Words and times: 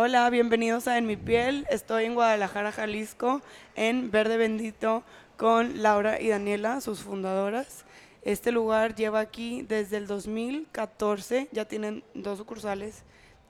Hola, 0.00 0.30
bienvenidos 0.30 0.86
a 0.86 0.96
En 0.96 1.06
mi 1.08 1.16
piel. 1.16 1.66
Estoy 1.70 2.04
en 2.04 2.14
Guadalajara, 2.14 2.70
Jalisco, 2.70 3.42
en 3.74 4.12
Verde 4.12 4.36
Bendito 4.36 5.02
con 5.36 5.82
Laura 5.82 6.20
y 6.20 6.28
Daniela, 6.28 6.80
sus 6.80 7.00
fundadoras. 7.00 7.84
Este 8.22 8.52
lugar 8.52 8.94
lleva 8.94 9.18
aquí 9.18 9.62
desde 9.62 9.96
el 9.96 10.06
2014, 10.06 11.48
ya 11.50 11.64
tienen 11.64 12.04
dos 12.14 12.38
sucursales 12.38 13.02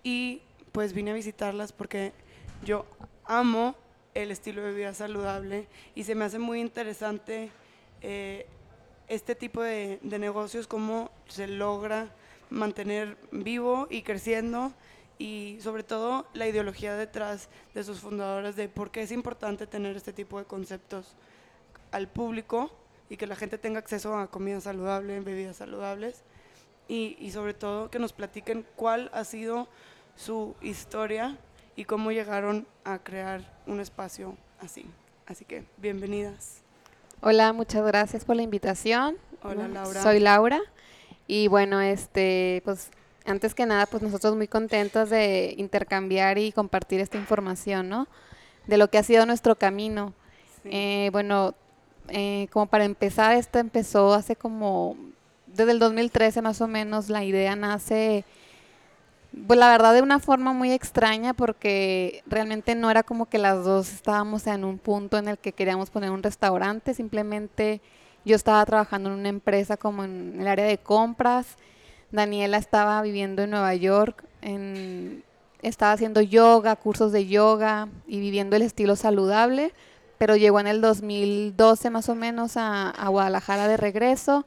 y 0.02 0.40
pues 0.72 0.94
vine 0.94 1.10
a 1.10 1.14
visitarlas 1.14 1.72
porque 1.72 2.14
yo 2.64 2.86
amo 3.26 3.74
el 4.14 4.30
estilo 4.30 4.62
de 4.62 4.72
vida 4.72 4.94
saludable 4.94 5.66
y 5.94 6.04
se 6.04 6.14
me 6.14 6.24
hace 6.24 6.38
muy 6.38 6.60
interesante 6.60 7.50
eh, 8.00 8.46
este 9.06 9.34
tipo 9.34 9.60
de, 9.60 9.98
de 10.00 10.18
negocios, 10.18 10.66
cómo 10.66 11.10
se 11.28 11.46
logra 11.46 12.08
mantener 12.48 13.18
vivo 13.32 13.86
y 13.90 14.00
creciendo 14.00 14.72
y 15.18 15.58
sobre 15.60 15.82
todo 15.82 16.26
la 16.32 16.46
ideología 16.46 16.94
detrás 16.96 17.48
de 17.74 17.84
sus 17.84 18.00
fundadoras 18.00 18.56
de 18.56 18.68
por 18.68 18.90
qué 18.90 19.02
es 19.02 19.12
importante 19.12 19.66
tener 19.66 19.96
este 19.96 20.12
tipo 20.12 20.38
de 20.38 20.44
conceptos 20.44 21.16
al 21.90 22.08
público 22.08 22.70
y 23.10 23.16
que 23.16 23.26
la 23.26 23.36
gente 23.36 23.58
tenga 23.58 23.78
acceso 23.78 24.16
a 24.16 24.30
comida 24.30 24.60
saludable, 24.60 25.20
bebidas 25.20 25.56
saludables 25.56 26.22
y, 26.86 27.16
y 27.20 27.32
sobre 27.32 27.54
todo 27.54 27.90
que 27.90 27.98
nos 27.98 28.12
platiquen 28.12 28.64
cuál 28.76 29.10
ha 29.12 29.24
sido 29.24 29.68
su 30.14 30.54
historia 30.60 31.36
y 31.74 31.84
cómo 31.84 32.12
llegaron 32.12 32.66
a 32.84 32.98
crear 32.98 33.42
un 33.66 33.80
espacio 33.80 34.36
así. 34.60 34.86
Así 35.26 35.44
que 35.44 35.64
bienvenidas. 35.76 36.62
Hola, 37.20 37.52
muchas 37.52 37.84
gracias 37.84 38.24
por 38.24 38.36
la 38.36 38.42
invitación. 38.42 39.16
Hola 39.42 39.68
Laura. 39.68 40.02
Soy 40.02 40.20
Laura 40.20 40.60
y 41.26 41.48
bueno, 41.48 41.80
este, 41.80 42.62
pues 42.64 42.90
antes 43.28 43.54
que 43.54 43.66
nada, 43.66 43.86
pues 43.86 44.02
nosotros 44.02 44.36
muy 44.36 44.48
contentos 44.48 45.10
de 45.10 45.54
intercambiar 45.58 46.38
y 46.38 46.52
compartir 46.52 47.00
esta 47.00 47.18
información, 47.18 47.88
¿no? 47.88 48.08
De 48.66 48.78
lo 48.78 48.88
que 48.90 48.98
ha 48.98 49.02
sido 49.02 49.26
nuestro 49.26 49.56
camino. 49.56 50.14
Sí. 50.62 50.70
Eh, 50.72 51.10
bueno, 51.12 51.54
eh, 52.08 52.48
como 52.52 52.66
para 52.66 52.84
empezar, 52.84 53.36
esto 53.36 53.58
empezó 53.58 54.14
hace 54.14 54.34
como, 54.34 54.96
desde 55.46 55.72
el 55.72 55.78
2013 55.78 56.42
más 56.42 56.60
o 56.60 56.66
menos, 56.66 57.10
la 57.10 57.22
idea 57.22 57.54
nace, 57.54 58.24
pues 59.46 59.58
la 59.58 59.68
verdad 59.70 59.92
de 59.92 60.02
una 60.02 60.18
forma 60.18 60.52
muy 60.52 60.72
extraña 60.72 61.34
porque 61.34 62.22
realmente 62.26 62.74
no 62.74 62.90
era 62.90 63.02
como 63.02 63.26
que 63.26 63.38
las 63.38 63.64
dos 63.64 63.92
estábamos 63.92 64.46
en 64.46 64.64
un 64.64 64.78
punto 64.78 65.18
en 65.18 65.28
el 65.28 65.38
que 65.38 65.52
queríamos 65.52 65.90
poner 65.90 66.10
un 66.10 66.22
restaurante, 66.22 66.94
simplemente 66.94 67.82
yo 68.24 68.36
estaba 68.36 68.64
trabajando 68.64 69.10
en 69.10 69.18
una 69.18 69.28
empresa 69.28 69.76
como 69.76 70.04
en 70.04 70.40
el 70.40 70.46
área 70.46 70.64
de 70.64 70.78
compras, 70.78 71.56
Daniela 72.10 72.56
estaba 72.56 73.00
viviendo 73.02 73.42
en 73.42 73.50
Nueva 73.50 73.74
York, 73.74 74.24
en, 74.40 75.24
estaba 75.62 75.92
haciendo 75.92 76.20
yoga, 76.20 76.76
cursos 76.76 77.12
de 77.12 77.26
yoga 77.26 77.88
y 78.06 78.20
viviendo 78.20 78.56
el 78.56 78.62
estilo 78.62 78.96
saludable 78.96 79.72
pero 80.18 80.34
llegó 80.34 80.58
en 80.60 80.66
el 80.66 80.80
2012 80.80 81.90
más 81.90 82.08
o 82.08 82.14
menos 82.14 82.56
a, 82.56 82.90
a, 82.90 83.08
Guadalajara 83.08 83.68
de 83.68 83.76
regreso 83.76 84.44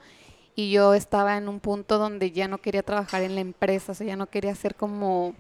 y 0.53 0.70
yo 0.70 0.94
estaba 0.94 1.38
en 1.38 1.48
un 1.48 1.62
punto 1.62 1.98
donde 1.98 2.31
ya 2.31 2.50
no 2.50 2.58
quería 2.59 2.84
trabajar 2.84 3.23
en 3.23 3.36
la 3.36 3.42
empresa, 3.42 3.94
o 3.94 3.96
sea, 3.96 4.06
ya 4.06 4.18
no 4.18 4.28
quería 4.28 4.53
ser 4.53 4.75
como, 4.75 5.34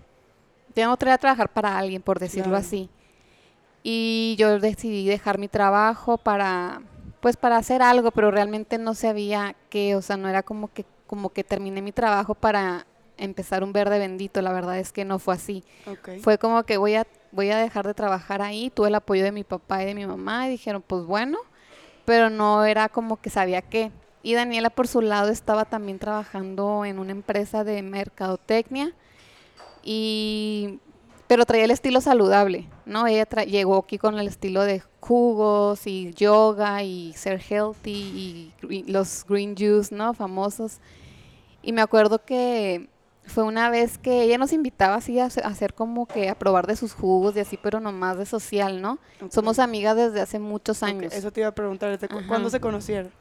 ya 0.73 0.87
no 0.87 0.97
quería 0.97 1.17
trabajar 1.17 1.49
para 1.49 1.77
alguien, 1.77 2.01
por 2.01 2.17
decirlo 2.17 2.51
Claro. 2.51 2.65
así. 2.65 2.89
Y 3.83 4.35
yo 4.39 4.59
decidí 4.59 5.05
dejar 5.05 5.37
mi 5.37 5.49
trabajo 5.49 6.17
para, 6.17 6.81
pues 7.19 7.35
para 7.35 7.57
hacer 7.57 7.81
algo, 7.81 8.11
pero 8.11 8.31
realmente 8.31 8.77
no 8.77 8.93
sabía 8.93 9.55
qué, 9.69 9.97
o 9.97 10.01
sea, 10.01 10.15
no 10.15 10.29
era 10.29 10.43
como 10.43 10.71
que, 10.71 10.85
como 11.11 11.29
que 11.33 11.43
terminé 11.43 11.81
mi 11.81 11.91
trabajo 11.91 12.35
para 12.35 12.87
empezar 13.17 13.65
un 13.65 13.73
verde 13.73 13.99
bendito, 13.99 14.41
la 14.41 14.53
verdad 14.53 14.79
es 14.79 14.93
que 14.93 15.03
no 15.03 15.19
fue 15.19 15.33
así. 15.35 15.63
Fue 16.21 16.37
como 16.37 16.63
que 16.63 16.77
voy 16.77 16.95
a, 16.95 17.05
voy 17.33 17.49
a 17.51 17.57
dejar 17.57 17.85
de 17.85 17.93
trabajar 17.93 18.41
ahí, 18.41 18.69
tuve 18.69 18.87
el 18.87 18.95
apoyo 18.95 19.21
de 19.25 19.33
mi 19.33 19.43
papá 19.43 19.83
y 19.83 19.85
de 19.85 19.93
mi 19.93 20.05
mamá 20.07 20.47
y 20.47 20.51
dijeron, 20.51 20.81
pues 20.87 21.03
bueno, 21.05 21.37
pero 22.05 22.29
no 22.29 22.63
era 22.63 22.87
como 22.87 23.17
que 23.21 23.29
sabía 23.29 23.61
qué. 23.61 23.91
Y 24.23 24.35
Daniela 24.35 24.69
por 24.69 24.87
su 24.87 25.01
lado 25.01 25.29
estaba 25.29 25.65
también 25.65 25.99
trabajando 25.99 26.85
en 26.85 26.97
una 26.97 27.11
empresa 27.11 27.65
de 27.65 27.81
mercadotecnia 27.83 28.93
y 29.83 30.79
pero 31.27 31.45
traía 31.45 31.63
el 31.65 31.71
estilo 31.71 32.01
saludable, 32.01 32.67
¿no? 32.85 33.07
Ella 33.07 33.25
llegó 33.45 33.77
aquí 33.77 33.97
con 33.97 34.19
el 34.19 34.27
estilo 34.27 34.63
de 34.63 34.81
jugos 34.99 35.87
y 35.87 36.13
yoga 36.13 36.83
y 36.83 37.13
ser 37.13 37.41
healthy 37.49 37.91
y, 37.91 38.53
gre- 38.61 38.85
los 38.87 39.25
green 39.27 39.55
juice, 39.57 39.95
¿no? 39.95 40.13
Famosos. 40.13 40.79
Y 41.63 41.73
me 41.73 41.81
acuerdo 41.81 42.23
que 42.23 42.89
fue 43.25 43.43
una 43.43 43.69
vez 43.69 43.97
que 43.97 44.23
ella 44.23 44.37
nos 44.37 44.51
invitaba 44.51 44.95
así 44.95 45.19
a 45.19 45.25
hacer- 45.25 45.73
como 45.73 46.07
que 46.07 46.27
a 46.29 46.35
probar 46.35 46.65
de 46.67 46.75
sus 46.75 46.93
jugos 46.93 47.35
y 47.35 47.39
así, 47.39 47.57
pero 47.57 47.79
nomás 47.79 48.17
de 48.17 48.25
social, 48.25 48.81
¿no? 48.81 48.97
Somos 49.29 49.59
amigas 49.59 49.95
desde 49.95 50.21
hace 50.21 50.39
muchos 50.39 50.81
años. 50.83 51.13
Eso 51.13 51.31
te 51.31 51.41
iba 51.41 51.49
a 51.49 51.55
preguntar, 51.55 51.91
¿desde 51.91 52.07
cu- 52.07 52.17
Ajá. 52.19 52.27
cuándo 52.27 52.49
se 52.49 52.59
conocieron? 52.59 53.11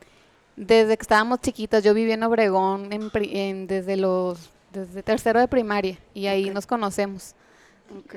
Desde 0.56 0.96
que 0.96 1.02
estábamos 1.02 1.40
chiquitas, 1.40 1.84
yo 1.84 1.94
viví 1.94 2.12
en 2.12 2.22
Obregón 2.22 2.92
en 2.92 3.10
pri- 3.10 3.30
en- 3.38 3.66
desde 3.66 3.96
los 3.96 4.50
desde 4.72 5.02
tercero 5.02 5.40
de 5.40 5.48
primaria 5.48 5.98
y 6.14 6.26
ahí 6.26 6.48
nos 6.50 6.64
conocemos. 6.66 7.34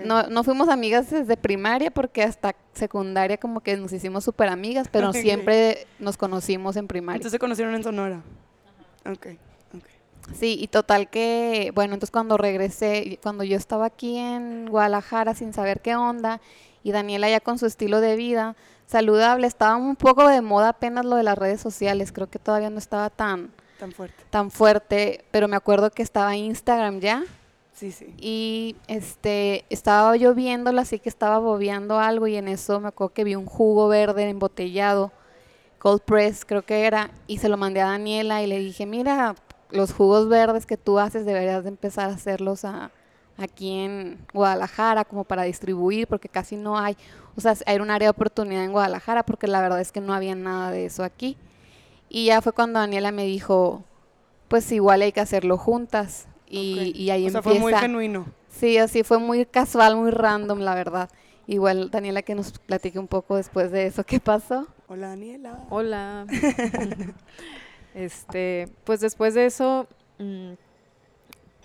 No, 0.05 0.27
no 0.27 0.43
fuimos 0.43 0.69
amigas 0.69 1.09
desde 1.09 1.35
primaria 1.35 1.89
porque 1.89 2.21
hasta 2.21 2.53
secundaria 2.73 3.37
como 3.37 3.59
que 3.61 3.75
nos 3.75 3.91
hicimos 3.91 4.23
súper 4.23 4.49
amigas, 4.49 4.87
pero 4.91 5.07
siempre 5.47 5.87
nos 5.99 6.15
conocimos 6.15 6.75
en 6.75 6.87
primaria. 6.87 7.17
Entonces 7.17 7.31
se 7.31 7.39
conocieron 7.39 7.73
en 7.75 7.81
Sonora. 7.83 8.21
Ok, 9.05 9.15
ok. 9.15 9.27
Sí, 10.33 10.57
y 10.59 10.67
total 10.67 11.09
que, 11.09 11.71
bueno, 11.75 11.95
entonces 11.95 12.11
cuando 12.11 12.37
regresé, 12.37 13.19
cuando 13.21 13.43
yo 13.43 13.57
estaba 13.57 13.85
aquí 13.87 14.17
en 14.17 14.67
Guadalajara 14.67 15.33
sin 15.35 15.53
saber 15.53 15.81
qué 15.81 15.95
onda, 15.95 16.39
y 16.81 16.91
Daniela 16.91 17.29
ya 17.29 17.39
con 17.39 17.59
su 17.59 17.65
estilo 17.65 17.99
de 18.01 18.15
vida 18.15 18.55
saludable, 18.87 19.47
estaba 19.47 19.75
un 19.75 19.95
poco 19.95 20.27
de 20.27 20.41
moda 20.41 20.69
apenas 20.69 21.05
lo 21.05 21.15
de 21.17 21.23
las 21.23 21.37
redes 21.37 21.59
sociales, 21.61 22.11
creo 22.11 22.29
que 22.29 22.39
todavía 22.39 22.69
no 22.69 22.77
estaba 22.77 23.09
tan, 23.09 23.51
Tan 23.79 23.91
fuerte. 23.91 24.23
tan 24.29 24.49
fuerte, 24.51 25.25
pero 25.31 25.47
me 25.47 25.55
acuerdo 25.55 25.89
que 25.91 26.03
estaba 26.03 26.35
Instagram 26.35 26.99
ya, 26.99 27.23
Sí, 27.73 27.91
sí. 27.91 28.13
y 28.17 28.75
este, 28.87 29.65
estaba 29.69 30.15
yo 30.15 30.33
viéndola, 30.33 30.83
así 30.83 30.99
que 30.99 31.09
estaba 31.09 31.39
bobeando 31.39 31.99
algo, 31.99 32.27
y 32.27 32.35
en 32.37 32.47
eso 32.47 32.79
me 32.79 32.87
acuerdo 32.89 33.13
que 33.13 33.23
vi 33.23 33.35
un 33.35 33.45
jugo 33.45 33.87
verde 33.87 34.29
embotellado, 34.29 35.11
cold 35.79 36.01
press 36.01 36.45
creo 36.45 36.61
que 36.61 36.85
era, 36.85 37.11
y 37.27 37.39
se 37.39 37.49
lo 37.49 37.57
mandé 37.57 37.81
a 37.81 37.87
Daniela 37.87 38.41
y 38.43 38.47
le 38.47 38.59
dije, 38.59 38.85
mira, 38.85 39.35
los 39.73 39.93
jugos 39.93 40.29
verdes 40.29 40.65
que 40.65 40.77
tú 40.77 40.99
haces 40.99 41.25
deberías 41.25 41.63
de 41.63 41.69
empezar 41.69 42.09
a 42.09 42.13
hacerlos 42.13 42.63
a- 42.65 42.91
aquí 43.37 43.71
en 43.79 44.19
Guadalajara 44.33 45.03
como 45.05 45.23
para 45.23 45.43
distribuir 45.43 46.07
porque 46.07 46.29
casi 46.29 46.55
no 46.55 46.77
hay, 46.77 46.95
o 47.35 47.41
sea, 47.41 47.55
hay 47.65 47.77
un 47.79 47.89
área 47.89 48.05
de 48.07 48.11
oportunidad 48.11 48.63
en 48.63 48.71
Guadalajara 48.71 49.23
porque 49.23 49.47
la 49.47 49.59
verdad 49.61 49.81
es 49.81 49.91
que 49.91 50.01
no 50.01 50.13
había 50.13 50.35
nada 50.35 50.69
de 50.71 50.85
eso 50.85 51.03
aquí. 51.03 51.35
Y 52.09 52.25
ya 52.27 52.41
fue 52.41 52.51
cuando 52.53 52.79
Daniela 52.79 53.11
me 53.11 53.25
dijo, 53.25 53.83
pues 54.47 54.71
igual 54.71 55.01
hay 55.01 55.11
que 55.11 55.19
hacerlo 55.21 55.57
juntas 55.57 56.27
y, 56.47 56.91
y 56.95 57.09
ahí 57.09 57.25
o 57.25 57.31
sea, 57.31 57.39
empieza. 57.39 57.59
fue 57.59 57.71
muy 57.71 57.73
genuino. 57.73 58.25
Sí, 58.49 58.77
así 58.77 59.01
fue 59.01 59.17
muy 59.17 59.47
casual, 59.47 59.95
muy 59.95 60.11
random, 60.11 60.59
la 60.59 60.75
verdad. 60.75 61.09
Igual 61.47 61.89
Daniela 61.89 62.21
que 62.21 62.35
nos 62.35 62.51
platique 62.59 62.99
un 62.99 63.07
poco 63.07 63.35
después 63.37 63.71
de 63.71 63.87
eso, 63.87 64.03
¿qué 64.03 64.19
pasó? 64.19 64.67
Hola, 64.87 65.07
Daniela. 65.07 65.57
Hola. 65.71 66.27
este, 67.93 68.67
pues 68.83 68.99
después 68.99 69.33
de 69.33 69.45
eso, 69.45 69.87
mm, 70.19 70.53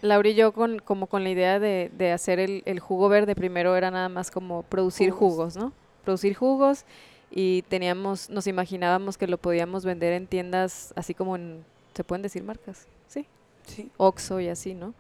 Laura 0.03 0.29
y 0.29 0.35
yo 0.35 0.53
con, 0.53 0.79
como 0.79 1.07
con 1.09 1.25
la 1.25 1.31
idea 1.31 1.59
de, 1.59 1.91
de 1.97 2.13
hacer 2.13 2.39
el, 2.39 2.63
el 2.67 2.79
jugo 2.81 3.09
verde, 3.09 3.35
primero 3.35 3.75
era 3.77 3.91
nada 3.91 4.09
más 4.09 4.31
como 4.31 4.63
producir 4.63 5.11
Jugos. 5.11 5.55
jugos, 5.55 5.57
¿no? 5.57 5.73
Producir 6.05 6.35
jugos 6.35 6.85
y 7.31 7.63
teníamos, 7.63 8.31
nos 8.31 8.47
imaginábamos 8.47 9.19
que 9.19 9.27
lo 9.27 9.39
podíamos 9.39 9.85
vender 9.85 10.13
en 10.13 10.27
tiendas 10.27 10.93
así 10.97 11.15
como 11.15 11.37
en, 11.37 11.65
¿se 11.95 12.05
pueden 12.05 12.23
decir 12.23 12.43
marcas? 12.45 12.87
Sí, 13.09 13.27
Sí, 13.67 13.91
Oxxo 13.99 14.41
y 14.41 14.49
así, 14.49 14.75
¿no? 14.75 14.95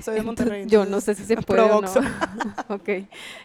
soy 0.00 0.14
de 0.14 0.20
Entonces, 0.20 0.24
Monterrey. 0.24 0.66
Yo 0.66 0.86
no 0.86 1.00
sé 1.02 1.14
si 1.14 1.24
se 1.24 1.36
puede 1.42 1.62
o 1.62 1.82
no. 1.82 1.88
Ok. 2.68 2.88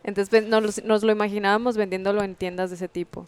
Entonces 0.03 0.29
pues, 0.29 0.47
nos, 0.47 0.83
nos 0.83 1.03
lo 1.03 1.11
imaginábamos 1.11 1.75
vendiéndolo 1.77 2.23
en 2.23 2.35
tiendas 2.35 2.69
de 2.69 2.77
ese 2.77 2.87
tipo. 2.87 3.27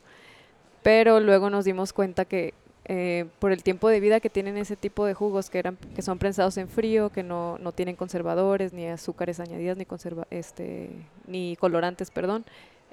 Pero 0.84 1.20
luego 1.20 1.50
nos 1.50 1.66
dimos 1.66 1.92
cuenta 1.92 2.24
que 2.26 2.54
eh, 2.86 3.26
por 3.40 3.54
el 3.54 3.64
tiempo 3.64 3.88
de 3.88 4.02
vida 4.02 4.20
que 4.20 4.30
tienen 4.30 4.58
ese 4.58 4.76
tipo 4.76 5.06
de 5.06 5.14
jugos, 5.14 5.50
que, 5.50 5.64
son 6.02 6.18
prensados 6.18 6.58
en 6.58 6.68
frío, 6.68 7.10
que 7.10 7.24
no, 7.24 7.58
tienen 7.76 7.96
conservadores, 7.96 8.74
ni 8.74 8.88
azúcares 8.88 9.40
añadidas, 9.40 9.78
ni, 9.78 9.86
conserva, 9.86 10.28
este, 10.30 10.90
ni 11.26 11.56
colorantes, 11.56 12.12
perdón, 12.12 12.44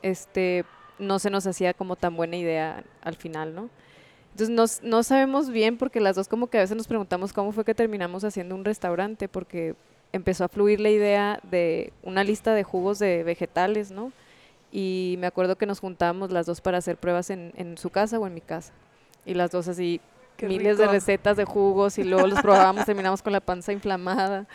este, 0.02 0.64
no 0.98 1.18
se 1.18 1.30
nos 1.30 1.46
hacía 1.46 1.74
como 1.74 1.96
tan 1.96 2.16
buena 2.16 2.36
idea 2.36 2.84
al 3.02 3.16
final, 3.16 3.54
¿no? 3.54 3.68
Entonces 4.32 4.82
no 4.84 5.02
sabemos 5.02 5.50
bien 5.50 5.76
porque 5.76 6.00
las 6.00 6.14
dos 6.14 6.28
como 6.28 6.46
que 6.46 6.58
a 6.58 6.60
veces 6.60 6.76
nos 6.76 6.86
preguntamos 6.86 7.32
cómo 7.32 7.50
fue 7.50 7.64
que 7.64 7.74
terminamos 7.74 8.22
haciendo 8.22 8.54
un 8.54 8.64
restaurante 8.64 9.28
porque 9.28 9.74
empezó 10.12 10.44
a 10.44 10.48
fluir 10.48 10.80
la 10.80 10.90
idea 10.90 11.40
de 11.50 11.92
una 12.04 12.22
lista 12.22 12.54
de 12.54 12.62
jugos 12.62 13.00
de 13.00 13.24
vegetales, 13.24 13.90
¿no? 13.90 14.12
Y 14.70 15.16
me 15.18 15.26
acuerdo 15.26 15.56
que 15.56 15.66
nos 15.66 15.80
juntábamos 15.80 16.30
las 16.30 16.46
dos 16.46 16.60
para 16.60 16.78
hacer 16.78 16.96
pruebas 16.96 17.30
en, 17.30 17.52
en 17.56 17.76
su 17.76 17.90
casa 17.90 18.20
o 18.20 18.26
en 18.28 18.34
mi 18.34 18.40
casa. 18.40 18.72
Y 19.26 19.34
las 19.34 19.50
dos 19.50 19.68
así 19.68 20.00
Qué 20.36 20.48
miles 20.48 20.78
de 20.78 20.86
recetas 20.86 21.36
de 21.36 21.44
jugos 21.44 21.98
y 21.98 22.04
luego 22.04 22.26
los 22.26 22.40
probábamos, 22.40 22.86
terminamos 22.86 23.20
con 23.20 23.32
la 23.32 23.40
panza 23.40 23.72
inflamada. 23.72 24.46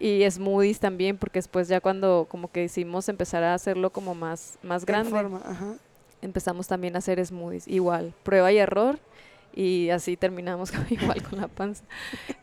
y 0.00 0.28
smoothies 0.28 0.80
también, 0.80 1.16
porque 1.16 1.38
después 1.38 1.68
ya 1.68 1.80
cuando 1.80 2.26
como 2.28 2.50
que 2.50 2.60
decidimos 2.60 3.08
empezar 3.08 3.44
a 3.44 3.54
hacerlo 3.54 3.90
como 3.90 4.14
más, 4.14 4.58
más 4.62 4.84
grande, 4.84 5.10
forma, 5.10 5.40
ajá. 5.44 5.74
empezamos 6.22 6.66
también 6.66 6.96
a 6.96 6.98
hacer 6.98 7.24
smoothies. 7.24 7.68
Igual, 7.68 8.14
prueba 8.24 8.50
y 8.50 8.58
error, 8.58 8.98
y 9.54 9.90
así 9.90 10.16
terminamos 10.16 10.72
igual 10.90 11.22
con 11.22 11.40
la 11.40 11.48
panza. 11.48 11.84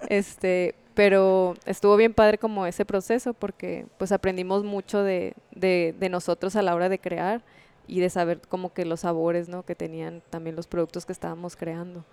Este, 0.07 0.75
pero 0.93 1.55
estuvo 1.65 1.97
bien 1.97 2.13
padre 2.13 2.37
como 2.37 2.65
ese 2.65 2.85
proceso, 2.85 3.33
porque 3.33 3.87
pues 3.97 4.13
aprendimos 4.13 4.63
mucho 4.63 5.03
de, 5.03 5.33
de, 5.51 5.93
de 5.99 6.09
nosotros 6.09 6.55
a 6.55 6.61
la 6.61 6.75
hora 6.75 6.87
de 6.87 6.99
crear 6.99 7.41
y 7.87 7.99
de 7.99 8.09
saber 8.09 8.41
como 8.47 8.73
que 8.73 8.85
los 8.85 9.01
sabores, 9.01 9.49
¿no? 9.49 9.63
Que 9.63 9.75
tenían 9.75 10.21
también 10.29 10.55
los 10.55 10.67
productos 10.67 11.05
que 11.05 11.11
estábamos 11.13 11.55
creando. 11.55 12.03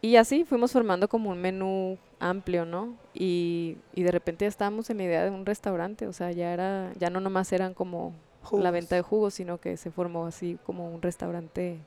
Y 0.00 0.16
así 0.16 0.44
fuimos 0.44 0.72
formando 0.72 1.08
como 1.08 1.30
un 1.30 1.40
menú 1.40 1.96
amplio, 2.18 2.64
¿no? 2.64 2.96
Y, 3.14 3.76
y 3.94 4.02
de 4.02 4.10
repente 4.10 4.44
ya 4.44 4.48
estábamos 4.48 4.90
en 4.90 4.98
la 4.98 5.04
idea 5.04 5.24
de 5.24 5.30
un 5.30 5.46
restaurante, 5.46 6.08
o 6.08 6.12
sea, 6.12 6.32
ya 6.32 6.52
era, 6.52 6.92
ya 6.98 7.08
no 7.10 7.20
nomás 7.20 7.52
eran 7.52 7.72
como 7.74 8.12
la 8.56 8.70
Jugos. 8.70 8.72
venta 8.72 8.96
de 8.96 9.02
jugos, 9.02 9.34
sino 9.34 9.58
que 9.58 9.76
se 9.76 9.90
formó 9.92 10.26
así 10.26 10.58
como 10.66 10.92
un 10.92 11.02
restaurante 11.02 11.78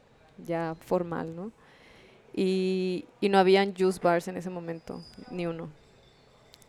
ya 0.46 0.76
formal, 0.80 1.36
¿no? 1.36 1.52
Y, 2.34 3.06
y 3.22 3.30
no 3.30 3.38
habían 3.38 3.74
juice 3.76 4.00
bars 4.02 4.28
en 4.28 4.38
ese 4.38 4.50
momento, 4.50 5.02
ni 5.32 5.46
uno. 5.48 5.70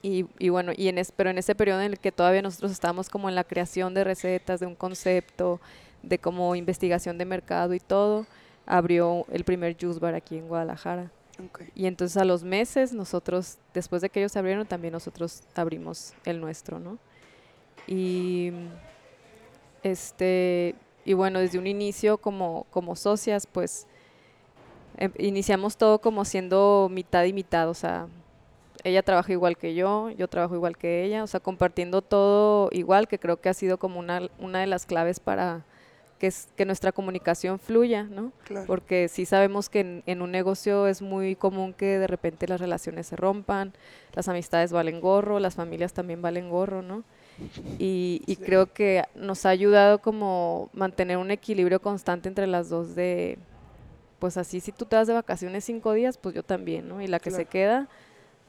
Y, 0.03 0.27
y 0.39 0.51
bueno, 0.51 0.73
y 0.77 0.89
en 0.89 0.99
es, 0.99 1.11
pero 1.13 1.31
en 1.31 1.39
ese 1.39 1.55
periodo 1.55 1.81
en 1.81 1.93
el 1.93 1.99
que 1.99 2.13
todavía 2.13 2.43
nosotros 2.43 2.71
estábamos 2.71 3.09
como 3.09 3.29
en 3.29 3.35
la 3.35 3.45
creación 3.45 3.95
de 3.95 4.05
recetas, 4.05 4.61
de 4.61 4.67
un 4.67 4.77
concepto, 4.77 5.61
de 6.03 6.19
como 6.19 6.55
investigación 6.55 7.19
de 7.19 7.25
mercado 7.25 7.75
y 7.75 7.81
todo, 7.81 8.27
abrió 8.67 9.25
el 9.31 9.45
primer 9.45 9.77
juice 9.79 10.01
bar 10.01 10.15
aquí 10.15 10.37
en 10.37 10.49
Guadalajara. 10.49 11.11
Y 11.75 11.87
entonces 11.87 12.17
a 12.17 12.25
los 12.25 12.43
meses 12.43 12.93
nosotros, 12.93 13.59
después 13.75 14.01
de 14.03 14.09
que 14.09 14.21
ellos 14.21 14.37
abrieron, 14.37 14.67
también 14.67 14.93
nosotros 14.93 15.43
abrimos 15.55 16.15
el 16.25 16.41
nuestro, 16.41 16.79
¿no? 16.79 16.99
Y 17.87 18.53
este 19.83 20.75
y 21.07 21.15
bueno, 21.15 21.39
desde 21.39 21.59
un 21.59 21.69
inicio 21.69 22.19
como, 22.19 22.67
como 22.71 22.97
socias, 22.97 23.47
pues 23.47 23.87
em- 24.97 25.13
iniciamos 25.19 25.77
todo 25.77 26.01
como 26.01 26.25
siendo 26.25 26.89
mitad 26.91 27.25
y 27.25 27.33
mitad, 27.33 27.69
o 27.69 27.75
sea, 27.75 28.09
ella 28.83 29.03
trabaja 29.05 29.31
igual 29.33 29.57
que 29.57 29.75
yo, 29.77 30.11
yo 30.11 30.27
trabajo 30.29 30.57
igual 30.57 30.77
que 30.77 31.05
ella, 31.05 31.23
o 31.23 31.29
sea, 31.29 31.39
compartiendo 31.39 32.03
todo 32.03 32.71
igual, 32.73 33.07
que 33.07 33.21
creo 33.21 33.41
que 33.41 33.49
ha 33.49 33.55
sido 33.55 33.79
como 33.79 34.01
una, 34.01 34.21
una 34.41 34.61
de 34.61 34.67
las 34.67 34.85
claves 34.85 35.21
para 35.21 35.65
que, 36.19 36.29
es, 36.29 36.49
que 36.57 36.65
nuestra 36.65 36.93
comunicación 36.93 37.59
fluya, 37.59 38.05
¿no? 38.05 38.33
Claro. 38.45 38.67
porque 38.67 39.09
sí 39.09 39.27
sabemos 39.27 39.69
que 39.69 39.81
en, 39.81 40.03
en 40.07 40.23
un 40.23 40.31
negocio 40.31 40.87
es 40.87 41.03
muy 41.03 41.37
común 41.37 41.73
que 41.75 41.99
de 41.99 42.07
repente 42.07 42.49
las 42.49 42.61
relaciones 42.61 43.07
se 43.07 43.17
rompan, 43.17 43.73
las 44.15 44.29
amistades 44.29 44.73
valen 44.73 45.01
gorro, 45.01 45.39
las 45.41 45.55
familias 45.55 45.93
también 45.93 46.23
valen 46.23 46.49
gorro, 46.49 46.81
¿no? 46.83 47.05
Y, 47.79 48.23
y 48.27 48.37
Sí. 48.37 48.43
creo 48.43 48.73
que 48.73 49.05
nos 49.15 49.45
ha 49.45 49.51
ayudado 49.51 49.99
como 50.01 50.71
mantener 50.73 51.19
un 51.19 51.31
equilibrio 51.31 51.81
constante 51.81 52.29
entre 52.29 52.47
las 52.47 52.71
dos 52.71 52.95
de, 52.95 53.39
pues 54.19 54.39
así, 54.39 54.61
si 54.61 54.73
tú 54.73 54.87
te 54.87 54.97
vas 54.97 55.07
de 55.07 55.13
vacaciones 55.13 55.65
cinco 55.65 55.93
días, 55.93 56.17
pues 56.17 56.35
yo 56.35 56.43
también, 56.43 56.89
¿no? 56.89 57.03
Y 57.03 57.07
la 57.09 57.19
que 57.21 57.31
se 57.31 57.45
queda, 57.45 57.89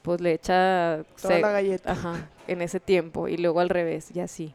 pues 0.03 0.21
le 0.21 0.31
echa... 0.31 1.03
Toda 1.21 1.35
se- 1.35 1.41
la 1.41 1.51
galleta. 1.51 1.91
Ajá, 1.91 2.29
en 2.47 2.61
ese 2.61 2.79
tiempo 2.79 3.27
y 3.27 3.35
luego 3.35 3.59
al 3.59 3.67
revés 3.67 4.15
y 4.15 4.21
así. 4.21 4.53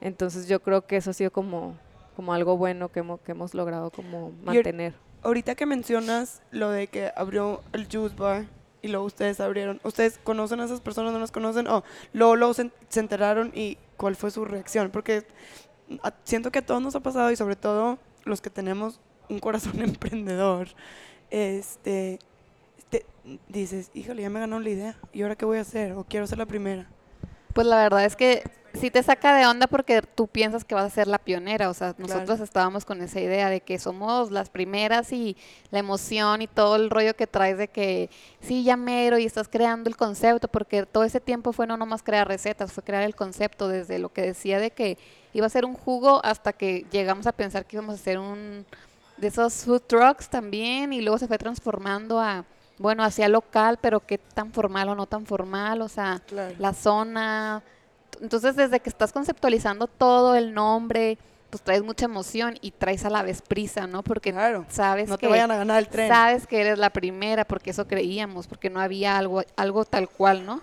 Entonces 0.00 0.48
yo 0.48 0.60
creo 0.60 0.84
que 0.86 0.96
eso 0.96 1.10
ha 1.10 1.14
sido 1.14 1.30
como, 1.30 1.76
como 2.20 2.34
algo 2.34 2.58
bueno 2.58 2.90
que 2.92 3.00
hemos, 3.00 3.18
que 3.22 3.32
hemos 3.32 3.54
logrado 3.54 3.90
como 3.90 4.30
mantener. 4.44 4.92
Ahorita 5.22 5.54
que 5.54 5.64
mencionas 5.64 6.42
lo 6.50 6.70
de 6.70 6.86
que 6.88 7.10
abrió 7.16 7.62
el 7.72 7.86
juice 7.90 8.14
bar 8.14 8.44
y 8.82 8.88
luego 8.88 9.06
ustedes 9.06 9.40
abrieron, 9.40 9.80
¿ustedes 9.84 10.18
conocen 10.22 10.60
a 10.60 10.66
esas 10.66 10.82
personas, 10.82 11.14
no 11.14 11.18
las 11.18 11.30
conocen? 11.32 11.66
¿O 11.66 11.82
luego, 12.12 12.36
luego 12.36 12.52
se, 12.52 12.70
se 12.90 13.00
enteraron 13.00 13.52
y 13.54 13.78
cuál 13.96 14.16
fue 14.16 14.30
su 14.30 14.44
reacción? 14.44 14.90
Porque 14.90 15.26
a- 16.02 16.12
siento 16.24 16.52
que 16.52 16.58
a 16.58 16.66
todos 16.66 16.82
nos 16.82 16.94
ha 16.94 17.00
pasado 17.00 17.30
y 17.30 17.36
sobre 17.36 17.56
todo 17.56 17.98
los 18.26 18.42
que 18.42 18.50
tenemos 18.50 19.00
un 19.30 19.38
corazón 19.38 19.80
emprendedor, 19.80 20.68
este, 21.30 22.18
te- 22.90 23.06
dices, 23.48 23.90
híjole, 23.94 24.20
ya 24.20 24.28
me 24.30 24.40
ganó 24.40 24.60
la 24.60 24.68
idea, 24.68 24.96
¿y 25.14 25.22
ahora 25.22 25.36
qué 25.36 25.46
voy 25.46 25.56
a 25.56 25.62
hacer? 25.62 25.92
¿O 25.92 26.04
quiero 26.04 26.26
ser 26.26 26.36
la 26.36 26.44
primera? 26.46 26.86
Pues 27.52 27.66
la 27.66 27.76
verdad 27.76 28.04
es 28.04 28.16
que 28.16 28.42
sí 28.74 28.90
te 28.90 29.02
saca 29.02 29.34
de 29.34 29.46
onda 29.46 29.66
porque 29.66 30.00
tú 30.02 30.28
piensas 30.28 30.64
que 30.64 30.74
vas 30.74 30.84
a 30.84 30.90
ser 30.90 31.08
la 31.08 31.18
pionera, 31.18 31.68
o 31.68 31.74
sea, 31.74 31.92
Claro. 31.94 32.12
nosotros 32.14 32.40
estábamos 32.40 32.84
con 32.84 33.02
esa 33.02 33.20
idea 33.20 33.50
de 33.50 33.60
que 33.60 33.78
somos 33.78 34.30
las 34.30 34.48
primeras 34.48 35.12
y 35.12 35.36
la 35.70 35.80
emoción 35.80 36.42
y 36.42 36.46
todo 36.46 36.76
el 36.76 36.88
rollo 36.90 37.14
que 37.16 37.26
traes 37.26 37.58
de 37.58 37.68
que 37.68 38.10
sí, 38.40 38.62
ya 38.62 38.76
mero 38.76 39.18
y 39.18 39.24
estás 39.26 39.48
creando 39.48 39.90
el 39.90 39.96
concepto, 39.96 40.46
porque 40.48 40.86
todo 40.86 41.02
ese 41.04 41.20
tiempo 41.20 41.52
fue 41.52 41.66
no 41.66 41.76
nomás 41.76 42.02
crear 42.02 42.28
recetas, 42.28 42.72
fue 42.72 42.84
crear 42.84 43.02
el 43.02 43.16
concepto 43.16 43.66
desde 43.68 43.98
lo 43.98 44.12
que 44.12 44.22
decía 44.22 44.60
de 44.60 44.70
que 44.70 44.96
iba 45.32 45.46
a 45.46 45.50
ser 45.50 45.64
un 45.64 45.74
jugo 45.74 46.20
hasta 46.24 46.52
que 46.52 46.86
llegamos 46.92 47.26
a 47.26 47.32
pensar 47.32 47.64
que 47.66 47.76
íbamos 47.76 47.94
a 47.96 48.00
hacer 48.00 48.18
un 48.18 48.64
de 49.16 49.26
esos 49.26 49.64
food 49.64 49.82
trucks 49.82 50.30
también 50.30 50.92
y 50.92 51.00
luego 51.02 51.18
se 51.18 51.26
fue 51.26 51.36
transformando 51.36 52.18
a 52.20 52.44
bueno, 52.80 53.04
hacia 53.04 53.28
local, 53.28 53.78
pero 53.80 54.00
qué 54.00 54.16
tan 54.18 54.52
formal 54.52 54.88
o 54.88 54.94
no 54.94 55.04
tan 55.06 55.26
formal, 55.26 55.82
o 55.82 55.88
sea, 55.88 56.20
Claro. 56.26 56.54
la 56.58 56.72
zona. 56.72 57.62
Entonces, 58.22 58.56
desde 58.56 58.80
que 58.80 58.88
estás 58.88 59.12
conceptualizando 59.12 59.86
todo 59.86 60.34
el 60.34 60.54
nombre, 60.54 61.18
pues 61.50 61.62
traes 61.62 61.82
mucha 61.82 62.06
emoción 62.06 62.56
y 62.62 62.70
traes 62.70 63.04
a 63.04 63.10
la 63.10 63.22
vez 63.22 63.42
prisa, 63.42 63.86
¿no? 63.86 64.02
Porque 64.02 64.32
Claro. 64.32 64.64
sabes 64.70 65.08
No 65.10 65.18
que 65.18 65.26
te 65.26 65.30
vayan 65.30 65.50
a 65.50 65.56
ganar 65.56 65.78
el 65.78 65.88
tren. 65.88 66.08
sabes 66.08 66.46
que 66.46 66.60
eres 66.62 66.78
la 66.78 66.88
primera, 66.90 67.44
porque 67.44 67.70
eso 67.70 67.86
creíamos, 67.86 68.46
porque 68.46 68.70
no 68.70 68.80
había 68.80 69.18
algo 69.18 69.42
algo 69.56 69.84
tal 69.84 70.08
cual, 70.08 70.46
¿no? 70.46 70.62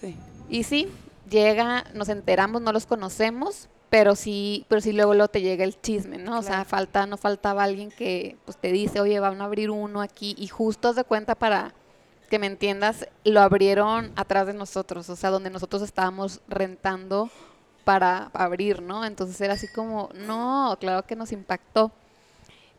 Sí. 0.00 0.14
Y 0.50 0.64
sí, 0.64 0.92
llega, 1.30 1.84
nos 1.94 2.08
enteramos, 2.10 2.60
no 2.60 2.70
los 2.72 2.84
conocemos, 2.86 3.68
pero 3.90 4.16
sí, 4.16 4.64
pero 4.68 4.80
sí 4.80 4.92
luego, 4.92 5.14
luego 5.14 5.28
te 5.28 5.42
llega 5.42 5.64
el 5.64 5.80
chisme, 5.80 6.18
¿no? 6.18 6.38
O 6.38 6.42
sea, 6.42 6.64
falta, 6.64 7.06
no 7.06 7.16
faltaba 7.16 7.62
alguien 7.62 7.90
que 7.90 8.36
pues 8.44 8.56
te 8.56 8.72
dice, 8.72 9.00
oye, 9.00 9.20
van 9.20 9.40
a 9.40 9.44
abrir 9.44 9.70
uno 9.70 10.00
aquí, 10.00 10.34
y 10.38 10.48
justo 10.48 10.92
de 10.92 11.04
cuenta 11.04 11.34
para 11.34 11.74
que 12.28 12.38
me 12.38 12.46
entiendas, 12.46 13.06
lo 13.24 13.40
abrieron 13.40 14.12
atrás 14.16 14.48
de 14.48 14.54
nosotros, 14.54 15.08
o 15.08 15.16
sea, 15.16 15.30
donde 15.30 15.50
nosotros 15.50 15.82
estábamos 15.82 16.40
rentando 16.48 17.30
para 17.84 18.30
abrir, 18.34 18.82
¿no? 18.82 19.04
Entonces 19.04 19.40
era 19.40 19.54
así 19.54 19.68
como, 19.68 20.10
no, 20.14 20.76
claro 20.80 21.06
que 21.06 21.14
nos 21.14 21.30
impactó. 21.30 21.92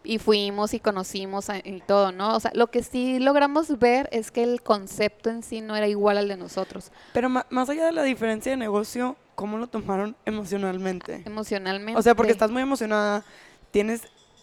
Y 0.04 0.20
fuimos 0.20 0.74
y 0.74 0.80
conocimos 0.80 1.48
y 1.64 1.82
todo, 1.82 2.12
¿no? 2.12 2.36
O 2.36 2.40
sea, 2.40 2.52
lo 2.54 2.68
que 2.68 2.84
sí 2.84 3.20
logramos 3.20 3.78
ver 3.80 4.08
es 4.12 4.32
que 4.32 4.44
el 4.44 4.62
concepto 4.62 5.30
en 5.30 5.44
sí 5.44 5.60
no 5.60 5.76
era 5.76 5.88
igual 5.88 6.18
al 6.18 6.28
de 6.28 6.38
nosotros. 6.38 6.92
Pero 7.14 7.30
más 7.30 7.70
allá 7.70 7.86
de 7.86 7.92
la 7.92 8.04
diferencia 8.04 8.52
de 8.52 8.58
negocio, 8.58 9.18
¿cómo 9.38 9.60
lo 9.60 9.68
tomaron 9.68 10.16
emocionalmente? 10.26 11.22
Emocionalmente. 11.24 12.00
O 12.00 12.02
sea, 12.02 12.16
porque 12.16 12.32
estás 12.32 12.50
muy 12.50 12.64
emocionada, 12.64 13.24
tienes 13.70 14.02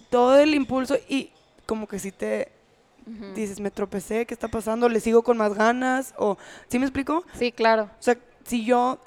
todo 0.09 0.38
el 0.38 0.54
impulso 0.54 0.97
y 1.09 1.33
como 1.66 1.88
que 1.88 1.99
si 1.99 2.12
te 2.12 2.52
dices, 3.35 3.59
me 3.59 3.73
tropecé, 3.73 4.25
¿qué 4.25 4.33
está 4.33 4.47
pasando? 4.47 4.88
¿Le 4.88 5.00
sigo 5.00 5.25
con 5.25 5.37
más 5.37 5.52
ganas? 5.54 6.14
O, 6.16 6.38
¿Sí 6.68 6.78
me 6.78 6.87
explico? 6.87 7.25
Sí, 7.35 7.50
claro. 7.50 7.90
O 7.99 8.02
sea, 8.02 8.16
si 8.45 8.64
yo 8.64 9.00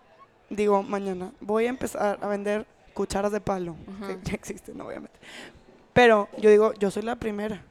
digo 0.50 0.84
mañana, 0.84 1.32
voy 1.40 1.68
a 1.68 1.70
empezar 1.70 2.20
a 2.22 2.28
vender 2.28 2.68
cucharas 2.94 3.32
de 3.32 3.40
palo, 3.40 3.78
que 4.06 4.20
ya 4.24 4.34
existen, 4.34 4.82
obviamente. 4.82 5.18
Pero 5.94 6.28
yo 6.38 6.50
digo, 6.50 6.74
yo 6.74 6.92
soy 6.92 7.04
la 7.04 7.16
primera. 7.16 7.64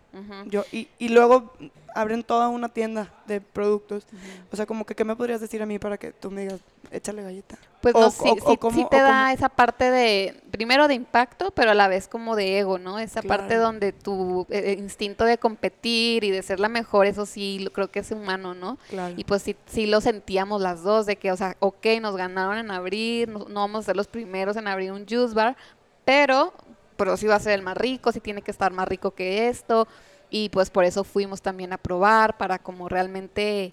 Yo, 0.47 0.65
y, 0.73 0.89
y 0.99 1.11
luego 1.11 1.53
abren 1.97 2.23
toda 2.23 2.49
una 2.49 2.69
tienda 2.69 3.13
de 3.27 3.41
productos. 3.41 4.07
O 4.53 4.57
sea, 4.57 4.67
como 4.67 4.85
que, 4.85 4.95
¿qué 4.95 5.05
me 5.05 5.17
podrías 5.17 5.41
decir 5.41 5.63
a 5.63 5.67
mí 5.67 5.79
para 5.79 5.97
que 5.99 6.13
tú 6.13 6.31
me 6.31 6.43
digas, 6.43 6.61
échale 6.91 7.23
galleta? 7.23 7.57
Pues 7.81 7.95
O- 7.95 8.01
no, 8.01 8.07
o- 8.07 8.11
sí, 8.11 8.29
o 8.45 8.51
sí- 8.51 8.57
cómo- 8.57 8.77
sí 8.77 8.85
o 8.85 8.89
te 8.89 8.99
da 9.01 9.23
cómo- 9.25 9.35
esa 9.35 9.49
parte 9.49 9.91
de, 9.91 10.41
primero 10.51 10.89
de 10.89 10.95
impacto, 10.95 11.51
pero 11.53 11.71
a 11.71 11.75
la 11.75 11.89
vez 11.89 12.09
como 12.09 12.37
de 12.37 12.59
ego, 12.59 12.79
¿no? 12.79 12.99
Esa 12.99 13.23
parte 13.23 13.57
donde 13.57 13.93
tu 13.93 14.47
eh, 14.51 14.77
instinto 14.79 15.25
de 15.25 15.39
competir 15.39 16.25
y 16.25 16.31
de 16.31 16.43
ser 16.43 16.61
la 16.61 16.69
mejor, 16.69 17.07
eso 17.07 17.27
sí, 17.27 17.59
lo- 17.61 17.73
creo 17.73 17.91
que 17.91 18.01
es 18.01 18.11
humano, 18.11 18.55
¿no? 18.55 18.79
Claro. 18.89 19.15
Y 19.17 19.25
pues 19.25 19.43
sí, 19.43 19.57
sí 19.67 19.87
lo 19.87 20.01
sentíamos 20.01 20.61
las 20.63 20.83
dos, 20.83 21.07
de 21.07 21.17
que, 21.17 21.33
o 21.33 21.37
sea, 21.37 21.57
ok, 21.61 21.87
nos 22.01 22.17
ganaron 22.17 22.59
en 22.59 22.71
abrir, 22.71 23.29
no, 23.29 23.41
no 23.49 23.61
vamos 23.61 23.81
a 23.81 23.87
ser 23.87 23.97
los 23.97 24.07
primeros 24.09 24.57
en 24.57 24.69
abrir 24.69 24.93
un 24.93 25.07
juice 25.07 25.35
bar, 25.35 25.57
pero, 26.05 26.53
pero 26.97 27.17
sí 27.17 27.27
va 27.27 27.35
a 27.37 27.41
ser 27.41 27.53
el 27.53 27.63
más 27.63 27.77
rico, 27.77 28.13
sí 28.13 28.21
tiene 28.21 28.43
que 28.43 28.51
estar 28.51 28.73
más 28.73 28.89
rico 28.89 29.11
que 29.13 29.49
esto, 29.49 29.87
y 30.31 30.49
pues 30.49 30.71
por 30.71 30.85
eso 30.85 31.05
fuimos 31.05 31.43
también 31.43 31.73
a 31.73 31.79
probar, 31.79 32.37
para 32.39 32.59
como 32.59 32.89
realmente, 32.89 33.73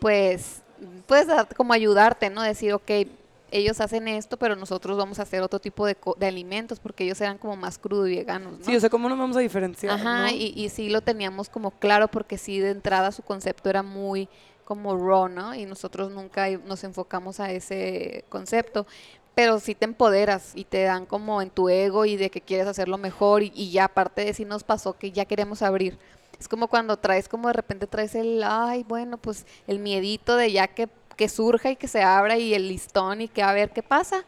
pues, 0.00 0.62
puedes 1.06 1.28
como 1.56 1.72
ayudarte, 1.72 2.30
¿no? 2.30 2.42
Decir, 2.42 2.72
ok, 2.72 2.90
ellos 3.50 3.80
hacen 3.80 4.08
esto, 4.08 4.36
pero 4.36 4.56
nosotros 4.56 4.96
vamos 4.98 5.18
a 5.18 5.22
hacer 5.22 5.40
otro 5.42 5.60
tipo 5.60 5.86
de, 5.86 5.94
co- 5.94 6.16
de 6.18 6.26
alimentos, 6.26 6.80
porque 6.80 7.04
ellos 7.04 7.20
eran 7.20 7.38
como 7.38 7.56
más 7.56 7.78
crudo 7.78 8.06
y 8.08 8.16
veganos, 8.16 8.58
¿no? 8.58 8.64
Sí, 8.64 8.74
o 8.74 8.80
sea, 8.80 8.90
¿cómo 8.90 9.08
nos 9.08 9.18
vamos 9.18 9.36
a 9.36 9.40
diferenciar? 9.40 9.94
Ajá, 9.94 10.30
no? 10.30 10.36
y, 10.36 10.52
y 10.56 10.68
sí 10.70 10.88
lo 10.88 11.00
teníamos 11.02 11.48
como 11.48 11.70
claro 11.70 12.08
porque 12.08 12.36
sí 12.36 12.58
de 12.58 12.70
entrada 12.70 13.12
su 13.12 13.22
concepto 13.22 13.70
era 13.70 13.82
muy 13.82 14.28
como 14.64 14.96
raw, 14.96 15.28
¿no? 15.28 15.54
Y 15.54 15.66
nosotros 15.66 16.10
nunca 16.10 16.48
nos 16.50 16.82
enfocamos 16.84 17.38
a 17.38 17.52
ese 17.52 18.24
concepto, 18.28 18.86
pero 19.34 19.60
sí 19.60 19.74
te 19.74 19.84
empoderas 19.84 20.52
y 20.54 20.64
te 20.64 20.82
dan 20.82 21.06
como 21.06 21.42
en 21.42 21.50
tu 21.50 21.68
ego 21.68 22.04
y 22.04 22.16
de 22.16 22.30
que 22.30 22.40
quieres 22.40 22.66
hacerlo 22.66 22.98
mejor 22.98 23.42
y, 23.42 23.70
ya 23.70 23.84
aparte 23.84 24.24
de 24.24 24.34
sí 24.34 24.44
nos 24.44 24.64
pasó 24.64 24.96
que 24.98 25.12
ya 25.12 25.24
queremos 25.24 25.62
abrir. 25.62 25.98
Es 26.38 26.48
como 26.48 26.68
cuando 26.68 26.96
traes 26.96 27.28
como 27.28 27.48
de 27.48 27.54
repente 27.54 27.86
traes 27.86 28.14
el, 28.14 28.42
ay, 28.44 28.84
bueno, 28.84 29.18
pues 29.18 29.46
el 29.66 29.78
miedito 29.78 30.36
de 30.36 30.52
ya 30.52 30.68
que 30.68 30.88
que 31.14 31.28
surja 31.28 31.70
y 31.70 31.76
que 31.76 31.88
se 31.88 32.02
abra 32.02 32.36
y 32.38 32.54
el 32.54 32.68
listón 32.68 33.20
y 33.20 33.28
que 33.28 33.42
a 33.42 33.52
ver 33.52 33.70
qué 33.70 33.82
pasa. 33.82 34.24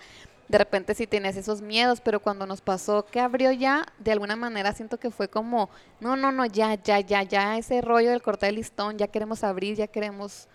De 0.48 0.58
repente 0.58 0.94
sí 0.94 1.08
tienes 1.08 1.36
esos 1.36 1.60
miedos, 1.60 2.00
pero 2.00 2.20
cuando 2.20 2.46
nos 2.46 2.60
pasó 2.60 3.04
que 3.04 3.18
abrió 3.18 3.50
ya, 3.50 3.84
de 3.98 4.12
alguna 4.12 4.36
manera 4.36 4.72
siento 4.72 4.96
que 4.96 5.10
fue 5.10 5.28
como, 5.28 5.68
no, 6.00 6.16
no, 6.16 6.30
no, 6.30 6.46
ya, 6.46 6.74
ya, 6.74 7.00
ya, 7.00 7.24
ya, 7.24 7.58
ese 7.58 7.80
rollo 7.80 8.10
del 8.10 8.22
cortar 8.22 8.50
el 8.50 8.56
listón, 8.56 8.96
ya 8.96 9.08
queremos 9.08 9.42
abrir, 9.42 9.76
ya 9.76 9.88
queremos, 9.88 10.46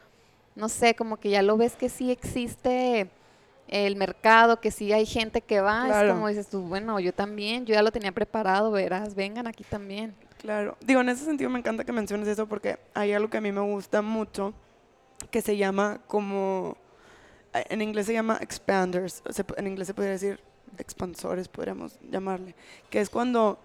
no 0.55 0.69
sé, 0.69 0.95
como 0.95 1.17
que 1.17 1.29
ya 1.29 1.41
lo 1.41 1.57
ves 1.57 1.75
que 1.75 1.89
sí 1.89 2.09
existe 2.09 3.09
el 3.71 3.95
mercado, 3.95 4.59
que 4.59 4.69
sí 4.69 4.91
hay 4.91 5.05
gente 5.05 5.41
que 5.41 5.61
va, 5.61 6.03
es 6.03 6.11
como 6.11 6.27
dices 6.27 6.49
tú, 6.49 6.61
bueno, 6.61 6.99
yo 6.99 7.13
también, 7.13 7.65
yo 7.65 7.73
ya 7.73 7.81
lo 7.81 7.91
tenía 7.91 8.11
preparado, 8.11 8.69
verás, 8.69 9.15
vengan 9.15 9.47
aquí 9.47 9.63
también. 9.63 10.13
Claro. 10.39 10.77
Digo, 10.81 10.99
en 11.01 11.09
ese 11.09 11.23
sentido 11.23 11.49
me 11.49 11.59
encanta 11.59 11.85
que 11.85 11.91
menciones 11.93 12.27
eso 12.27 12.47
porque 12.47 12.77
hay 12.93 13.13
algo 13.13 13.29
que 13.29 13.37
a 13.37 13.41
mí 13.41 13.51
me 13.51 13.61
gusta 13.61 14.01
mucho 14.01 14.53
que 15.29 15.41
se 15.41 15.55
llama 15.55 16.01
como, 16.07 16.75
eh, 17.53 17.63
en 17.69 17.81
inglés 17.81 18.07
se 18.07 18.13
llama 18.13 18.37
expanders, 18.41 19.23
en 19.55 19.67
inglés 19.67 19.87
se 19.87 19.93
podría 19.93 20.11
decir 20.11 20.39
expansores, 20.77 21.47
podríamos 21.47 21.97
llamarle, 22.09 22.55
que 22.89 22.99
es 22.99 23.09
cuando 23.09 23.57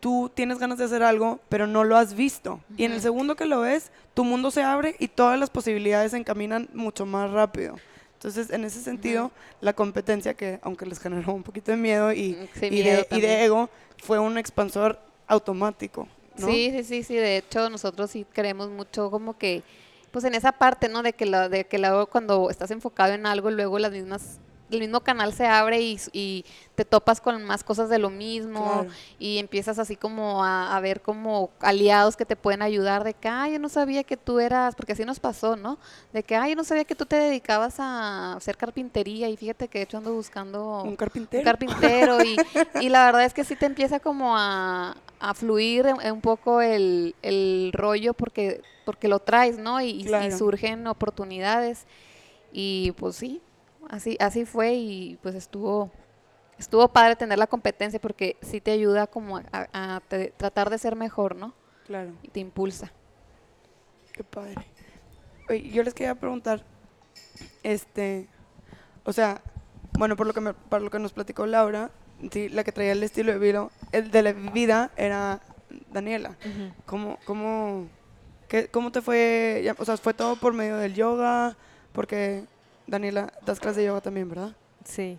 tú 0.00 0.30
tienes 0.32 0.58
ganas 0.58 0.78
de 0.78 0.84
hacer 0.84 1.02
algo, 1.02 1.40
pero 1.48 1.66
no 1.66 1.84
lo 1.84 1.96
has 1.96 2.14
visto. 2.14 2.60
Y 2.76 2.84
en 2.84 2.92
el 2.92 3.00
segundo 3.00 3.36
que 3.36 3.44
lo 3.44 3.60
ves, 3.60 3.92
tu 4.14 4.24
mundo 4.24 4.50
se 4.50 4.62
abre 4.62 4.96
y 4.98 5.08
todas 5.08 5.38
las 5.38 5.50
posibilidades 5.50 6.12
se 6.12 6.16
encaminan 6.16 6.68
mucho 6.72 7.04
más 7.04 7.30
rápido. 7.30 7.76
Entonces, 8.22 8.50
en 8.50 8.64
ese 8.64 8.80
sentido, 8.80 9.32
la 9.60 9.72
competencia 9.72 10.34
que, 10.34 10.60
aunque 10.62 10.86
les 10.86 11.00
generó 11.00 11.32
un 11.32 11.42
poquito 11.42 11.72
de 11.72 11.76
miedo 11.76 12.12
y, 12.12 12.34
Mm, 12.34 12.58
sí, 12.60 12.66
y 12.66 12.70
miedo 12.70 13.04
de, 13.10 13.16
y 13.16 13.20
de 13.20 13.44
ego, 13.44 13.68
fue 13.98 14.20
un 14.20 14.38
expansor 14.38 14.96
automático. 15.26 16.06
¿no? 16.38 16.46
Sí, 16.46 16.70
sí, 16.70 16.84
sí, 16.84 17.02
sí, 17.02 17.16
de 17.16 17.38
hecho 17.38 17.68
nosotros 17.68 18.12
sí 18.12 18.24
creemos 18.32 18.70
mucho 18.70 19.10
como 19.10 19.36
que, 19.36 19.64
pues 20.12 20.24
en 20.24 20.36
esa 20.36 20.52
parte, 20.52 20.88
¿no? 20.88 21.02
De 21.02 21.14
que, 21.14 21.26
la, 21.26 21.48
de 21.48 21.64
que 21.64 21.78
luego 21.78 22.06
cuando 22.06 22.48
estás 22.48 22.70
enfocado 22.70 23.12
en 23.12 23.26
algo, 23.26 23.50
luego 23.50 23.80
las 23.80 23.90
mismas, 23.90 24.38
el 24.76 24.80
mismo 24.82 25.00
canal 25.00 25.32
se 25.32 25.46
abre 25.46 25.80
y, 26.12 26.44
te 26.74 26.84
topas 26.86 27.20
con 27.20 27.42
más 27.44 27.62
cosas 27.64 27.90
de 27.90 27.98
lo 27.98 28.08
mismo 28.08 28.58
Claro. 28.60 28.86
y 29.18 29.38
empiezas 29.38 29.78
así 29.78 29.94
como 29.94 30.42
a, 30.42 30.74
a 30.74 30.80
ver 30.80 31.02
como 31.02 31.50
aliados 31.60 32.16
que 32.16 32.24
te 32.24 32.34
pueden 32.34 32.62
ayudar 32.62 33.04
de 33.04 33.12
que, 33.14 33.28
ay, 33.28 33.52
yo 33.52 33.58
no 33.58 33.68
sabía 33.68 34.04
que 34.04 34.16
tú 34.16 34.40
eras, 34.40 34.74
porque 34.74 34.92
así 34.94 35.04
nos 35.04 35.20
pasó, 35.20 35.56
¿no? 35.56 35.78
De 36.14 36.22
que, 36.22 36.34
ay, 36.34 36.50
yo 36.50 36.56
no 36.56 36.64
sabía 36.64 36.84
que 36.84 36.94
tú 36.94 37.04
te 37.06 37.16
dedicabas 37.16 37.78
a 37.78 38.34
hacer 38.34 38.56
carpintería 38.56 39.28
y 39.28 39.36
fíjate 39.36 39.68
que 39.68 39.78
de 39.78 39.84
hecho 39.84 39.98
ando 39.98 40.14
buscando 40.14 40.82
Un 40.82 40.96
carpintero. 40.96 41.40
un 41.40 41.44
carpintero 41.44 42.22
y, 42.24 42.40
y 42.80 42.88
la 42.88 43.04
verdad 43.04 43.24
es 43.24 43.34
que 43.34 43.44
sí 43.44 43.54
te 43.54 43.66
empieza 43.66 44.00
como 44.00 44.36
a, 44.36 44.96
a 45.20 45.34
fluir 45.34 45.86
un- 45.86 46.10
un 46.12 46.20
poco 46.22 46.62
el, 46.62 47.14
el 47.22 47.70
rollo 47.74 48.14
porque, 48.14 48.62
porque 48.86 49.08
lo 49.08 49.18
traes, 49.18 49.58
¿no? 49.58 49.80
Y, 49.80 49.90
y- 49.90 50.00
y 50.00 50.04
Claro. 50.04 50.38
surgen 50.38 50.86
oportunidades 50.86 51.84
y 52.52 52.92
pues 52.92 53.16
sí, 53.16 53.40
así, 53.88 54.16
así 54.20 54.44
fue 54.44 54.74
y 54.74 55.18
pues 55.22 55.34
estuvo, 55.34 55.90
estuvo 56.58 56.86
padre 56.88 57.16
tener 57.16 57.38
la 57.38 57.46
competencia 57.46 58.00
porque 58.00 58.36
sí 58.42 58.60
te 58.60 58.70
ayuda 58.72 59.06
como 59.06 59.38
a, 59.38 59.42
a- 59.52 59.96
a 59.96 60.00
te- 60.00 60.32
tratar 60.36 60.70
de 60.70 60.78
ser 60.78 60.96
mejor, 60.96 61.36
¿no? 61.36 61.54
Claro, 61.86 62.12
Y 62.22 62.28
te 62.28 62.40
impulsa. 62.40 62.92
qué 64.12 64.24
padre. 64.24 64.54
Oye, 65.48 65.70
yo 65.70 65.82
les 65.82 65.94
quería 65.94 66.14
preguntar, 66.14 66.62
este, 67.62 68.28
o 69.04 69.12
sea, 69.12 69.40
bueno, 69.98 70.16
por 70.16 70.26
lo 70.26 70.32
que 70.34 70.40
me, 70.40 70.54
por 70.54 70.80
lo 70.82 70.90
que 70.90 70.98
nos 70.98 71.12
platicó 71.12 71.46
Laura, 71.46 71.90
sí, 72.30 72.48
la 72.48 72.64
que 72.64 72.72
traía 72.72 72.92
el 72.92 73.02
estilo 73.02 73.32
de 73.32 73.38
vida, 73.38 73.68
el 73.92 74.10
de 74.10 74.22
la 74.22 74.32
vida 74.32 74.90
era 74.96 75.40
Daniela. 75.92 76.36
¿Cómo, 76.86 77.18
cómo, 77.24 77.88
qué- 78.48 78.68
cómo 78.68 78.92
te 78.92 79.02
fue? 79.02 79.60
ya- 79.64 79.74
O 79.78 79.84
sea, 79.84 79.96
fue 79.96 80.14
todo 80.14 80.36
por 80.36 80.52
medio 80.52 80.76
del 80.76 80.94
yoga, 80.94 81.56
porque 81.92 82.44
Daniela 82.86 83.32
das 83.44 83.60
clases 83.60 83.78
de 83.78 83.84
yoga 83.86 84.00
también, 84.00 84.28
¿verdad? 84.28 84.52
Sí. 84.84 85.18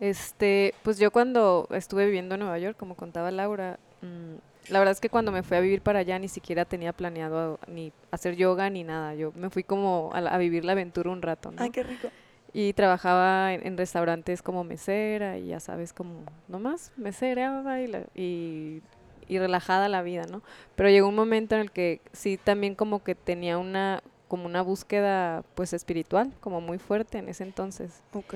Este, 0.00 0.74
pues 0.82 0.98
yo 0.98 1.10
cuando 1.10 1.66
estuve 1.70 2.04
viviendo 2.06 2.34
en 2.34 2.40
Nueva 2.40 2.58
York, 2.58 2.76
como 2.76 2.94
contaba 2.96 3.30
Laura, 3.30 3.78
mm, 4.02 4.70
la 4.70 4.78
verdad 4.80 4.92
es 4.92 5.00
que 5.00 5.08
cuando 5.08 5.32
me 5.32 5.42
fui 5.42 5.56
a 5.56 5.60
vivir 5.60 5.80
para 5.80 6.00
allá 6.00 6.18
ni 6.18 6.28
siquiera 6.28 6.64
tenía 6.64 6.92
planeado 6.92 7.58
ni 7.68 7.92
hacer 8.10 8.36
yoga 8.36 8.68
ni 8.68 8.84
nada. 8.84 9.14
Yo 9.14 9.32
me 9.34 9.48
fui 9.48 9.62
como 9.62 10.10
a, 10.12 10.18
a 10.18 10.38
vivir 10.38 10.64
la 10.64 10.72
aventura 10.72 11.10
un 11.10 11.22
rato, 11.22 11.50
¿no? 11.50 11.62
Ay, 11.62 11.70
qué 11.70 11.82
rico. 11.82 12.08
Y 12.52 12.72
trabajaba 12.72 13.54
en, 13.54 13.66
en 13.66 13.76
restaurantes 13.78 14.42
como 14.42 14.64
mesera 14.64 15.38
y 15.38 15.48
ya 15.48 15.60
sabes, 15.60 15.92
como 15.92 16.24
nomás 16.48 16.90
mesera 16.96 17.80
y, 17.82 17.86
la- 17.86 18.06
y, 18.14 18.82
y 19.28 19.38
relajada 19.38 19.88
la 19.88 20.02
vida, 20.02 20.24
¿no? 20.30 20.42
Pero 20.74 20.88
llegó 20.90 21.08
un 21.08 21.14
momento 21.16 21.54
en 21.54 21.60
el 21.62 21.70
que 21.70 22.00
sí 22.12 22.38
también 22.42 22.74
como 22.74 23.02
que 23.04 23.14
tenía 23.14 23.56
una 23.58 24.02
como 24.28 24.46
una 24.46 24.62
búsqueda 24.62 25.44
pues 25.54 25.72
espiritual 25.72 26.32
como 26.40 26.60
muy 26.60 26.78
fuerte 26.78 27.18
en 27.18 27.28
ese 27.28 27.44
entonces 27.44 28.02
Ok. 28.12 28.34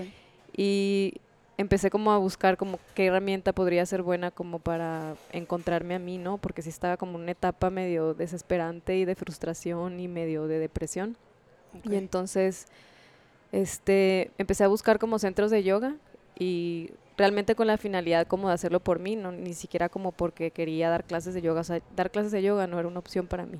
y 0.56 1.14
empecé 1.59 1.90
como 1.90 2.12
a 2.12 2.18
buscar 2.18 2.56
como 2.56 2.78
qué 2.94 3.06
herramienta 3.06 3.52
podría 3.52 3.85
ser 3.85 4.02
buena 4.02 4.30
como 4.30 4.59
para 4.61 5.14
encontrarme 5.32 5.94
a 5.94 5.99
mí, 5.99 6.16
¿no? 6.16 6.38
Porque 6.38 6.62
sí 6.62 6.70
estaba 6.70 6.97
como 6.97 7.16
una 7.16 7.32
etapa 7.32 7.68
medio 7.68 8.14
desesperante 8.14 8.97
y 8.97 9.04
de 9.04 9.14
frustración 9.14 10.00
y 10.00 10.09
medio 10.09 10.47
de 10.47 10.59
depresión. 10.59 11.16
Y 11.85 11.97
entonces, 11.97 12.66
este, 13.52 14.30
empecé 14.38 14.64
a 14.64 14.68
buscar 14.68 14.99
como 14.99 15.18
centros 15.18 15.50
de 15.50 15.62
yoga 15.62 15.97
y 16.38 16.92
realmente 17.18 17.54
con 17.54 17.66
la 17.66 17.76
finalidad 17.76 18.26
como 18.26 18.49
de 18.49 18.54
hacerlo 18.54 18.80
por 18.80 18.99
mí, 18.99 19.14
no 19.14 19.30
ni 19.30 19.52
siquiera 19.52 19.90
como 19.90 20.12
porque 20.12 20.50
quería 20.50 20.88
dar 20.88 21.04
clases 21.04 21.35
de 21.35 21.42
yoga, 21.42 21.61
o 21.61 21.64
sea, 21.64 21.80
dar 21.94 22.11
clases 22.11 22.32
de 22.32 22.42
yoga 22.42 22.66
no 22.66 22.78
era 22.78 22.88
una 22.88 22.99
opción 22.99 23.26
para 23.26 23.44
mí. 23.44 23.59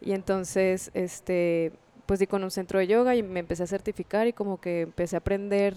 Y 0.00 0.12
entonces, 0.12 0.90
este, 0.94 1.72
pues 2.06 2.20
di 2.20 2.26
con 2.26 2.44
un 2.44 2.50
centro 2.50 2.78
de 2.78 2.86
yoga 2.86 3.16
y 3.16 3.22
me 3.22 3.40
empecé 3.40 3.62
a 3.62 3.66
certificar 3.66 4.26
y 4.26 4.32
como 4.32 4.60
que 4.60 4.82
empecé 4.82 5.16
a 5.16 5.18
aprender 5.20 5.74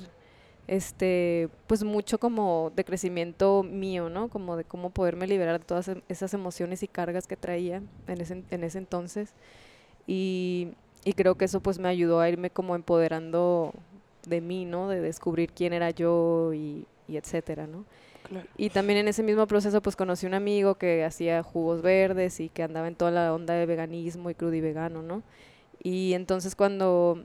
este, 0.67 1.49
pues 1.67 1.83
mucho 1.83 2.19
como 2.19 2.71
de 2.75 2.85
crecimiento 2.85 3.63
mío, 3.63 4.09
¿no? 4.09 4.29
Como 4.29 4.55
de 4.57 4.65
cómo 4.65 4.91
poderme 4.91 5.27
liberar 5.27 5.59
de 5.59 5.65
todas 5.65 5.87
em- 5.89 6.01
esas 6.09 6.33
emociones 6.33 6.83
y 6.83 6.87
cargas 6.87 7.27
que 7.27 7.37
traía 7.37 7.81
en 8.07 8.21
ese, 8.21 8.43
en 8.51 8.63
ese 8.63 8.77
entonces. 8.77 9.33
Y, 10.07 10.69
y 11.05 11.13
creo 11.13 11.35
que 11.35 11.45
eso 11.45 11.61
pues 11.61 11.79
me 11.79 11.89
ayudó 11.89 12.19
a 12.19 12.29
irme 12.29 12.49
como 12.49 12.75
empoderando 12.75 13.73
de 14.27 14.41
mí, 14.41 14.65
¿no? 14.65 14.89
De 14.89 15.01
descubrir 15.01 15.51
quién 15.53 15.73
era 15.73 15.91
yo 15.91 16.53
y, 16.53 16.85
y 17.07 17.17
etcétera, 17.17 17.67
¿no? 17.67 17.85
Claro. 18.29 18.47
Y 18.57 18.69
también 18.69 18.99
en 18.99 19.07
ese 19.07 19.23
mismo 19.23 19.47
proceso 19.47 19.81
pues 19.81 19.95
conocí 19.95 20.25
un 20.27 20.35
amigo 20.35 20.75
que 20.75 21.03
hacía 21.03 21.41
jugos 21.43 21.81
verdes 21.81 22.39
y 22.39 22.49
que 22.49 22.63
andaba 22.63 22.87
en 22.87 22.95
toda 22.95 23.11
la 23.11 23.33
onda 23.33 23.55
de 23.55 23.65
veganismo 23.65 24.29
y 24.29 24.35
crudo 24.35 24.53
y 24.53 24.61
vegano, 24.61 25.01
¿no? 25.01 25.23
Y 25.81 26.13
entonces 26.13 26.55
cuando, 26.55 27.23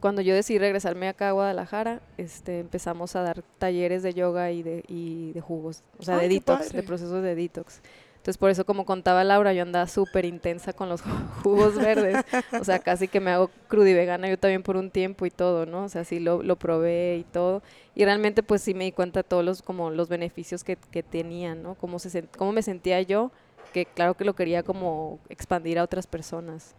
cuando 0.00 0.22
yo 0.22 0.34
decidí 0.34 0.58
regresarme 0.58 1.08
acá 1.08 1.30
a 1.30 1.32
Guadalajara, 1.32 2.00
este, 2.18 2.60
empezamos 2.60 3.16
a 3.16 3.22
dar 3.22 3.42
talleres 3.58 4.02
de 4.02 4.14
yoga 4.14 4.50
y 4.52 4.62
de, 4.62 4.84
y 4.86 5.32
de 5.32 5.40
jugos, 5.40 5.82
o 5.98 6.02
sea, 6.02 6.18
Ay, 6.18 6.28
de 6.28 6.34
detox, 6.34 6.66
padre. 6.66 6.76
de 6.76 6.82
procesos 6.84 7.22
de 7.22 7.34
detox. 7.34 7.80
Entonces, 8.24 8.38
por 8.38 8.48
eso, 8.48 8.64
como 8.64 8.86
contaba 8.86 9.22
Laura, 9.22 9.52
yo 9.52 9.60
andaba 9.60 9.86
súper 9.86 10.24
intensa 10.24 10.72
con 10.72 10.88
los 10.88 11.02
jugos 11.42 11.74
verdes. 11.74 12.24
O 12.58 12.64
sea, 12.64 12.78
casi 12.78 13.06
que 13.06 13.20
me 13.20 13.30
hago 13.30 13.50
cruda 13.68 13.90
y 13.90 13.92
vegana 13.92 14.30
yo 14.30 14.38
también 14.38 14.62
por 14.62 14.78
un 14.78 14.90
tiempo 14.90 15.26
y 15.26 15.30
todo, 15.30 15.66
¿no? 15.66 15.84
O 15.84 15.88
sea, 15.90 16.04
sí 16.04 16.20
lo, 16.20 16.42
lo 16.42 16.56
probé 16.56 17.18
y 17.18 17.24
todo. 17.24 17.62
Y 17.94 18.02
realmente, 18.06 18.42
pues 18.42 18.62
sí 18.62 18.72
me 18.72 18.84
di 18.84 18.92
cuenta 18.92 19.20
de 19.20 19.24
todos 19.24 19.44
los, 19.44 19.60
como, 19.60 19.90
los 19.90 20.08
beneficios 20.08 20.64
que, 20.64 20.76
que 20.76 21.02
tenía, 21.02 21.54
¿no? 21.54 21.74
Cómo, 21.74 21.98
se, 21.98 22.22
cómo 22.38 22.52
me 22.52 22.62
sentía 22.62 23.02
yo, 23.02 23.30
que 23.74 23.84
claro 23.84 24.14
que 24.14 24.24
lo 24.24 24.34
quería 24.34 24.62
como 24.62 25.18
expandir 25.28 25.78
a 25.78 25.82
otras 25.84 26.06
personas. 26.06 26.74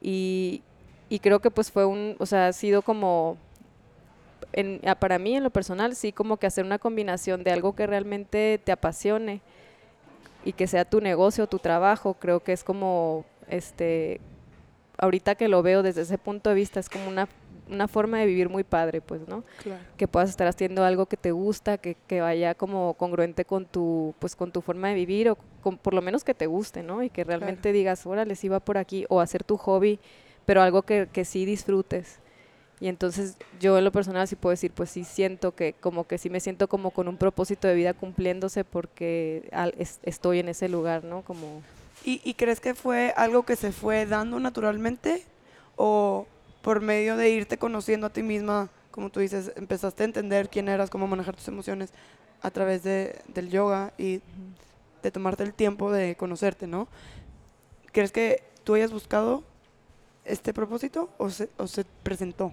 Y, 0.00 0.64
y 1.08 1.20
creo 1.20 1.38
que 1.38 1.52
pues 1.52 1.70
fue 1.70 1.84
un, 1.84 2.16
o 2.18 2.26
sea, 2.26 2.48
ha 2.48 2.52
sido 2.52 2.82
como, 2.82 3.36
en, 4.52 4.80
para 4.98 5.20
mí 5.20 5.36
en 5.36 5.44
lo 5.44 5.50
personal, 5.50 5.94
sí, 5.94 6.10
como 6.10 6.36
que 6.36 6.48
hacer 6.48 6.64
una 6.64 6.80
combinación 6.80 7.44
de 7.44 7.52
algo 7.52 7.76
que 7.76 7.86
realmente 7.86 8.60
te 8.64 8.72
apasione 8.72 9.40
y 10.44 10.52
que 10.52 10.66
sea 10.66 10.84
tu 10.84 11.00
negocio, 11.00 11.46
tu 11.46 11.58
trabajo, 11.58 12.14
creo 12.14 12.40
que 12.40 12.52
es 12.52 12.64
como, 12.64 13.24
este, 13.48 14.20
ahorita 14.98 15.34
que 15.34 15.48
lo 15.48 15.62
veo 15.62 15.82
desde 15.82 16.02
ese 16.02 16.18
punto 16.18 16.50
de 16.50 16.56
vista, 16.56 16.80
es 16.80 16.88
como 16.88 17.08
una, 17.08 17.28
una 17.68 17.88
forma 17.88 18.18
de 18.18 18.26
vivir 18.26 18.48
muy 18.48 18.62
padre, 18.62 19.00
pues, 19.00 19.26
¿no? 19.26 19.44
Claro. 19.62 19.80
que 19.96 20.06
puedas 20.06 20.28
estar 20.28 20.46
haciendo 20.46 20.84
algo 20.84 21.06
que 21.06 21.16
te 21.16 21.32
gusta, 21.32 21.78
que, 21.78 21.96
que 22.06 22.20
vaya 22.20 22.54
como 22.54 22.94
congruente 22.94 23.44
con 23.44 23.64
tu, 23.64 24.14
pues 24.18 24.36
con 24.36 24.52
tu 24.52 24.60
forma 24.60 24.88
de 24.88 24.94
vivir 24.94 25.30
o 25.30 25.38
con, 25.62 25.78
por 25.78 25.94
lo 25.94 26.02
menos 26.02 26.24
que 26.24 26.34
te 26.34 26.46
guste, 26.46 26.82
¿no? 26.82 27.02
Y 27.02 27.10
que 27.10 27.24
realmente 27.24 27.72
digas, 27.72 28.06
órale, 28.06 28.36
sí 28.36 28.48
va 28.48 28.60
por 28.60 28.76
aquí, 28.76 29.06
o 29.08 29.20
hacer 29.20 29.44
tu 29.44 29.56
hobby, 29.56 29.98
pero 30.44 30.60
algo 30.62 30.82
que, 30.82 31.08
que 31.10 31.24
sí 31.24 31.46
disfrutes. 31.46 32.20
Y 32.84 32.88
entonces 32.88 33.38
yo 33.60 33.78
en 33.78 33.84
lo 33.84 33.92
personal 33.92 34.28
sí 34.28 34.36
puedo 34.36 34.50
decir, 34.50 34.70
pues 34.70 34.90
sí 34.90 35.04
siento 35.04 35.54
que 35.54 35.72
como 35.72 36.06
que 36.06 36.18
sí 36.18 36.28
me 36.28 36.38
siento 36.38 36.68
como 36.68 36.90
con 36.90 37.08
un 37.08 37.16
propósito 37.16 37.66
de 37.66 37.74
vida 37.74 37.94
cumpliéndose 37.94 38.62
porque 38.62 39.50
estoy 40.02 40.40
en 40.40 40.50
ese 40.50 40.68
lugar, 40.68 41.02
¿no? 41.02 41.22
Como 41.22 41.62
¿Y, 42.04 42.34
crees 42.34 42.60
que 42.60 42.74
fue 42.74 43.14
algo 43.16 43.44
que 43.44 43.56
se 43.56 43.72
fue 43.72 44.04
dando 44.04 44.38
naturalmente 44.38 45.24
o 45.76 46.26
por 46.60 46.82
medio 46.82 47.16
de 47.16 47.30
irte 47.30 47.56
conociendo 47.56 48.08
a 48.08 48.10
ti 48.10 48.22
misma, 48.22 48.68
como 48.90 49.08
tú 49.08 49.20
dices, 49.20 49.52
empezaste 49.56 50.02
a 50.02 50.04
entender 50.04 50.50
quién 50.50 50.68
eras, 50.68 50.90
cómo 50.90 51.06
manejar 51.06 51.36
tus 51.36 51.48
emociones 51.48 51.88
a 52.42 52.50
través 52.50 52.82
de, 52.82 53.18
del 53.28 53.48
yoga 53.48 53.94
y 53.96 54.20
de 55.02 55.10
tomarte 55.10 55.42
el 55.42 55.54
tiempo 55.54 55.90
de 55.90 56.16
conocerte, 56.16 56.66
¿no? 56.66 56.86
¿Crees 57.92 58.12
que 58.12 58.42
tú 58.62 58.74
hayas 58.74 58.92
buscado 58.92 59.42
este 60.26 60.52
propósito 60.52 61.08
o 61.16 61.30
se 61.30 61.84
presentó? 62.02 62.52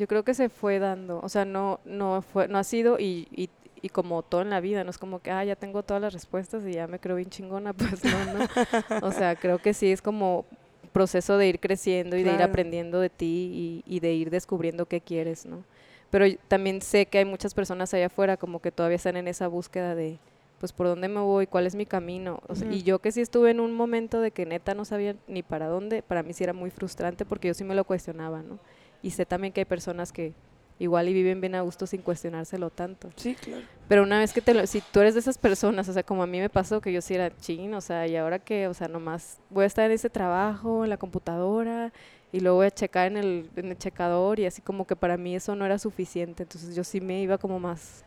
Yo 0.00 0.06
creo 0.06 0.22
que 0.22 0.32
se 0.32 0.48
fue 0.48 0.78
dando, 0.78 1.20
o 1.22 1.28
sea, 1.28 1.44
no, 1.44 1.78
no, 1.84 2.22
fue, 2.22 2.48
no 2.48 2.56
ha 2.56 2.64
sido 2.64 2.98
y, 2.98 3.28
y, 3.30 3.50
y 3.82 3.90
como 3.90 4.22
todo 4.22 4.40
en 4.40 4.48
la 4.48 4.60
vida, 4.60 4.82
no 4.82 4.88
es 4.88 4.96
como 4.96 5.20
que, 5.20 5.30
ah, 5.30 5.44
ya 5.44 5.56
tengo 5.56 5.82
todas 5.82 6.00
las 6.00 6.14
respuestas 6.14 6.64
y 6.66 6.72
ya 6.72 6.86
me 6.86 6.98
creo 6.98 7.16
bien 7.16 7.28
chingona, 7.28 7.72
pues 7.74 8.02
no, 8.02 8.10
no. 8.24 9.06
O 9.06 9.12
sea, 9.12 9.36
creo 9.36 9.58
que 9.58 9.74
sí 9.74 9.92
es 9.92 10.00
como 10.00 10.46
proceso 10.92 11.36
de 11.36 11.48
ir 11.48 11.60
creciendo 11.60 12.16
y 12.16 12.22
de 12.22 12.30
ir 12.30 12.36
Claro. 12.36 12.50
aprendiendo 12.50 12.98
de 12.98 13.10
ti 13.10 13.82
y, 13.86 13.94
y 13.96 14.00
de 14.00 14.14
ir 14.14 14.30
descubriendo 14.30 14.86
qué 14.86 15.02
quieres, 15.02 15.44
¿no? 15.44 15.64
Pero 16.10 16.24
también 16.48 16.80
sé 16.80 17.04
que 17.04 17.18
hay 17.18 17.26
muchas 17.26 17.52
personas 17.52 17.92
allá 17.92 18.06
afuera 18.06 18.38
como 18.38 18.60
que 18.60 18.72
todavía 18.72 18.96
están 18.96 19.18
en 19.18 19.28
esa 19.28 19.48
búsqueda 19.48 19.94
de, 19.94 20.18
pues, 20.60 20.72
¿por 20.72 20.86
dónde 20.86 21.08
me 21.08 21.20
voy? 21.20 21.46
¿Cuál 21.46 21.66
es 21.66 21.74
mi 21.74 21.84
camino? 21.84 22.40
O 22.48 22.54
sea. 22.54 22.72
Y 22.72 22.82
yo 22.84 23.00
que 23.00 23.12
sí 23.12 23.20
estuve 23.20 23.50
en 23.50 23.60
un 23.60 23.74
momento 23.74 24.22
de 24.22 24.30
que 24.30 24.46
neta 24.46 24.72
no 24.72 24.86
sabía 24.86 25.14
ni 25.28 25.42
para 25.42 25.66
dónde, 25.68 26.02
para 26.02 26.22
mí 26.22 26.32
sí 26.32 26.42
era 26.42 26.54
muy 26.54 26.70
frustrante 26.70 27.26
porque 27.26 27.48
yo 27.48 27.54
sí 27.54 27.64
me 27.64 27.74
lo 27.74 27.84
cuestionaba, 27.84 28.42
¿no? 28.42 28.58
Y 29.02 29.10
sé 29.10 29.26
también 29.26 29.52
que 29.52 29.60
hay 29.62 29.64
personas 29.64 30.12
que 30.12 30.32
igual 30.78 31.08
y 31.08 31.12
viven 31.12 31.40
bien 31.40 31.54
a 31.54 31.60
gusto 31.62 31.86
sin 31.86 32.02
cuestionárselo 32.02 32.70
tanto. 32.70 33.10
Sí, 33.16 33.34
claro. 33.34 33.62
Pero 33.88 34.02
una 34.02 34.18
vez 34.20 34.32
que 34.32 34.40
te 34.40 34.54
lo, 34.54 34.66
si 34.66 34.80
tú 34.92 35.00
eres 35.00 35.14
de 35.14 35.20
esas 35.20 35.36
personas, 35.36 35.88
o 35.88 35.92
sea, 35.92 36.02
como 36.02 36.22
a 36.22 36.26
mí 36.26 36.38
me 36.38 36.48
pasó 36.48 36.80
que 36.80 36.92
yo 36.92 37.00
sí 37.02 37.14
era 37.14 37.36
chin, 37.36 37.74
o 37.74 37.80
sea, 37.80 38.06
y 38.06 38.16
ahora 38.16 38.38
que, 38.38 38.68
o 38.68 38.74
sea, 38.74 38.88
nomás 38.88 39.38
voy 39.50 39.64
a 39.64 39.66
estar 39.66 39.84
en 39.86 39.92
ese 39.92 40.08
trabajo, 40.08 40.84
en 40.84 40.90
la 40.90 40.96
computadora, 40.96 41.92
y 42.32 42.38
luego 42.40 42.58
voy 42.58 42.66
a 42.66 42.70
checar 42.70 43.08
en 43.08 43.16
el, 43.16 43.50
en 43.56 43.66
el 43.70 43.76
checador, 43.78 44.38
y 44.38 44.46
así 44.46 44.62
como 44.62 44.86
que 44.86 44.94
para 44.96 45.16
mí 45.16 45.34
eso 45.34 45.56
no 45.56 45.66
era 45.66 45.78
suficiente, 45.78 46.44
entonces 46.44 46.74
yo 46.76 46.84
sí 46.84 47.00
me 47.00 47.20
iba 47.20 47.36
como 47.36 47.58
más, 47.58 48.04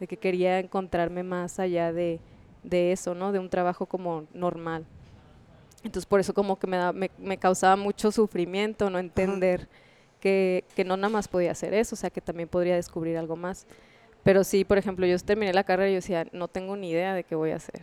de 0.00 0.06
que 0.06 0.16
quería 0.16 0.58
encontrarme 0.58 1.22
más 1.22 1.58
allá 1.60 1.92
de, 1.92 2.18
de 2.62 2.92
eso, 2.92 3.14
¿no? 3.14 3.30
De 3.30 3.38
un 3.38 3.50
trabajo 3.50 3.84
como 3.86 4.24
normal. 4.32 4.86
Entonces 5.84 6.06
por 6.06 6.18
eso 6.18 6.32
como 6.34 6.58
que 6.58 6.66
me, 6.66 6.78
da- 6.78 6.92
me, 6.92 7.10
me 7.18 7.36
causaba 7.36 7.76
mucho 7.76 8.10
sufrimiento 8.10 8.88
no 8.90 8.98
entender 8.98 9.68
que, 10.20 10.64
que 10.74 10.84
no 10.84 10.96
nada 10.96 11.08
más 11.10 11.28
podía 11.28 11.50
hacer 11.52 11.74
eso, 11.74 11.94
o 11.94 11.98
sea, 11.98 12.10
que 12.10 12.20
también 12.20 12.48
podría 12.48 12.74
descubrir 12.76 13.16
algo 13.18 13.36
más. 13.36 13.66
Pero 14.22 14.42
sí, 14.44 14.64
por 14.64 14.76
ejemplo, 14.78 15.06
yo 15.06 15.16
terminé 15.20 15.52
la 15.52 15.64
carrera 15.64 15.88
y 15.88 15.92
yo 15.92 15.96
decía, 15.96 16.26
no 16.32 16.48
tengo 16.48 16.76
ni 16.76 16.90
idea 16.90 17.14
de 17.14 17.24
qué 17.24 17.34
voy 17.34 17.50
a 17.52 17.56
hacer. 17.56 17.82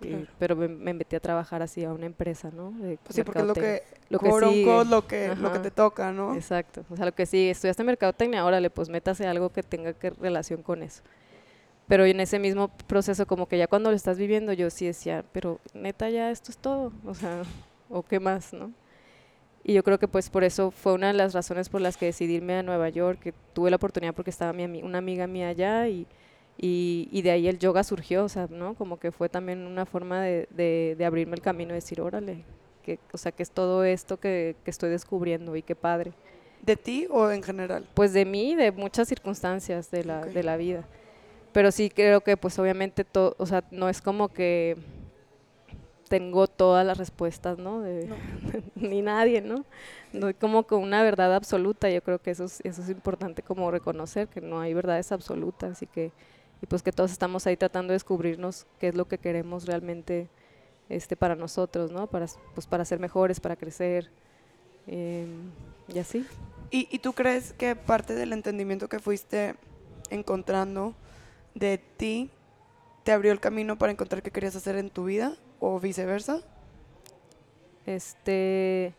Y- 0.00 0.08
Claro. 0.08 0.26
pero 0.38 0.56
me, 0.56 0.66
me 0.68 0.94
metí 0.94 1.14
a 1.14 1.20
trabajar 1.20 1.62
así 1.62 1.84
a 1.84 1.92
una 1.92 2.06
empresa, 2.06 2.50
¿no? 2.52 2.72
De 2.72 2.98
Pues 3.02 3.14
sí, 3.14 3.22
porque 3.22 3.38
es 3.40 3.44
lo 3.46 3.54
que, 3.54 3.82
Lo 4.08 4.18
que 4.18 4.32
sigue. 4.32 4.84
lo 4.84 5.06
que, 5.06 5.34
lo 5.36 5.52
que 5.52 5.58
te 5.60 5.70
toca, 5.70 6.10
¿no? 6.12 6.34
Exacto. 6.34 6.84
O 6.90 6.96
sea, 6.96 7.04
lo 7.06 7.14
que 7.14 7.24
sí, 7.26 7.50
estudiaste 7.50 7.84
mercadotecnia, 7.84 8.44
órale, 8.44 8.68
pues 8.70 8.88
métase 8.88 9.26
algo 9.26 9.50
que 9.52 9.62
tenga 9.62 9.92
que 9.92 10.10
relación 10.10 10.62
con 10.62 10.82
eso. 10.82 11.02
Pero 11.86 12.04
en 12.06 12.20
ese 12.20 12.38
mismo 12.38 12.68
proceso, 12.86 13.26
como 13.26 13.46
que 13.46 13.58
ya 13.58 13.66
cuando 13.66 13.90
lo 13.90 13.96
estás 13.96 14.16
viviendo, 14.18 14.52
yo 14.54 14.70
sí 14.70 14.86
decía, 14.86 15.24
pero 15.32 15.60
neta 15.74 16.08
ya 16.08 16.30
esto 16.30 16.50
es 16.50 16.58
todo, 16.58 16.92
o 17.04 17.14
sea, 17.14 17.42
o 17.90 18.02
qué 18.02 18.18
más, 18.18 18.52
¿no? 18.52 18.72
Y 19.64 19.74
yo 19.74 19.84
creo 19.84 19.98
que 19.98 20.08
pues 20.08 20.28
por 20.28 20.44
eso 20.44 20.70
fue 20.70 20.92
una 20.92 21.08
de 21.08 21.12
las 21.14 21.34
razones 21.34 21.68
por 21.68 21.80
las 21.80 21.96
que 21.96 22.06
decidí 22.06 22.34
irme 22.34 22.54
a 22.54 22.62
Nueva 22.62 22.88
York, 22.88 23.20
que 23.20 23.32
tuve 23.52 23.70
la 23.70 23.76
oportunidad 23.76 24.14
porque 24.14 24.30
estaba 24.30 24.52
mi 24.52 24.82
una 24.82 24.98
amiga 24.98 25.26
mía 25.26 25.48
allá 25.48 25.88
y, 25.88 26.06
y, 26.58 27.08
y 27.12 27.22
de 27.22 27.30
ahí 27.30 27.48
el 27.48 27.58
yoga 27.58 27.84
surgió, 27.84 28.24
o 28.24 28.28
sea, 28.28 28.48
¿no? 28.50 28.74
Como 28.74 28.98
que 28.98 29.12
fue 29.12 29.28
también 29.28 29.66
una 29.66 29.86
forma 29.86 30.20
de, 30.22 30.48
de, 30.50 30.96
de 30.98 31.04
abrirme 31.04 31.34
el 31.36 31.42
camino 31.42 31.72
y 31.72 31.76
decir, 31.76 32.00
órale, 32.00 32.44
que, 32.84 32.98
o 33.12 33.18
sea, 33.18 33.30
que 33.30 33.42
es 33.44 33.50
todo 33.52 33.84
esto 33.84 34.18
que, 34.18 34.56
que 34.64 34.70
estoy 34.70 34.90
descubriendo 34.90 35.54
y 35.54 35.62
qué 35.62 35.76
padre 35.76 36.12
¿De 36.62 36.76
ti 36.76 37.06
o 37.10 37.30
en 37.30 37.42
general? 37.42 37.86
pues 37.94 38.12
de 38.12 38.24
mí, 38.24 38.54
de 38.56 38.72
muchas 38.72 39.08
circunstancias 39.08 39.90
de 39.90 40.04
la, 40.04 40.24
de 40.24 40.42
la 40.42 40.56
vida. 40.56 40.84
Pero 41.52 41.70
sí 41.70 41.90
creo 41.90 42.20
que 42.22 42.36
pues 42.36 42.58
obviamente 42.58 43.04
todo, 43.04 43.34
o 43.38 43.46
sea, 43.46 43.64
no 43.70 43.88
es 43.88 44.00
como 44.00 44.28
que 44.28 44.76
tengo 46.12 46.46
todas 46.46 46.84
las 46.84 46.98
respuestas, 46.98 47.56
¿no? 47.56 47.80
De, 47.80 48.06
No. 48.06 48.16
ni 48.74 49.00
nadie, 49.00 49.40
¿no? 49.40 49.64
No 50.12 50.28
como 50.38 50.66
que 50.66 50.74
una 50.74 51.02
verdad 51.02 51.34
absoluta, 51.34 51.88
yo 51.88 52.02
creo 52.02 52.18
que 52.20 52.32
eso 52.32 52.44
es, 52.44 52.60
eso 52.64 52.82
es 52.82 52.90
importante 52.90 53.40
como 53.42 53.70
reconocer, 53.70 54.28
que 54.28 54.42
no 54.42 54.60
hay 54.60 54.74
verdades 54.74 55.10
absolutas 55.10 55.80
y 55.80 55.86
que, 55.86 56.12
y 56.60 56.66
pues 56.66 56.82
que 56.82 56.92
todos 56.92 57.12
estamos 57.12 57.46
ahí 57.46 57.56
tratando 57.56 57.92
de 57.92 57.94
descubrirnos 57.94 58.66
qué 58.78 58.88
es 58.88 58.94
lo 58.94 59.08
que 59.08 59.16
queremos 59.16 59.64
realmente 59.64 60.28
este, 60.90 61.16
para 61.16 61.34
nosotros, 61.34 61.90
¿no? 61.90 62.06
Para, 62.08 62.26
pues 62.54 62.66
para 62.66 62.84
ser 62.84 63.00
mejores, 63.00 63.40
para 63.40 63.56
crecer, 63.56 64.10
em, 64.86 65.50
y 65.88 65.98
así. 65.98 66.26
¿Y, 66.70 66.88
¿Y 66.90 66.98
tú 66.98 67.14
crees 67.14 67.54
que 67.54 67.74
parte 67.74 68.12
del 68.12 68.34
entendimiento 68.34 68.86
que 68.86 68.98
fuiste 68.98 69.54
encontrando 70.10 70.94
de 71.54 71.78
ti 71.78 72.30
te 73.02 73.12
abrió 73.12 73.32
el 73.32 73.40
camino 73.40 73.78
para 73.78 73.92
encontrar 73.92 74.22
qué 74.22 74.30
querías 74.30 74.54
hacer 74.56 74.76
en 74.76 74.90
tu 74.90 75.06
vida 75.06 75.38
o 75.62 75.78
viceversa? 75.78 76.40
Este, 77.86 78.92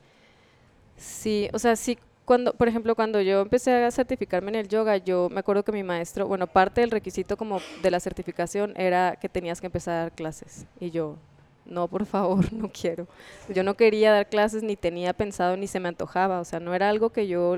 sí, 0.95 1.49
o 1.53 1.59
sea, 1.59 1.75
sí, 1.75 1.97
cuando, 2.23 2.53
por 2.53 2.69
ejemplo, 2.69 2.95
cuando 2.95 3.19
yo 3.19 3.41
empecé 3.41 3.83
a 3.83 3.91
certificarme 3.91 4.49
en 4.49 4.55
el 4.55 4.69
yoga, 4.69 4.95
yo 4.95 5.27
me 5.29 5.41
acuerdo 5.41 5.63
que 5.63 5.73
mi 5.73 5.83
maestro, 5.83 6.25
bueno, 6.25 6.47
parte 6.47 6.79
del 6.79 6.91
requisito 6.91 7.35
como 7.35 7.59
de 7.81 7.91
la 7.91 7.99
certificación 7.99 8.73
era 8.77 9.17
que 9.19 9.27
tenías 9.27 9.59
que 9.59 9.67
empezar 9.67 9.93
a 9.93 9.99
dar 10.03 10.11
clases. 10.13 10.65
Y 10.79 10.89
yo, 10.89 11.17
no, 11.65 11.89
por 11.89 12.05
favor, 12.05 12.51
no 12.53 12.71
quiero. 12.71 13.07
Yo 13.49 13.63
no 13.63 13.75
quería 13.75 14.13
dar 14.13 14.29
clases, 14.29 14.63
ni 14.63 14.77
tenía 14.77 15.11
pensado, 15.13 15.57
ni 15.57 15.67
se 15.67 15.81
me 15.81 15.89
antojaba. 15.89 16.39
O 16.39 16.45
sea, 16.45 16.61
no 16.61 16.73
era 16.73 16.87
algo 16.87 17.09
que 17.09 17.27
yo 17.27 17.57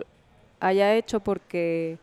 haya 0.60 0.96
hecho 0.96 1.20
porque 1.20 2.00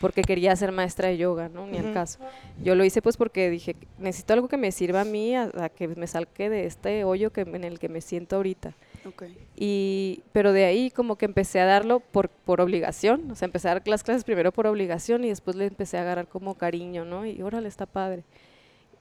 porque 0.00 0.22
quería 0.22 0.54
ser 0.56 0.72
maestra 0.72 1.08
de 1.08 1.16
yoga, 1.16 1.48
¿no? 1.48 1.66
Ni 1.66 1.78
al 1.78 1.86
Ujú. 1.86 1.94
caso. 1.94 2.18
Yo 2.62 2.74
lo 2.74 2.84
hice 2.84 3.02
pues 3.02 3.16
porque 3.16 3.50
dije, 3.50 3.76
necesito 3.98 4.32
algo 4.32 4.48
que 4.48 4.56
me 4.56 4.72
sirva 4.72 5.02
a 5.02 5.04
mí, 5.04 5.34
a, 5.34 5.50
a 5.58 5.68
que 5.68 5.88
me 5.88 6.06
salque 6.06 6.48
de 6.48 6.66
este 6.66 7.04
hoyo 7.04 7.30
que, 7.32 7.42
en 7.42 7.64
el 7.64 7.78
que 7.78 7.88
me 7.88 8.00
siento 8.00 8.36
ahorita. 8.36 8.74
Ok. 9.04 9.24
Y, 9.56 10.22
pero 10.32 10.52
de 10.52 10.64
ahí 10.66 10.90
como 10.90 11.16
que 11.16 11.24
empecé 11.24 11.60
a 11.60 11.66
darlo 11.66 12.00
por, 12.00 12.28
por 12.28 12.60
obligación, 12.60 13.30
o 13.30 13.34
sea, 13.34 13.46
empecé 13.46 13.68
a 13.68 13.74
dar 13.74 13.88
las 13.88 14.04
clases 14.04 14.22
primero 14.24 14.52
por 14.52 14.68
obligación 14.68 15.24
y 15.24 15.28
después 15.28 15.56
le 15.56 15.66
empecé 15.66 15.98
a 15.98 16.02
agarrar 16.02 16.28
como 16.28 16.54
cariño, 16.54 17.04
¿no? 17.04 17.26
Y 17.26 17.42
órale, 17.42 17.68
está 17.68 17.86
padre. 17.86 18.22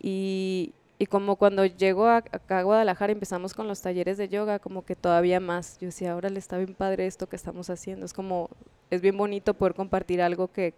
Y, 0.02 0.74
y 1.00 1.06
como 1.06 1.36
cuando 1.36 1.66
llego 1.66 2.08
a, 2.08 2.18
acá 2.18 2.60
a 2.60 2.64
Guadalajara 2.64 3.12
empezamos 3.14 3.54
con 3.54 3.68
los 3.68 3.82
talleres 3.82 4.18
de 4.18 4.30
yoga, 4.30 4.60
como 4.60 4.84
que 4.84 4.96
todavía 4.96 5.40
más. 5.40 5.78
Yo 5.80 5.88
decía, 5.88 6.16
órale, 6.16 6.40
está 6.40 6.58
bien 6.58 6.74
padre 6.74 7.06
esto 7.06 7.28
que 7.28 7.36
estamos 7.36 7.70
haciendo. 7.70 8.06
Es 8.06 8.14
como, 8.14 8.50
es 8.90 9.02
bien 9.02 9.16
bonito 9.18 9.54
poder 9.54 9.76
compartir 9.76 10.22
algo 10.22 10.48
que, 10.52 10.74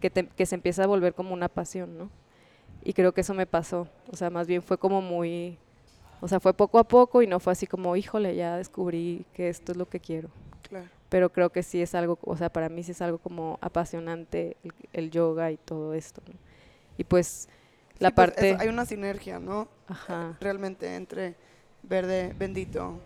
que, 0.00 0.10
te- 0.10 0.28
que 0.28 0.46
se 0.46 0.54
empieza 0.54 0.84
a 0.84 0.86
volver 0.86 1.14
como 1.14 1.34
una 1.34 1.48
pasión, 1.48 1.98
¿no? 1.98 2.10
Y 2.84 2.92
creo 2.92 3.12
que 3.12 3.22
eso 3.22 3.34
me 3.34 3.46
pasó. 3.46 3.88
O 4.12 4.16
sea, 4.16 4.30
más 4.30 4.46
bien 4.46 4.62
fue 4.62 4.78
como 4.78 5.02
muy, 5.02 5.58
o 6.20 6.28
sea, 6.28 6.38
fue 6.40 6.54
poco 6.54 6.78
a 6.78 6.84
poco 6.84 7.22
y 7.22 7.26
no 7.26 7.40
fue 7.40 7.52
así 7.52 7.66
como, 7.66 7.96
híjole, 7.96 8.36
ya 8.36 8.56
descubrí 8.56 9.26
que 9.34 9.48
esto 9.48 9.72
es 9.72 9.78
lo 9.78 9.88
que 9.88 9.98
quiero. 10.00 10.28
Claro. 10.68 10.86
Pero 11.08 11.30
creo 11.32 11.50
que 11.50 11.62
sí 11.64 11.82
es 11.82 11.94
algo, 11.96 12.18
o 12.22 12.36
sea, 12.36 12.50
para 12.50 12.68
mí 12.68 12.82
sí 12.84 12.92
es 12.92 13.02
algo 13.02 13.18
como 13.18 13.58
apasionante 13.60 14.56
el, 14.64 14.72
el 14.92 15.10
yoga 15.10 15.50
y 15.52 15.56
todo 15.56 15.94
esto, 15.94 16.22
¿no? 16.26 16.34
Y 16.98 17.04
pues 17.04 17.48
la 17.98 18.08
Sí, 18.08 18.14
pues, 18.14 18.28
parte... 18.28 18.50
es- 18.50 18.60
hay 18.60 18.68
una 18.68 18.84
sinergia, 18.86 19.38
¿no? 19.38 19.68
Ajá. 19.88 20.36
Realmente 20.40 20.94
entre 20.96 21.34
verde 21.82 22.34
bendito 22.38 22.98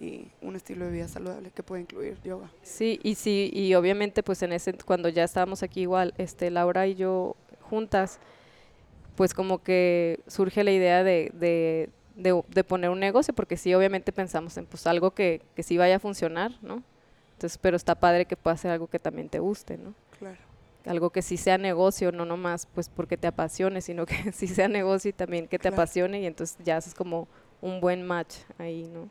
y 0.00 0.28
un 0.40 0.56
estilo 0.56 0.86
de 0.86 0.92
vida 0.92 1.08
saludable 1.08 1.50
que 1.50 1.62
puede 1.62 1.82
incluir 1.82 2.16
yoga. 2.24 2.50
Sí, 2.62 2.98
y 3.02 3.16
sí, 3.16 3.50
y 3.52 3.74
obviamente 3.74 4.22
pues 4.22 4.42
en 4.42 4.52
ese, 4.52 4.72
cuando 4.74 5.08
ya 5.08 5.24
estábamos 5.24 5.62
aquí 5.62 5.82
igual, 5.82 6.14
este, 6.16 6.50
Laura 6.50 6.86
y 6.86 6.94
yo 6.94 7.36
juntas, 7.62 8.18
pues 9.16 9.34
como 9.34 9.62
que 9.62 10.20
surge 10.26 10.64
la 10.64 10.70
idea 10.72 11.04
de, 11.04 11.30
de, 11.34 11.90
de, 12.16 12.42
de 12.48 12.64
poner 12.64 12.88
un 12.90 13.00
negocio, 13.00 13.34
porque 13.34 13.56
sí, 13.58 13.74
obviamente 13.74 14.12
pensamos 14.12 14.56
en 14.56 14.64
pues 14.66 14.86
algo 14.86 15.10
que, 15.10 15.42
que 15.54 15.62
sí 15.62 15.76
vaya 15.76 15.96
a 15.96 15.98
funcionar, 15.98 16.52
¿no? 16.62 16.82
Entonces, 17.34 17.58
pero 17.60 17.76
está 17.76 17.94
padre 17.94 18.24
que 18.26 18.36
pueda 18.36 18.56
ser 18.56 18.70
algo 18.70 18.86
que 18.86 18.98
también 18.98 19.28
te 19.28 19.38
guste, 19.38 19.76
¿no? 19.76 19.94
Claro. 20.18 20.38
Algo 20.86 21.10
que 21.10 21.22
sí 21.22 21.36
sea 21.36 21.58
negocio, 21.58 22.10
no 22.12 22.24
nomás 22.24 22.66
pues 22.74 22.88
porque 22.88 23.16
te 23.16 23.26
apasione, 23.26 23.80
sino 23.82 24.06
que 24.06 24.14
sí 24.32 24.46
sea 24.46 24.68
negocio 24.68 25.10
y 25.10 25.12
también 25.12 25.46
que 25.46 25.58
te 25.58 25.62
Claro. 25.68 25.76
apasione 25.76 26.20
y 26.20 26.26
entonces 26.26 26.56
ya 26.64 26.76
haces 26.78 26.94
como 26.94 27.28
un 27.60 27.80
buen 27.80 28.06
match 28.06 28.36
ahí, 28.58 28.88
¿no? 28.88 29.08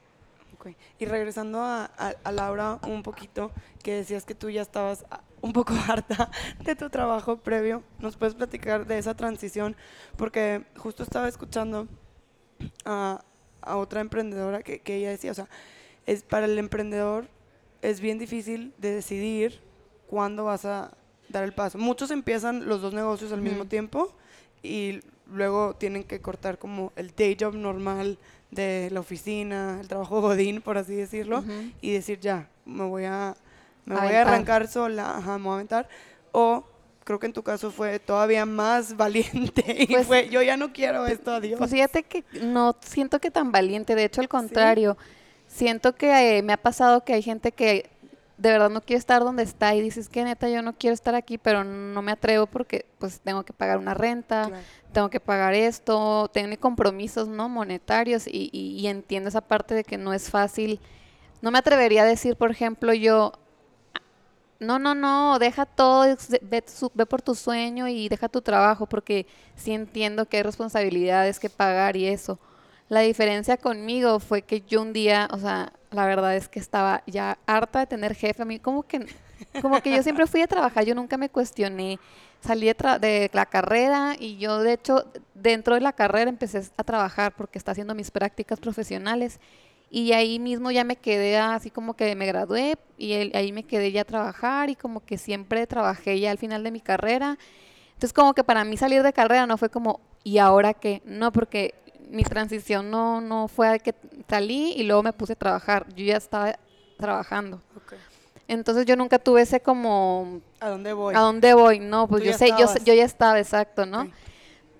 Ok. 0.59 0.69
Y 0.97 1.05
regresando 1.05 1.61
a, 1.61 1.85
a- 1.97 2.15
a 2.23 2.31
Laura 2.31 2.79
un 2.87 3.03
poquito, 3.03 3.51
que 3.83 3.93
decías 3.93 4.25
que 4.25 4.35
tú 4.35 4.49
ya 4.49 4.61
estabas 4.61 5.05
ah, 5.11 5.21
un 5.41 5.53
poco 5.53 5.73
harta 5.87 6.29
de 6.63 6.75
tu 6.75 6.89
trabajo 6.89 7.37
previo, 7.37 7.83
¿nos 7.99 8.17
puedes 8.17 8.33
platicar 8.35 8.85
de 8.87 8.97
esa 8.97 9.13
transición? 9.15 9.75
Porque 10.17 10.65
justo 10.75 11.03
estaba 11.03 11.27
escuchando 11.29 11.87
a, 12.85 13.23
a 13.61 13.77
otra 13.77 14.01
emprendedora 14.01 14.63
que, 14.63 14.79
que 14.81 14.95
ella 14.95 15.09
decía, 15.11 15.31
o 15.31 15.35
sea, 15.35 15.47
es 16.05 16.23
para 16.23 16.45
el 16.45 16.57
emprendedor 16.57 17.27
es 17.81 18.01
bien 18.01 18.17
difícil 18.17 18.73
de 18.79 18.91
decidir 18.95 19.61
cuándo 20.07 20.45
vas 20.45 20.65
a 20.65 20.97
dar 21.29 21.43
el 21.43 21.53
paso. 21.53 21.77
Muchos 21.77 22.11
empiezan 22.11 22.67
los 22.67 22.81
dos 22.81 22.93
negocios 22.93 23.31
al 23.31 23.41
mismo 23.41 23.61
Ujú. 23.61 23.69
tiempo 23.69 24.13
y 24.63 24.99
luego 25.31 25.75
tienen 25.75 26.03
que 26.03 26.19
cortar 26.21 26.57
como 26.57 26.91
el 26.95 27.13
day 27.15 27.37
job 27.39 27.55
normal 27.55 28.17
de 28.51 28.89
la 28.91 28.99
oficina, 28.99 29.77
el 29.79 29.87
trabajo 29.87 30.21
godín, 30.21 30.61
por 30.61 30.77
así 30.77 30.95
decirlo, 30.95 31.43
y 31.81 31.91
decir 31.91 32.19
ya, 32.19 32.49
me 32.65 32.83
voy 32.83 33.05
a, 33.05 33.35
me 33.85 33.95
voy 33.95 34.13
a 34.13 34.21
arrancar 34.21 34.67
sola, 34.67 35.17
ajá, 35.17 35.37
me 35.37 35.43
voy 35.45 35.51
a 35.51 35.55
aventar. 35.55 35.87
O 36.31 36.63
creo 37.03 37.19
que 37.19 37.27
en 37.27 37.33
tu 37.33 37.41
caso 37.43 37.71
fue 37.71 37.99
todavía 37.99 38.45
más 38.45 38.97
valiente 38.97 39.63
y 39.79 39.87
Pues- 39.87 40.07
fue, 40.07 40.29
yo 40.29 40.41
ya 40.41 40.57
no 40.57 40.73
quiero 40.73 41.05
esto, 41.05 41.31
adiós. 41.31 41.57
Pues 41.59 41.71
fíjate 41.71 42.03
que 42.03 42.23
no 42.41 42.75
siento 42.81 43.19
que 43.19 43.29
tan 43.31 43.51
valiente, 43.51 43.93
de 43.95 44.05
hecho 44.05 44.21
al 44.21 44.29
contrario, 44.29 44.97
siento 45.47 45.95
que 45.95 46.37
eh, 46.37 46.41
me 46.43 46.53
ha 46.53 46.57
pasado 46.57 47.03
que 47.03 47.13
hay 47.13 47.21
gente 47.21 47.51
que 47.51 47.89
de 48.39 48.51
verdad 48.51 48.69
no 48.69 48.81
quiere 48.81 48.97
estar 48.99 49.21
donde 49.23 49.43
está 49.43 49.75
y 49.75 49.81
dices 49.81 50.07
que 50.09 50.23
neta 50.23 50.47
yo 50.49 50.61
no 50.61 50.73
quiero 50.73 50.93
estar 50.93 51.13
aquí, 51.13 51.37
pero 51.37 51.63
no 51.65 52.01
me 52.01 52.11
atrevo 52.13 52.47
porque 52.47 52.85
pues 52.97 53.19
tengo 53.19 53.43
que 53.43 53.51
pagar 53.53 53.77
una 53.77 53.93
renta, 53.93 54.45
Claro. 54.47 54.63
tengo 54.93 55.09
que 55.09 55.19
pagar 55.19 55.53
esto, 55.53 56.29
tengo 56.33 56.57
compromisos 56.59 57.27
no 57.27 57.49
monetarios 57.49 58.25
y, 58.27 58.49
y- 58.53 58.79
y 58.79 58.87
entiendo 58.87 59.27
esa 59.29 59.41
parte 59.41 59.75
de 59.75 59.83
que 59.83 59.97
no 59.97 60.13
es 60.13 60.29
fácil. 60.29 60.79
No 61.41 61.51
me 61.51 61.59
atrevería 61.59 62.03
a 62.03 62.05
decir, 62.05 62.37
por 62.37 62.49
ejemplo, 62.49 62.93
yo, 62.93 63.33
no, 64.59 64.77
no, 64.79 64.93
no, 64.95 65.37
deja 65.39 65.65
todo, 65.65 66.03
ve, 66.41 66.63
ve 66.93 67.05
por 67.05 67.21
tu 67.21 67.35
sueño 67.35 67.87
y 67.87 68.09
deja 68.09 68.27
tu 68.27 68.41
trabajo, 68.41 68.85
porque 68.87 69.25
sí 69.55 69.71
entiendo 69.73 70.25
que 70.27 70.37
hay 70.37 70.43
responsabilidades 70.43 71.39
que 71.39 71.49
pagar 71.49 71.95
y 71.95 72.07
eso. 72.07 72.39
La 72.89 73.01
diferencia 73.01 73.55
conmigo 73.57 74.19
fue 74.19 74.41
que 74.41 74.61
yo 74.61 74.81
un 74.81 74.91
día, 74.91 75.29
o 75.31 75.37
sea, 75.37 75.71
la 75.91 76.05
verdad 76.05 76.35
es 76.35 76.47
que 76.47 76.59
estaba 76.59 77.03
ya 77.07 77.37
harta 77.45 77.79
de 77.79 77.87
tener 77.87 78.15
jefe. 78.15 78.41
A 78.41 78.45
mí 78.45 78.59
como 78.59 78.83
que, 78.83 79.05
como 79.61 79.81
que 79.81 79.91
yo 79.95 80.03
siempre 80.03 80.27
fui 80.27 80.41
a 80.41 80.47
trabajar, 80.47 80.85
yo 80.85 80.95
nunca 80.95 81.17
me 81.17 81.29
cuestioné. 81.29 81.99
Salí 82.41 82.67
de, 82.67 82.75
de 83.01 83.29
la 83.33 83.45
carrera 83.45 84.15
y 84.17 84.37
yo 84.37 84.59
de 84.59 84.73
hecho 84.73 85.05
dentro 85.33 85.75
de 85.75 85.81
la 85.81 85.91
carrera 85.91 86.29
empecé 86.29 86.61
a 86.77 86.83
trabajar 86.83 87.33
porque 87.35 87.57
está 87.57 87.71
haciendo 87.71 87.93
mis 87.95 88.11
prácticas 88.11 88.59
profesionales 88.59 89.39
y 89.89 90.13
ahí 90.13 90.39
mismo 90.39 90.71
ya 90.71 90.83
me 90.83 90.95
quedé 90.95 91.37
así 91.37 91.71
como 91.71 91.95
que 91.95 92.15
me 92.15 92.27
gradué 92.27 92.77
y 92.97 93.13
ahí 93.35 93.51
me 93.51 93.63
quedé 93.63 93.91
ya 93.91 94.01
a 94.01 94.05
trabajar 94.05 94.69
y 94.69 94.75
como 94.75 95.03
que 95.03 95.17
siempre 95.17 95.65
trabajé 95.67 96.19
ya 96.19 96.31
al 96.31 96.37
final 96.37 96.63
de 96.63 96.71
mi 96.71 96.79
carrera. 96.79 97.37
Entonces 97.89 98.13
como 98.13 98.33
que 98.33 98.43
para 98.43 98.63
mí 98.63 98.77
salir 98.77 99.03
de 99.03 99.11
carrera 99.13 99.47
no 99.47 99.57
fue 99.57 99.69
como, 99.69 99.99
¿y 100.23 100.37
ahora 100.37 100.73
qué? 100.73 101.01
No, 101.05 101.31
porque 101.31 101.73
mi 102.09 102.23
transición 102.23 102.89
no, 102.89 103.21
no 103.21 103.47
fue 103.47 103.69
de 103.69 103.79
que 103.79 103.95
salí 104.27 104.73
y 104.73 104.83
luego 104.83 105.03
me 105.03 105.13
puse 105.13 105.33
a 105.33 105.35
trabajar. 105.35 105.85
Yo 105.95 106.05
ya 106.05 106.17
estaba 106.17 106.57
trabajando. 106.97 107.61
Entonces 108.47 108.85
yo 108.85 108.95
nunca 108.95 109.19
tuve 109.19 109.43
ese 109.43 109.59
como, 109.59 110.41
¿A 110.59 110.69
dónde 110.69 110.93
voy? 110.93 111.15
¿a 111.15 111.19
dónde 111.19 111.53
voy? 111.53 111.79
No, 111.79 112.07
pues 112.07 112.23
yo 112.23 112.33
sé, 112.33 112.49
yo, 112.57 112.65
yo 112.83 112.93
ya 112.95 113.05
estaba, 113.05 113.37
exacto, 113.39 113.85
¿no? 113.85 114.09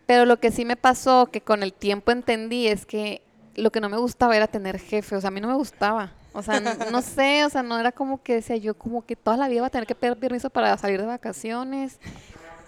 Pero 0.08 0.26
lo 0.26 0.40
que 0.40 0.52
sí 0.52 0.66
me 0.66 0.76
pasó, 0.76 1.28
que 1.28 1.42
con 1.42 1.62
el 1.62 1.72
tiempo 1.72 2.12
entendí, 2.12 2.68
es 2.68 2.88
que 2.88 3.22
lo 3.56 3.72
que 3.72 3.80
no 3.80 3.90
me 3.90 3.98
gustaba 3.98 4.36
era 4.36 4.48
tener 4.48 4.80
jefe. 4.80 5.16
O 5.16 5.22
sea, 5.22 5.28
a 5.28 5.32
mí 5.32 5.40
no 5.40 5.48
me 5.48 5.54
gustaba. 5.54 6.14
O 6.34 6.42
sea, 6.42 6.60
no 6.60 7.02
sé, 7.02 7.46
o 7.46 7.50
sea, 7.50 7.62
no 7.62 7.80
era 7.80 7.92
como 7.92 8.22
que 8.24 8.36
decía 8.36 8.58
yo, 8.58 8.74
como 8.74 9.06
que 9.06 9.16
toda 9.16 9.38
la 9.38 9.48
vida 9.48 9.62
voy 9.62 9.68
a 9.68 9.72
tener 9.72 9.88
que 9.88 9.96
pedir 9.96 10.18
permiso 10.18 10.50
para 10.50 10.76
salir 10.78 11.00
de 11.00 11.08
vacaciones. 11.08 12.00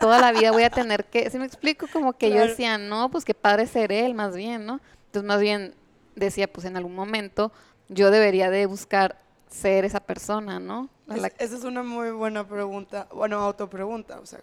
Toda 0.01 0.19
la 0.19 0.31
vida 0.31 0.51
voy 0.51 0.63
a 0.63 0.69
tener 0.69 1.05
que, 1.05 1.29
si 1.29 1.37
me 1.37 1.45
explico, 1.45 1.87
como 1.93 2.13
que 2.13 2.29
yo 2.29 2.41
decía, 2.47 2.77
no, 2.77 3.09
pues 3.09 3.23
qué 3.23 3.33
padre 3.33 3.67
ser 3.67 3.91
él, 3.91 4.13
más 4.13 4.35
bien, 4.35 4.65
¿no? 4.65 4.79
Entonces, 5.07 5.27
más 5.27 5.39
bien 5.39 5.73
decía, 6.15 6.51
pues 6.51 6.65
en 6.65 6.75
algún 6.77 6.95
momento 6.95 7.51
yo 7.89 8.11
debería 8.11 8.49
de 8.49 8.65
buscar 8.65 9.17
ser 9.49 9.85
esa 9.85 9.99
persona, 9.99 10.59
¿no? 10.59 10.89
La- 11.07 11.27
Es- 11.27 11.33
esa 11.39 11.55
es 11.57 11.63
una 11.63 11.83
muy 11.83 12.11
buena 12.11 12.47
pregunta, 12.47 13.07
bueno, 13.13 13.39
autopregunta, 13.39 14.19
o 14.19 14.25
sea, 14.25 14.39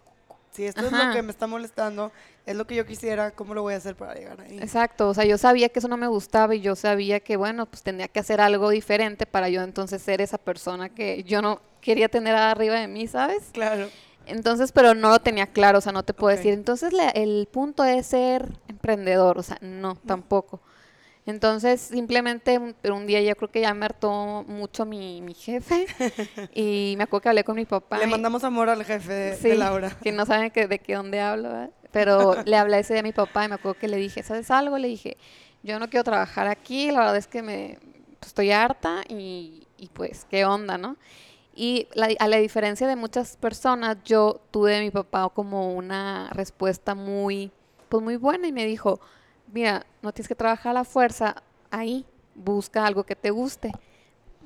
si 0.53 0.65
esto 0.65 0.87
es 0.87 0.93
lo 0.93 1.13
que 1.15 1.23
me 1.23 1.31
está 1.31 1.47
molestando, 1.47 2.11
es 2.45 2.57
lo 2.57 2.67
que 2.67 2.75
yo 2.75 2.85
quisiera, 2.87 3.31
¿cómo 3.31 3.55
lo 3.55 3.63
voy 3.63 3.75
a 3.75 3.77
hacer 3.77 3.95
para 3.97 4.15
llegar 4.15 4.41
ahí? 4.41 4.59
Exacto, 4.59 5.09
o 5.09 5.15
sea, 5.15 5.25
yo 5.25 5.39
sabía 5.39 5.69
que 5.69 5.79
eso 5.79 5.89
no 5.89 5.97
me 5.97 6.09
gustaba 6.09 6.55
y 6.55 6.61
yo 6.61 6.75
sabía 6.77 7.21
que, 7.21 7.37
bueno, 7.37 7.67
pues 7.67 7.83
tenía 7.83 8.09
que 8.09 8.21
hacer 8.21 8.41
algo 8.41 8.69
diferente 8.71 9.25
para 9.27 9.49
yo 9.49 9.63
entonces 9.63 10.03
ser 10.03 10.21
esa 10.21 10.37
persona 10.39 10.89
que 10.89 11.23
yo 11.25 11.41
no 11.43 11.61
quería 11.81 12.09
tener 12.09 12.35
arriba 12.35 12.75
de 12.81 12.89
mí, 12.89 13.07
¿sabes? 13.07 13.45
Claro, 13.53 13.89
Entonces, 14.29 14.73
pero 14.73 14.95
no 14.95 15.11
lo 15.11 15.19
tenía 15.21 15.47
claro, 15.47 15.79
o 15.79 15.81
sea, 15.81 15.93
no 15.93 16.03
te 16.03 16.15
puedo 16.15 16.35
decir. 16.37 16.53
Entonces, 16.53 16.93
la- 16.93 17.11
el 17.11 17.49
punto 17.51 17.85
es 17.85 18.07
ser 18.07 18.49
emprendedor, 18.69 19.39
o 19.39 19.43
sea, 19.43 19.59
no, 19.61 19.97
tampoco. 20.07 20.61
Entonces, 21.27 21.81
simplemente, 21.81 22.57
un, 22.59 22.75
pero 22.81 22.97
un 22.97 23.07
día 23.07 23.21
yo 23.21 23.37
creo 23.37 23.51
que 23.51 23.61
ya 23.61 23.75
me 23.75 23.85
hartó 23.85 24.45
mucho 24.49 24.87
mi, 24.87 25.21
mi 25.21 25.35
jefe 25.35 25.87
y 26.55 26.95
me 26.97 27.05
acuerdo 27.05 27.23
que 27.23 27.29
hablé 27.29 27.45
con 27.45 27.57
mi 27.57 27.67
papá. 27.67 27.99
le 27.99 28.07
y- 28.07 28.11
mandamos 28.11 28.45
amor 28.45 28.71
al 28.71 28.83
jefe 28.85 29.13
de, 29.13 29.31
de 29.33 29.37
Sí, 29.37 29.55
Laura. 29.55 29.91
que 30.03 30.13
no 30.13 30.25
saben 30.25 30.51
que, 30.51 30.67
de 30.67 30.79
qué 30.79 30.95
dónde 30.95 31.21
hablo, 31.21 31.51
¿verdad? 31.51 31.71
Pero 31.93 32.35
le 32.45 32.57
hablé 32.57 32.79
ese 32.79 32.95
día 32.95 33.01
a 33.01 33.03
mi 33.03 33.13
papá 33.13 33.45
y 33.45 33.49
me 33.49 33.55
acuerdo 33.57 33.79
que 33.79 33.89
le 33.89 33.97
dije, 33.97 34.23
¿sabes 34.23 34.51
algo? 34.51 34.79
Le 34.79 34.89
dije, 34.89 35.17
yo 35.63 35.79
no 35.79 35.89
quiero 35.91 36.05
trabajar 36.05 36.47
aquí, 36.47 36.91
la 36.91 37.01
verdad 37.01 37.17
es 37.17 37.27
que 37.27 37.43
me 37.43 37.79
pues, 38.21 38.29
estoy 38.29 38.51
harta 38.51 39.03
y, 39.09 39.67
y 39.79 39.89
pues, 39.89 40.27
¿qué 40.31 40.45
onda, 40.45 40.79
no? 40.79 40.97
Y 41.61 41.89
la- 41.95 42.15
a 42.21 42.29
la 42.29 42.37
diferencia 42.37 42.87
de 42.87 42.95
muchas 42.95 43.37
personas, 43.37 43.97
yo 44.05 44.41
tuve 44.53 44.75
de 44.75 44.81
mi 44.81 44.93
papá 44.93 45.29
como 45.29 45.75
una 45.75 46.31
respuesta 46.31 46.95
muy, 46.95 47.51
pues 47.89 48.01
muy 48.01 48.15
buena 48.17 48.47
y 48.47 48.53
me 48.53 48.65
dijo, 48.65 49.01
mira, 49.53 49.85
no 50.01 50.13
tienes 50.13 50.29
que 50.29 50.37
trabajar 50.37 50.71
a 50.71 50.75
la 50.75 50.85
fuerza 50.85 51.43
ahí, 51.73 52.07
busca 52.37 52.87
algo 52.87 53.03
que 53.03 53.17
te 53.17 53.31
guste 53.31 53.73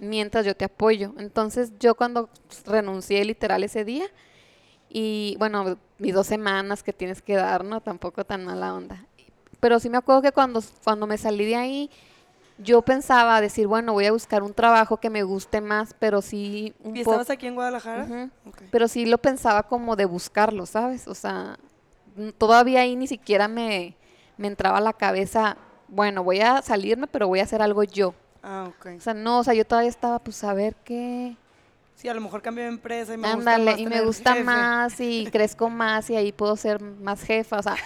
mientras 0.00 0.46
yo 0.46 0.56
te 0.56 0.64
apoyo. 0.64 1.12
Entonces 1.18 1.72
yo 1.78 1.94
cuando 1.96 2.30
renuncié 2.64 3.22
literal 3.26 3.62
ese 3.62 3.84
día, 3.84 4.06
y 4.88 5.36
bueno, 5.38 5.78
mis 5.98 6.14
dos 6.14 6.26
semanas 6.26 6.82
que 6.82 6.94
tienes 6.94 7.20
que 7.20 7.34
dar, 7.36 7.62
¿no? 7.64 7.82
Tampoco 7.82 8.24
tan 8.24 8.44
mala 8.46 8.74
onda. 8.74 9.06
Pero 9.60 9.80
sí 9.80 9.90
me 9.90 9.98
acuerdo 9.98 10.22
que 10.22 10.32
cuando, 10.32 10.62
cuando 10.82 11.06
me 11.06 11.18
salí 11.18 11.44
de 11.44 11.56
ahí, 11.56 11.90
yo 12.58 12.82
pensaba 12.82 13.40
decir, 13.40 13.66
bueno, 13.66 13.92
voy 13.92 14.06
a 14.06 14.12
buscar 14.12 14.42
un 14.42 14.54
trabajo 14.54 14.98
que 14.98 15.10
me 15.10 15.22
guste 15.22 15.60
más, 15.60 15.94
pero 15.98 16.22
sí 16.22 16.74
un 16.82 16.96
¿Y 16.96 17.00
estabas 17.00 17.30
aquí 17.30 17.46
en 17.46 17.54
Guadalajara? 17.54 18.04
Ujú. 18.04 18.30
Ok. 18.46 18.62
Pero 18.70 18.88
sí 18.88 19.06
lo 19.06 19.18
pensaba 19.18 19.64
como 19.64 19.96
de 19.96 20.04
buscarlo, 20.04 20.66
¿sabes? 20.66 21.08
O 21.08 21.14
sea, 21.14 21.58
todavía 22.38 22.80
ahí 22.80 22.96
ni 22.96 23.06
siquiera 23.06 23.48
me, 23.48 23.96
me 24.36 24.48
entraba 24.48 24.78
a 24.78 24.82
la 24.82 24.92
cabeza, 24.92 25.56
bueno, 25.88 26.22
voy 26.24 26.40
a 26.40 26.62
salirme, 26.62 27.06
pero 27.06 27.28
voy 27.28 27.40
a 27.40 27.44
hacer 27.44 27.62
algo 27.62 27.82
yo. 27.84 28.14
Ah, 28.42 28.68
ok. 28.68 28.86
O 28.96 29.00
sea, 29.00 29.14
no, 29.14 29.38
o 29.38 29.44
sea, 29.44 29.54
yo 29.54 29.64
todavía 29.64 29.90
estaba, 29.90 30.18
pues, 30.18 30.42
a 30.44 30.52
ver 30.54 30.74
qué... 30.84 31.36
Sí, 31.94 32.08
a 32.08 32.14
lo 32.14 32.20
mejor 32.20 32.42
cambio 32.42 32.64
de 32.64 32.70
empresa 32.70 33.14
y 33.14 33.16
me 33.16 33.28
gusta 33.28 33.50
Ándale, 33.50 33.64
más 33.72 33.78
y 33.78 33.86
me 33.86 34.00
gusta 34.00 34.30
jefe. 34.34 34.44
más 34.44 35.00
y 35.00 35.28
crezco 35.32 35.70
más 35.70 36.10
y 36.10 36.16
ahí 36.16 36.32
puedo 36.32 36.56
ser 36.56 36.80
más 36.80 37.22
jefa, 37.22 37.58
o 37.58 37.62
sea, 37.62 37.76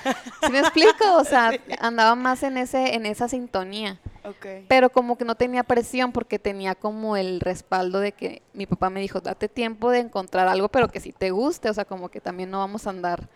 ¿sí 0.41 0.51
me 0.53 0.61
explico? 0.61 1.17
O 1.17 1.25
sea, 1.25 1.53
andaba 1.81 2.15
más 2.15 2.43
en 2.43 2.57
ese 2.57 2.95
en 2.95 3.05
esa 3.05 3.29
sintonía, 3.29 4.01
Ok. 4.25 4.47
pero 4.69 4.91
como 4.91 5.19
que 5.19 5.25
no 5.27 5.35
tenía 5.35 5.65
presión 5.65 6.13
porque 6.13 6.39
tenía 6.39 6.75
como 6.75 7.17
el 7.17 7.41
respaldo 7.41 8.01
de 8.01 8.13
que 8.13 8.43
mi 8.55 8.67
papá 8.67 8.89
me 8.89 9.01
dijo, 9.01 9.21
"Date 9.21 9.49
tiempo 9.49 9.91
de 9.91 9.99
encontrar 9.99 10.49
algo, 10.49 10.69
pero 10.69 10.89
que 10.89 11.01
sí 11.01 11.13
te 11.13 11.31
guste", 11.31 11.69
o 11.69 11.75
sea, 11.75 11.85
como 11.85 12.09
que 12.09 12.21
también 12.23 12.51
no 12.51 12.59
vamos 12.61 12.87
a 12.87 12.91
andar 12.91 13.29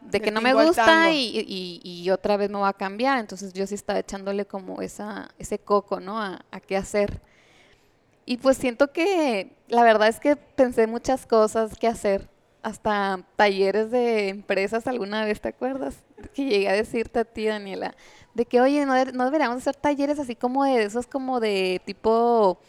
de 0.00 0.20
que 0.20 0.30
no 0.30 0.40
me 0.40 0.54
gusta 0.54 1.10
y, 1.12 1.28
y- 1.46 1.80
y 1.84 2.10
otra 2.10 2.36
vez 2.36 2.50
me 2.50 2.58
va 2.58 2.68
a 2.68 2.72
cambiar, 2.74 3.18
entonces 3.20 3.52
yo 3.52 3.66
sí 3.66 3.74
estaba 3.74 3.98
echándole 4.00 4.46
como 4.46 4.82
esa 4.82 5.30
ese 5.38 5.58
coco, 5.58 6.00
¿no? 6.00 6.20
A, 6.20 6.40
a 6.50 6.60
qué 6.60 6.76
hacer. 6.76 7.22
Y 8.30 8.36
pues 8.36 8.56
siento 8.58 8.92
que 8.92 9.56
la 9.66 9.82
verdad 9.82 10.06
es 10.06 10.20
que 10.20 10.36
pensé 10.36 10.86
muchas 10.86 11.26
cosas 11.26 11.76
que 11.76 11.88
hacer, 11.88 12.28
hasta 12.62 13.24
talleres 13.34 13.90
de 13.90 14.28
empresas 14.28 14.86
alguna 14.86 15.24
vez, 15.24 15.40
¿te 15.40 15.48
acuerdas? 15.48 15.96
Que 16.32 16.44
llegué 16.44 16.68
a 16.68 16.72
decirte 16.74 17.18
a 17.18 17.24
ti, 17.24 17.46
Daniela, 17.46 17.92
de 18.34 18.44
que, 18.46 18.60
oye, 18.60 18.86
no, 18.86 18.94
no 19.06 19.24
deberíamos 19.24 19.56
hacer 19.56 19.74
talleres 19.74 20.20
así 20.20 20.36
como 20.36 20.62
de 20.64 20.84
esos, 20.84 21.08
como 21.08 21.40
de 21.40 21.82
tipo, 21.84 22.60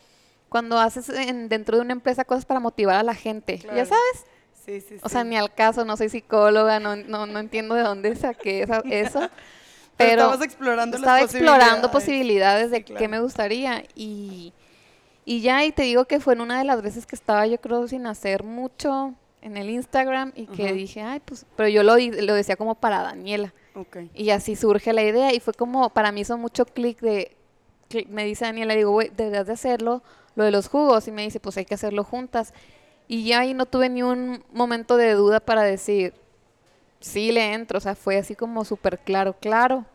cuando 0.50 0.80
haces 0.80 1.10
en- 1.10 1.48
dentro 1.48 1.76
de 1.78 1.84
una 1.84 1.94
empresa 1.94 2.26
cosas 2.26 2.46
para 2.46 2.60
motivar 2.60 2.96
a 2.96 3.04
la 3.04 3.14
gente, 3.14 3.60
Claro. 3.60 3.78
¿ya 3.78 3.86
sabes? 3.86 4.26
Sí, 4.66 4.82
sí, 4.82 4.98
O 5.04 5.10
sea, 5.10 5.22
sí. 5.22 5.28
ni 5.28 5.38
al 5.38 5.54
caso, 5.54 5.86
no 5.86 5.96
soy 5.96 6.10
psicóloga, 6.10 6.80
no, 6.80 6.96
no, 6.96 7.28
no 7.28 7.38
entiendo 7.38 7.76
de 7.76 7.84
dónde 7.84 8.16
saqué 8.16 8.64
esa- 8.64 8.82
eso. 8.90 9.20
Pero 9.96 10.32
Pero 10.32 10.44
explorando 10.44 10.98
las 10.98 11.02
estaba 11.02 11.22
explorando 11.22 11.92
posibilidades. 11.92 12.72
de 12.72 12.78
Sí, 12.78 12.84
qué 12.84 12.94
claro. 12.96 13.10
me 13.10 13.20
gustaría 13.20 13.84
y, 13.94 14.54
y 15.32 15.40
ya, 15.40 15.64
y 15.64 15.72
te 15.72 15.84
digo 15.84 16.04
que 16.04 16.20
fue 16.20 16.34
en 16.34 16.42
una 16.42 16.58
de 16.58 16.66
las 16.66 16.82
veces 16.82 17.06
que 17.06 17.16
estaba 17.16 17.48
yo 17.48 17.58
creo 17.62 17.88
sin 17.88 18.06
hacer 18.06 18.44
mucho 18.44 19.14
en 19.42 19.56
el 19.56 19.70
Instagram 19.70 20.34
y 20.36 20.46
que 20.46 20.74
dije, 20.74 21.02
ay, 21.02 21.22
pues, 21.24 21.46
pero 21.56 21.70
yo 21.70 21.84
lo, 21.84 21.96
lo 21.98 22.34
decía 22.36 22.58
como 22.58 22.76
para 22.76 23.02
Daniela. 23.02 23.54
Ok. 23.74 24.00
y 24.14 24.32
así 24.32 24.58
surge 24.58 24.92
la 24.92 25.02
idea 25.02 25.34
y 25.34 25.40
fue 25.40 25.54
como, 25.54 25.90
para 25.92 26.12
mí 26.12 26.20
hizo 26.20 26.38
mucho 26.38 26.66
clic 26.66 27.00
de, 27.00 27.38
me 28.10 28.26
dice 28.26 28.44
Daniela, 28.44 28.76
digo, 28.76 28.92
güey, 28.92 29.10
deberías 29.16 29.48
de 29.48 29.54
hacerlo, 29.54 30.04
lo 30.36 30.44
de 30.44 30.52
los 30.52 30.68
jugos 30.68 31.08
y 31.08 31.12
me 31.12 31.22
dice, 31.22 31.40
pues 31.40 31.56
hay 31.56 31.64
que 31.64 31.76
hacerlo 31.76 32.04
juntas 32.04 32.54
y 33.08 33.24
ya 33.24 33.40
ahí 33.40 33.54
no 33.54 33.66
tuve 33.66 33.88
ni 33.88 34.04
un 34.04 34.44
momento 34.52 34.98
de 34.98 35.14
duda 35.14 35.40
para 35.40 35.62
decir, 35.62 36.14
sí 37.00 37.32
le 37.32 37.54
entro, 37.54 37.78
o 37.78 37.82
sea, 37.82 37.96
fue 37.96 38.18
así 38.18 38.36
como 38.36 38.66
súper 38.66 39.00
claro, 39.00 39.38
claro, 39.40 39.86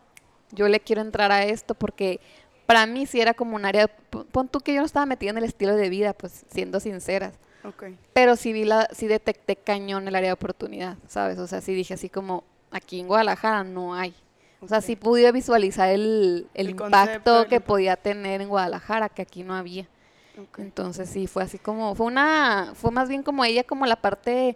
yo 0.51 0.67
le 0.67 0.79
quiero 0.79 1.03
entrar 1.03 1.31
a 1.31 1.43
esto 1.43 1.75
porque 1.75 2.19
para 2.67 2.85
mí 2.85 3.07
sí 3.07 3.19
era 3.19 3.33
como 3.33 3.55
un 3.55 3.65
área, 3.65 3.87
pon 3.87 4.47
tú 4.47 4.59
que 4.59 4.73
yo 4.75 4.81
no 4.81 4.85
estaba 4.85 5.07
metida 5.07 5.31
en 5.31 5.37
el 5.39 5.45
estilo 5.45 5.75
de 5.75 5.89
vida, 5.89 6.13
pues 6.13 6.45
siendo 6.49 6.79
sinceras, 6.79 7.33
Ok. 7.63 7.85
pero 8.13 8.35
sí 8.35 8.53
vi 8.53 8.65
la, 8.65 8.87
sí 8.91 9.07
detecté 9.07 9.55
cañón 9.55 10.07
el 10.07 10.15
área 10.15 10.29
de 10.29 10.33
oportunidad, 10.33 10.97
¿sabes? 11.07 11.39
O 11.39 11.47
sea, 11.47 11.61
sí 11.61 11.73
dije 11.73 11.95
así 11.95 12.09
como, 12.09 12.43
aquí 12.69 12.99
en 12.99 13.07
Guadalajara 13.07 13.63
no 13.63 13.95
hay. 13.95 14.13
O 14.59 14.67
sea, 14.67 14.81
sí 14.81 14.95
pude 14.95 15.31
visualizar 15.31 15.89
el, 15.89 16.47
el 16.53 16.67
El 16.67 16.69
impacto 16.71 17.47
que 17.47 17.61
podía 17.61 17.95
tener 17.95 18.41
en 18.41 18.49
Guadalajara, 18.49 19.09
que 19.09 19.21
aquí 19.21 19.43
no 19.43 19.55
había. 19.55 19.87
Entonces 20.57 21.09
sí, 21.09 21.25
fue 21.25 21.43
así 21.43 21.57
como, 21.57 21.95
fue 21.95 22.05
una, 22.05 22.73
fue 22.75 22.91
más 22.91 23.09
bien 23.09 23.23
como 23.23 23.43
ella, 23.43 23.63
como 23.63 23.85
la 23.85 23.95
parte 23.95 24.55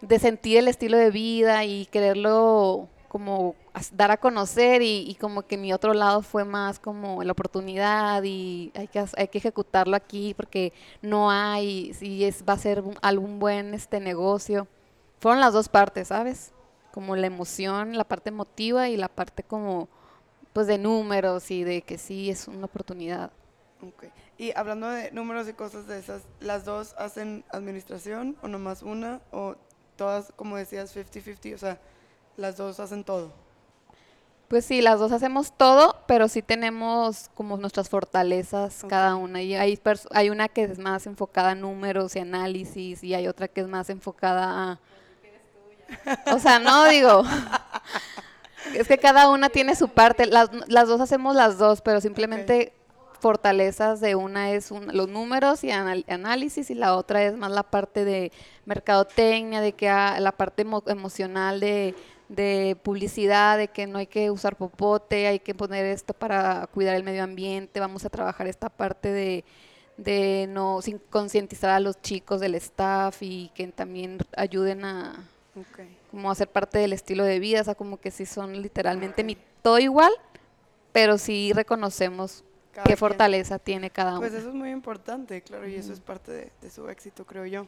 de 0.00 0.18
sentir 0.18 0.58
el 0.58 0.68
estilo 0.68 0.96
de 0.98 1.10
vida 1.10 1.64
y 1.64 1.86
quererlo 1.86 2.88
como 3.08 3.54
dar 3.92 4.10
a 4.10 4.16
conocer 4.16 4.82
y, 4.82 5.16
como 5.20 5.42
que 5.42 5.56
mi 5.56 5.72
otro 5.72 5.94
lado 5.94 6.22
fue 6.22 6.44
más 6.44 6.78
como 6.78 7.22
la 7.24 7.32
oportunidad 7.32 8.22
y 8.22 8.72
hay 8.74 8.88
que, 8.88 9.04
hay 9.16 9.28
que 9.28 9.38
ejecutarlo 9.38 9.96
aquí 9.96 10.34
porque 10.34 10.72
no 11.02 11.30
hay, 11.30 11.92
si 11.94 12.24
es, 12.24 12.44
va 12.48 12.54
a 12.54 12.58
ser 12.58 12.82
algún 13.02 13.38
buen 13.38 13.74
este 13.74 14.00
negocio. 14.00 14.68
Fueron 15.18 15.40
las 15.40 15.52
dos 15.52 15.68
partes, 15.68 16.08
¿sabes? 16.08 16.52
Como 16.92 17.16
la 17.16 17.26
emoción, 17.26 17.96
la 17.96 18.04
parte 18.04 18.28
emotiva 18.28 18.88
y 18.88 18.96
la 18.96 19.08
parte 19.08 19.42
como 19.42 19.88
pues 20.52 20.68
de 20.68 20.78
números 20.78 21.50
y 21.50 21.64
de 21.64 21.82
que 21.82 21.98
sí 21.98 22.30
es 22.30 22.46
una 22.46 22.66
oportunidad. 22.66 23.32
Ok. 23.82 24.04
Y 24.38 24.52
hablando 24.56 24.88
de 24.88 25.10
números 25.10 25.48
y 25.48 25.52
cosas 25.52 25.86
de 25.88 25.98
esas, 25.98 26.22
¿las 26.40 26.64
dos 26.64 26.94
hacen 26.96 27.44
administración 27.50 28.36
o 28.40 28.48
nomás 28.48 28.82
una? 28.82 29.20
¿O 29.32 29.56
todas, 29.96 30.32
como 30.36 30.56
decías, 30.56 30.96
50-50? 30.96 31.54
O 31.54 31.58
sea, 31.58 31.80
las 32.36 32.56
dos 32.56 32.78
hacen 32.80 33.02
todo. 33.04 33.43
Pues 34.54 34.66
sí, 34.66 34.82
las 34.82 35.00
dos 35.00 35.10
hacemos 35.10 35.52
todo, 35.56 35.96
pero 36.06 36.28
sí 36.28 36.40
tenemos 36.40 37.28
como 37.34 37.56
nuestras 37.56 37.88
fortalezas 37.88 38.84
cada 38.88 39.16
una. 39.16 39.42
Y 39.42 39.56
hay, 39.56 39.80
hay 40.12 40.30
una 40.30 40.48
que 40.48 40.62
es 40.62 40.78
más 40.78 41.08
enfocada 41.08 41.50
a 41.50 41.54
números 41.56 42.14
y 42.14 42.20
análisis 42.20 43.02
y 43.02 43.14
hay 43.14 43.26
otra 43.26 43.48
que 43.48 43.62
es 43.62 43.66
más 43.66 43.90
enfocada 43.90 44.78
a... 46.26 46.32
O 46.32 46.38
sea, 46.38 46.60
no 46.60 46.84
digo... 46.84 47.24
Es 48.76 48.86
que 48.86 48.96
cada 48.96 49.28
una 49.28 49.48
tiene 49.48 49.74
su 49.74 49.88
parte. 49.88 50.26
Las, 50.26 50.50
las 50.68 50.86
dos 50.86 51.00
hacemos 51.00 51.34
las 51.34 51.58
dos, 51.58 51.80
pero 51.80 52.00
simplemente 52.00 52.72
fortalezas 53.18 54.00
de 54.00 54.14
una 54.14 54.52
es 54.52 54.70
un- 54.70 54.96
los 54.96 55.08
números 55.08 55.64
y 55.64 55.70
anal- 55.72 56.04
análisis 56.08 56.70
y 56.70 56.74
la 56.74 56.94
otra 56.94 57.24
es 57.24 57.36
más 57.36 57.50
la 57.50 57.64
parte 57.64 58.04
de 58.04 58.30
mercadotecnia, 58.66 59.60
de 59.60 59.72
que 59.72 59.88
ah, 59.88 60.18
la 60.20 60.30
parte 60.30 60.64
emo- 60.64 60.84
emocional 60.86 61.58
de, 61.58 61.94
de 62.28 62.76
publicidad, 62.82 63.58
de 63.58 63.68
que 63.68 63.86
no 63.86 63.98
hay 63.98 64.06
que 64.06 64.30
usar 64.30 64.56
popote, 64.56 65.26
hay 65.26 65.40
que 65.40 65.54
poner 65.54 65.84
esto 65.86 66.14
para 66.14 66.66
cuidar 66.68 66.94
el 66.96 67.04
medio 67.04 67.22
ambiente, 67.22 67.80
vamos 67.80 68.04
a 68.04 68.10
trabajar 68.10 68.46
esta 68.46 68.68
parte 68.70 69.12
de, 69.12 69.44
de 69.96 70.46
no 70.48 70.80
sin 70.82 70.98
concientizar 70.98 71.70
a 71.70 71.80
los 71.80 72.00
chicos 72.00 72.40
del 72.40 72.54
staff 72.56 73.18
y 73.22 73.50
que 73.54 73.66
también 73.68 74.18
ayuden 74.36 74.84
a 74.84 75.28
Ok. 75.56 75.80
como 76.10 76.30
hacer 76.32 76.48
parte 76.48 76.78
del 76.78 76.92
estilo 76.92 77.22
de 77.24 77.38
vida, 77.38 77.60
o 77.60 77.64
sea, 77.64 77.74
como 77.76 77.98
que 78.00 78.10
sí 78.10 78.26
son 78.26 78.60
literalmente 78.60 79.22
mi, 79.22 79.36
todo 79.62 79.78
igual, 79.78 80.12
pero 80.92 81.16
sí 81.18 81.52
reconocemos 81.54 82.42
Cada 82.72 82.82
qué 82.84 82.88
quien. 82.88 82.98
fortaleza 82.98 83.58
tiene 83.60 83.90
cada 83.90 84.16
Pues 84.18 84.30
uno. 84.30 84.38
eso 84.40 84.48
es 84.48 84.54
muy 84.54 84.70
importante, 84.70 85.42
claro, 85.42 85.68
y 85.68 85.76
eso 85.76 85.92
es 85.92 86.00
parte 86.00 86.32
de, 86.32 86.52
de 86.60 86.70
su 86.70 86.88
éxito, 86.88 87.24
creo 87.24 87.46
yo. 87.46 87.66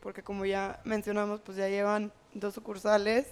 Porque 0.00 0.22
como 0.22 0.46
ya 0.46 0.80
mencionamos, 0.84 1.40
pues 1.40 1.58
ya 1.58 1.68
llevan 1.68 2.12
dos 2.32 2.54
sucursales 2.54 3.26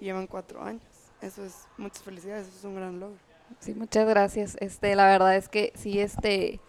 llevan 0.00 0.26
cuatro 0.26 0.62
años. 0.62 0.82
Eso 1.20 1.44
es, 1.44 1.66
muchas 1.76 2.02
felicidades, 2.02 2.48
eso 2.48 2.58
es 2.58 2.64
un 2.64 2.74
gran 2.74 2.98
logro. 2.98 3.18
Sí, 3.58 3.74
muchas 3.74 4.08
gracias. 4.08 4.56
Este, 4.60 4.94
la 4.94 5.06
verdad 5.06 5.36
es 5.36 5.48
que 5.48 5.72
sí, 5.76 6.00
este, 6.00 6.60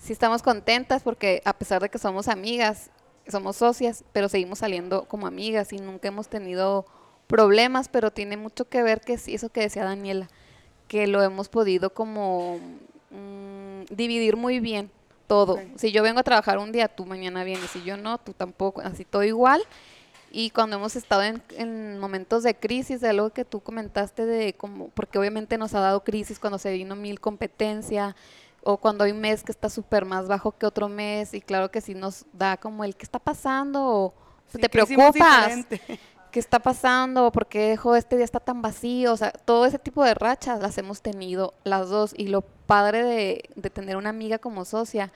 sí 0.00 0.12
estamos 0.12 0.42
contentas 0.42 1.02
porque 1.02 1.42
a 1.44 1.52
pesar 1.52 1.82
de 1.82 1.88
que 1.88 1.98
somos 1.98 2.28
amigas, 2.28 2.90
somos 3.28 3.56
socias, 3.56 4.04
pero 4.12 4.28
seguimos 4.28 4.60
saliendo 4.60 5.04
como 5.04 5.26
amigas 5.26 5.72
y 5.72 5.78
nunca 5.78 6.08
hemos 6.08 6.28
tenido 6.28 6.86
problemas, 7.26 7.88
pero 7.88 8.10
tiene 8.10 8.36
mucho 8.36 8.68
que 8.68 8.82
ver 8.82 9.00
que 9.00 9.18
sí, 9.18 9.34
eso 9.34 9.50
que 9.50 9.60
decía 9.60 9.84
Daniela, 9.84 10.28
que 10.88 11.06
lo 11.06 11.22
hemos 11.22 11.48
podido 11.48 11.90
como 11.90 12.58
mm, 13.10 13.94
dividir 13.94 14.36
muy 14.36 14.60
bien 14.60 14.90
todo. 15.26 15.58
Si 15.76 15.90
yo 15.90 16.02
vengo 16.02 16.20
a 16.20 16.22
trabajar 16.22 16.58
un 16.58 16.72
día, 16.72 16.88
tú 16.88 17.04
mañana 17.04 17.44
vienes, 17.44 17.70
si 17.70 17.82
yo 17.82 17.96
no, 17.96 18.18
tú 18.18 18.32
tampoco, 18.32 18.80
así 18.80 19.04
todo 19.04 19.24
igual. 19.24 19.60
Y 20.30 20.50
cuando 20.50 20.76
hemos 20.76 20.96
estado 20.96 21.22
en, 21.22 21.42
en 21.56 21.98
momentos 21.98 22.42
de 22.42 22.54
crisis, 22.54 23.00
de 23.00 23.08
algo 23.08 23.30
que 23.30 23.44
tú 23.44 23.60
comentaste, 23.60 24.26
de 24.26 24.54
como, 24.54 24.88
porque 24.88 25.18
obviamente 25.18 25.56
nos 25.56 25.74
ha 25.74 25.80
dado 25.80 26.04
crisis 26.04 26.38
cuando 26.38 26.58
se 26.58 26.72
vino 26.72 26.96
mil 26.96 27.20
competencia, 27.20 28.16
o 28.62 28.76
cuando 28.78 29.04
hay 29.04 29.12
un 29.12 29.20
mes 29.20 29.44
que 29.44 29.52
está 29.52 29.70
súper 29.70 30.04
más 30.04 30.26
bajo 30.26 30.52
que 30.52 30.66
otro 30.66 30.88
mes, 30.88 31.32
y 31.34 31.40
claro 31.40 31.70
que 31.70 31.80
sí 31.80 31.94
nos 31.94 32.26
da 32.32 32.56
como 32.56 32.84
el, 32.84 32.96
¿qué 32.96 33.04
está 33.04 33.18
pasando? 33.18 33.84
O 33.86 34.14
Sí, 34.48 34.58
te 34.58 34.68
¿qué 34.68 34.82
hicimos 34.82 35.12
preocupas? 35.12 35.66
¿qué 36.30 36.40
está 36.40 36.58
pasando? 36.58 37.32
¿Por 37.32 37.46
qué 37.46 37.68
dejó 37.70 37.96
este 37.96 38.16
día 38.16 38.24
está 38.24 38.40
tan 38.40 38.62
vacío? 38.62 39.12
O 39.12 39.16
sea, 39.16 39.32
todo 39.32 39.66
ese 39.66 39.78
tipo 39.78 40.04
de 40.04 40.14
rachas 40.14 40.60
las 40.60 40.76
hemos 40.78 41.00
tenido 41.00 41.54
las 41.64 41.88
dos, 41.88 42.12
y 42.16 42.28
lo 42.28 42.42
padre 42.42 43.02
de, 43.04 43.50
de 43.54 43.70
tener 43.70 43.96
una 43.96 44.10
amiga 44.10 44.38
como 44.38 44.64
socia, 44.64 45.12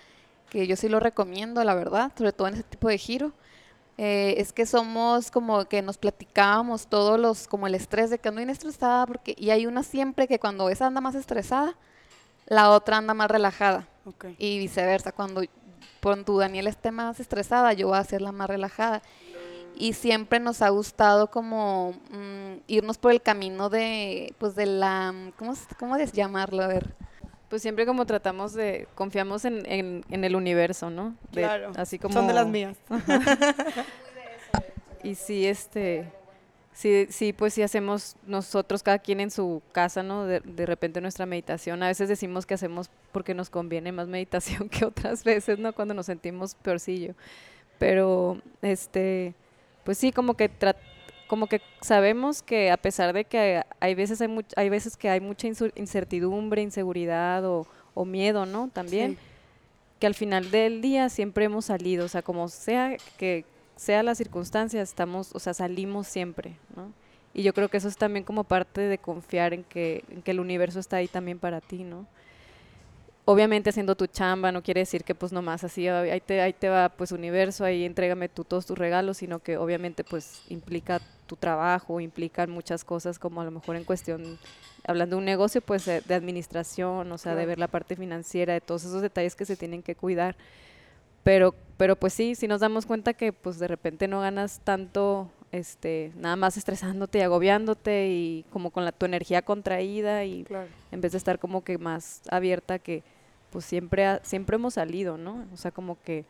que 0.48 0.66
yo 0.66 0.76
sí 0.76 0.88
lo 0.88 0.98
recomiendo, 0.98 1.62
la 1.62 1.74
verdad, 1.74 2.12
sobre 2.16 2.32
todo 2.32 2.48
en 2.48 2.54
ese 2.54 2.62
tipo 2.64 2.88
de 2.88 2.98
giro, 2.98 3.32
eh, 3.98 4.34
es 4.38 4.52
que 4.52 4.66
somos 4.66 5.30
como 5.30 5.64
que 5.66 5.82
nos 5.82 5.98
platicábamos 5.98 6.86
todos 6.86 7.18
los, 7.18 7.46
como 7.48 7.66
el 7.66 7.74
estrés 7.74 8.10
de 8.10 8.18
que 8.18 8.28
ando 8.28 8.38
bien 8.40 8.50
estresada, 8.50 9.06
porque, 9.06 9.34
y 9.38 9.50
hay 9.50 9.66
una 9.66 9.82
siempre 9.82 10.26
que 10.28 10.38
cuando 10.38 10.68
esa 10.70 10.86
anda 10.86 11.00
más 11.00 11.14
estresada, 11.14 11.76
la 12.46 12.70
otra 12.70 12.96
anda 12.98 13.14
más 13.14 13.30
relajada, 13.30 13.86
y 14.38 14.58
viceversa, 14.58 15.12
cuando 15.12 15.42
pon 16.00 16.24
tu 16.24 16.38
Daniela 16.38 16.70
esté 16.70 16.90
más 16.90 17.20
estresada, 17.20 17.72
yo 17.74 17.88
voy 17.88 17.98
a 17.98 18.04
ser 18.04 18.22
la 18.22 18.32
más 18.32 18.48
relajada. 18.48 19.02
Y 19.76 19.92
siempre 19.94 20.40
nos 20.40 20.60
ha 20.62 20.68
gustado 20.70 21.30
como 21.30 21.94
mm, 22.10 22.62
irnos 22.66 22.98
por 22.98 23.12
el 23.12 23.22
camino 23.22 23.70
de, 23.70 24.34
pues 24.38 24.54
de 24.54 24.66
la, 24.66 25.14
¿cómo, 25.38 25.52
s- 25.52 25.66
cómo 25.78 25.96
es 25.96 26.12
llamarlo? 26.12 26.62
A 26.62 26.66
ver. 26.66 26.94
Pues 27.50 27.60
siempre 27.62 27.84
como 27.84 28.06
tratamos 28.06 28.54
de, 28.54 28.86
confiamos 28.94 29.44
en, 29.44 29.66
en, 29.66 30.04
en 30.08 30.24
el 30.24 30.34
universo, 30.36 30.88
¿no? 30.88 31.14
De- 31.32 31.42
Claro. 31.42 31.72
Así 31.76 31.98
como... 31.98 32.14
Son 32.14 32.26
de 32.26 32.32
las 32.34 32.46
mías. 32.46 32.76
Y 35.02 35.14
sí, 35.14 35.46
este, 35.46 36.10
sí, 36.74 37.06
sí, 37.08 37.32
pues 37.32 37.54
sí 37.54 37.62
hacemos 37.62 38.16
nosotros, 38.26 38.82
cada 38.82 38.98
quien 38.98 39.20
en 39.20 39.30
su 39.30 39.62
casa, 39.72 40.02
¿no? 40.02 40.26
De, 40.26 40.40
de 40.40 40.66
repente 40.66 41.00
nuestra 41.00 41.24
meditación. 41.24 41.82
A 41.82 41.86
veces 41.88 42.08
decimos 42.10 42.44
que 42.44 42.52
hacemos 42.54 42.90
porque 43.10 43.32
nos 43.34 43.48
conviene 43.48 43.92
más 43.92 44.08
meditación 44.08 44.68
que 44.70 44.84
otras 44.84 45.24
veces, 45.24 45.58
¿no? 45.58 45.72
Cuando 45.72 45.94
nos 45.94 46.04
sentimos 46.06 46.54
peorcillo. 46.54 47.14
Pero, 47.78 48.42
este, 48.60 49.32
pues 49.84 49.96
sí, 49.96 50.12
como 50.12 50.34
que 50.34 50.50
tra- 50.50 50.76
como 51.30 51.46
que 51.46 51.62
sabemos 51.80 52.42
que 52.42 52.72
a 52.72 52.76
pesar 52.76 53.12
de 53.12 53.24
que 53.24 53.62
hay 53.78 53.94
veces 53.94 54.20
hay, 54.20 54.26
much- 54.26 54.52
hay 54.56 54.68
veces 54.68 54.96
que 54.96 55.08
hay 55.08 55.20
mucha 55.20 55.46
incertidumbre, 55.76 56.60
inseguridad 56.60 57.44
o, 57.46 57.68
o 57.94 58.04
miedo, 58.04 58.46
¿no? 58.46 58.68
También 58.68 59.12
Sí. 59.12 59.18
que 60.00 60.06
al 60.08 60.14
final 60.14 60.50
del 60.50 60.80
día 60.82 61.08
siempre 61.08 61.44
hemos 61.44 61.66
salido, 61.66 62.06
o 62.06 62.08
sea, 62.08 62.22
como 62.22 62.48
sea 62.48 62.96
que 63.16 63.44
sea 63.76 64.02
la 64.02 64.16
circunstancia, 64.16 64.82
estamos, 64.82 65.32
o 65.32 65.38
sea, 65.38 65.54
salimos 65.54 66.08
siempre, 66.08 66.56
¿no? 66.74 66.92
Y 67.32 67.44
yo 67.44 67.54
creo 67.54 67.68
que 67.68 67.76
eso 67.76 67.86
es 67.86 67.96
también 67.96 68.24
como 68.24 68.42
parte 68.42 68.80
de 68.80 68.98
confiar 68.98 69.54
en 69.54 69.62
que, 69.62 70.02
en 70.10 70.22
que 70.22 70.32
el 70.32 70.40
universo 70.40 70.80
está 70.80 70.96
ahí 70.96 71.06
también 71.06 71.38
para 71.38 71.60
ti, 71.60 71.84
¿no? 71.84 72.06
Obviamente 73.30 73.70
haciendo 73.70 73.94
tu 73.94 74.08
chamba 74.08 74.50
no 74.50 74.60
quiere 74.60 74.80
decir 74.80 75.04
que 75.04 75.14
pues 75.14 75.30
nomás 75.32 75.62
así, 75.62 75.86
"Ah, 75.86 76.00
ahí 76.00 76.20
te, 76.20 76.40
ahí 76.40 76.52
te 76.52 76.68
va 76.68 76.88
pues 76.88 77.12
universo, 77.12 77.64
ahí 77.64 77.84
entrégame 77.84 78.28
tú 78.28 78.42
todos 78.42 78.66
tus 78.66 78.76
regalos, 78.76 79.18
sino 79.18 79.38
que 79.38 79.56
obviamente 79.56 80.02
pues 80.02 80.42
implica 80.48 81.00
tu 81.28 81.36
trabajo, 81.36 82.00
implican 82.00 82.50
muchas 82.50 82.82
cosas 82.84 83.20
como 83.20 83.40
a 83.40 83.44
lo 83.44 83.52
mejor 83.52 83.76
en 83.76 83.84
cuestión, 83.84 84.36
hablando 84.84 85.14
de 85.14 85.18
un 85.18 85.26
negocio 85.26 85.60
pues 85.60 85.84
de, 85.84 86.02
administración, 86.12 87.12
o 87.12 87.18
sea, 87.18 87.36
de 87.36 87.46
ver 87.46 87.60
la 87.60 87.68
parte 87.68 87.94
financiera, 87.94 88.52
de 88.52 88.60
todos 88.60 88.84
esos 88.84 89.00
detalles 89.00 89.36
que 89.36 89.44
se 89.44 89.54
tienen 89.54 89.84
que 89.84 89.94
cuidar. 89.94 90.34
Pero, 91.22 91.54
pero 91.76 91.94
pues 91.94 92.12
sí, 92.12 92.34
sí 92.34 92.48
nos 92.48 92.60
damos 92.60 92.84
cuenta 92.84 93.14
que 93.14 93.32
pues 93.32 93.60
de 93.60 93.68
repente 93.68 94.08
no 94.08 94.22
ganas 94.22 94.60
tanto, 94.64 95.30
este, 95.52 96.10
nada 96.16 96.34
más 96.34 96.56
estresándote 96.56 97.18
y 97.18 97.20
agobiándote 97.20 98.08
y 98.08 98.44
como 98.50 98.72
con 98.72 98.84
la, 98.84 98.90
tu 98.90 99.06
energía 99.06 99.42
contraída 99.42 100.24
y 100.24 100.42
Claro. 100.42 100.66
en 100.90 101.00
vez 101.00 101.12
de 101.12 101.18
estar 101.18 101.38
como 101.38 101.62
que 101.62 101.78
más 101.78 102.22
abierta 102.28 102.80
que 102.80 103.04
pues 103.50 103.64
siempre 103.64 104.06
ha- 104.06 104.20
siempre 104.22 104.56
hemos 104.56 104.74
salido, 104.74 105.16
¿no? 105.16 105.44
O 105.52 105.56
sea, 105.56 105.70
como 105.70 105.96
que 106.04 106.24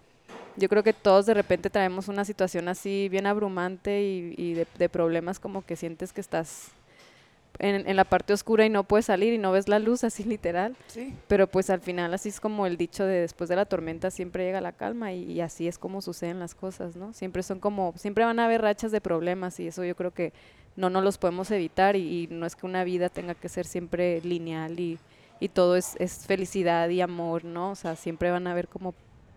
yo 0.57 0.69
creo 0.69 0.83
que 0.83 0.93
todos 0.93 1.27
de 1.27 1.35
repente 1.35 1.71
traemos 1.71 2.09
una 2.09 2.25
situación 2.25 2.69
así 2.69 3.09
bien 3.09 3.27
abrumante 3.27 4.03
y, 4.03 4.35
y 4.37 4.55
de, 4.55 4.67
de 4.79 4.89
problemas 4.89 5.39
como 5.41 5.63
que 5.65 5.77
sientes 5.77 6.13
que 6.13 6.21
estás 6.21 6.69
en, 7.59 7.87
en 7.89 7.97
la 7.97 8.05
parte 8.05 8.33
oscura 8.33 8.65
y 8.65 8.71
no 8.71 8.85
puedes 8.85 9.07
salir 9.07 9.35
y 9.35 9.39
no 9.39 9.53
ves 9.53 9.69
la 9.69 9.79
luz 9.79 10.03
así 10.05 10.25
literal, 10.25 10.77
Sí. 10.87 11.13
pero 11.29 11.47
pues 11.47 11.69
al 11.69 11.81
final 11.81 12.15
así 12.15 12.29
es 12.31 12.41
como 12.41 12.67
el 12.67 12.77
dicho 12.77 13.05
de 13.05 13.21
después 13.21 13.51
de 13.51 13.57
la 13.57 13.65
tormenta 13.67 14.11
siempre 14.11 14.45
llega 14.45 14.61
la 14.61 14.73
calma 14.73 15.13
y, 15.13 15.25
y 15.25 15.41
así 15.41 15.69
es 15.69 15.79
como 15.79 16.01
suceden 16.01 16.39
las 16.39 16.55
cosas, 16.55 16.97
¿no? 16.97 17.13
Siempre 17.13 17.43
son 17.43 17.59
como, 17.61 17.93
siempre 17.97 18.25
van 18.25 18.39
a 18.39 18.45
haber 18.47 18.63
rachas 18.63 18.93
de 18.93 19.01
problemas 19.01 19.61
y 19.61 19.67
eso 19.67 19.85
yo 19.85 19.95
creo 19.95 20.13
que 20.13 20.33
no 20.77 20.89
nos 20.89 21.03
los 21.05 21.19
podemos 21.19 21.51
evitar 21.51 21.97
y, 21.97 22.23
y 22.23 22.27
no 22.29 22.47
es 22.47 22.57
que 22.57 22.65
una 22.67 22.85
vida 22.85 23.09
tenga 23.09 23.35
que 23.35 23.49
ser 23.49 23.67
siempre 23.67 24.21
lineal 24.23 24.79
y, 24.81 24.99
y 25.41 25.49
todo 25.49 25.75
es, 25.77 25.97
es 25.99 26.27
felicidad 26.27 26.89
y 26.91 27.01
amor, 27.01 27.45
¿no? 27.45 27.71
O 27.71 27.75
sea, 27.75 27.97
siempre 27.97 28.31
van 28.31 28.47
a 28.47 28.53
haber 28.53 28.69
como 28.69 28.95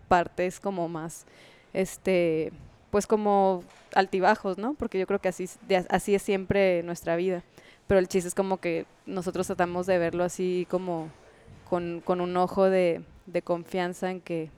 partes 0.08 0.60
como 0.60 0.88
más, 0.88 1.24
este, 1.72 2.52
pues 2.90 3.06
como 3.06 3.64
altibajos, 3.94 4.58
¿no? 4.58 4.74
Porque 4.74 4.98
yo 4.98 5.06
creo 5.06 5.18
que 5.18 5.28
así, 5.28 5.48
de- 5.66 5.86
así 5.88 6.14
es 6.14 6.22
siempre 6.22 6.82
nuestra 6.82 7.16
vida. 7.16 7.42
Pero 7.86 7.98
el 8.00 8.08
chiste 8.08 8.28
es 8.28 8.34
como 8.34 8.58
que 8.58 8.86
nosotros 9.06 9.46
tratamos 9.46 9.86
de 9.86 9.98
verlo 9.98 10.24
así 10.24 10.66
como 10.70 11.08
con, 11.68 12.00
con 12.04 12.20
un 12.20 12.36
ojo 12.36 12.64
de, 12.70 13.02
de 13.26 13.42
confianza 13.42 14.10
en 14.10 14.20
que, 14.20 14.50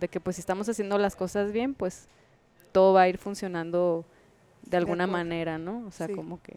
de 0.00 0.08
que 0.08 0.20
pues 0.20 0.36
si 0.36 0.40
estamos 0.40 0.68
haciendo 0.68 0.98
las 0.98 1.16
cosas 1.16 1.52
bien, 1.52 1.74
pues 1.74 2.06
todo 2.72 2.92
va 2.94 3.02
a 3.02 3.08
ir 3.08 3.18
funcionando 3.18 4.04
de 4.64 4.76
alguna 4.76 5.06
manera, 5.06 5.58
¿no? 5.58 5.84
O 5.86 5.90
sea, 5.90 6.06
Sí. 6.06 6.14
como 6.14 6.40
que 6.42 6.56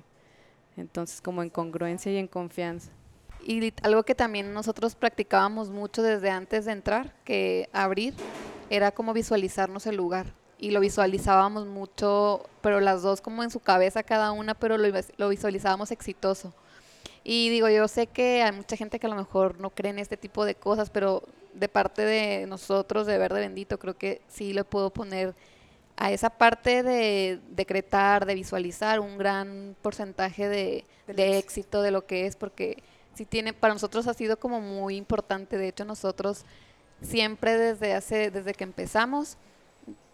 Entonces, 0.78 1.22
como 1.22 1.42
en 1.42 1.50
congruencia 1.50 2.12
y 2.12 2.18
en 2.18 2.28
confianza. 2.28 2.92
Y 3.48 3.72
algo 3.84 4.02
que 4.02 4.16
también 4.16 4.54
nosotros 4.54 4.96
practicábamos 4.96 5.70
mucho 5.70 6.02
desde 6.02 6.32
antes 6.32 6.66
de 6.66 6.72
entrar, 6.72 7.14
que 7.24 7.70
abrir, 7.74 8.16
era 8.72 8.92
como 8.92 9.14
visualizarnos 9.14 9.86
el 9.86 9.96
lugar. 9.96 10.34
Y 10.58 10.72
lo 10.72 10.80
visualizábamos 10.80 11.68
mucho, 11.68 12.44
pero 12.62 12.80
las 12.80 13.04
dos 13.04 13.22
como 13.22 13.44
en 13.44 13.52
su 13.52 13.60
cabeza 13.60 14.02
cada 14.02 14.32
una, 14.32 14.56
pero 14.56 14.80
lo, 14.80 14.88
lo 15.18 15.30
visualizábamos 15.30 15.92
exitoso. 15.92 16.56
Y 17.24 17.50
digo, 17.50 17.70
yo 17.70 17.88
sé 17.88 18.08
que 18.08 18.42
hay 18.42 18.52
mucha 18.52 18.78
gente 18.78 19.00
que 19.00 19.06
a 19.06 19.12
lo 19.12 19.16
mejor 19.16 19.60
no 19.60 19.70
cree 19.70 19.92
en 19.92 20.00
este 20.00 20.18
tipo 20.18 20.44
de 20.44 20.56
cosas, 20.56 20.90
pero 20.90 21.22
de 21.54 21.70
parte 21.70 22.04
de 22.04 22.48
nosotros, 22.48 23.06
de 23.06 23.20
Verde 23.20 23.42
Bendito, 23.42 23.78
creo 23.78 23.96
que 23.96 24.22
sí 24.28 24.54
le 24.54 24.64
puedo 24.64 24.90
poner 24.90 25.36
a 25.98 26.12
esa 26.12 26.32
parte 26.32 26.82
de 26.82 27.40
decretar, 27.52 28.26
de 28.26 28.34
visualizar 28.34 29.00
un 29.00 29.20
gran 29.20 29.76
porcentaje 29.84 30.50
de, 30.50 30.84
de 31.06 31.38
éxito 31.38 31.84
de 31.84 31.92
lo 31.92 32.08
que 32.08 32.26
es, 32.26 32.36
porque 32.36 32.82
sí 33.16 33.26
tiene, 33.26 33.54
para 33.54 33.74
nosotros 33.74 34.08
ha 34.08 34.14
sido 34.14 34.38
como 34.38 34.62
muy 34.62 34.96
importante. 34.96 35.58
De 35.58 35.68
hecho, 35.68 35.86
nosotros 35.86 36.46
siempre 37.02 37.58
desde 37.58 37.94
hace, 37.94 38.32
desde 38.32 38.54
que 38.54 38.64
empezamos, 38.64 39.38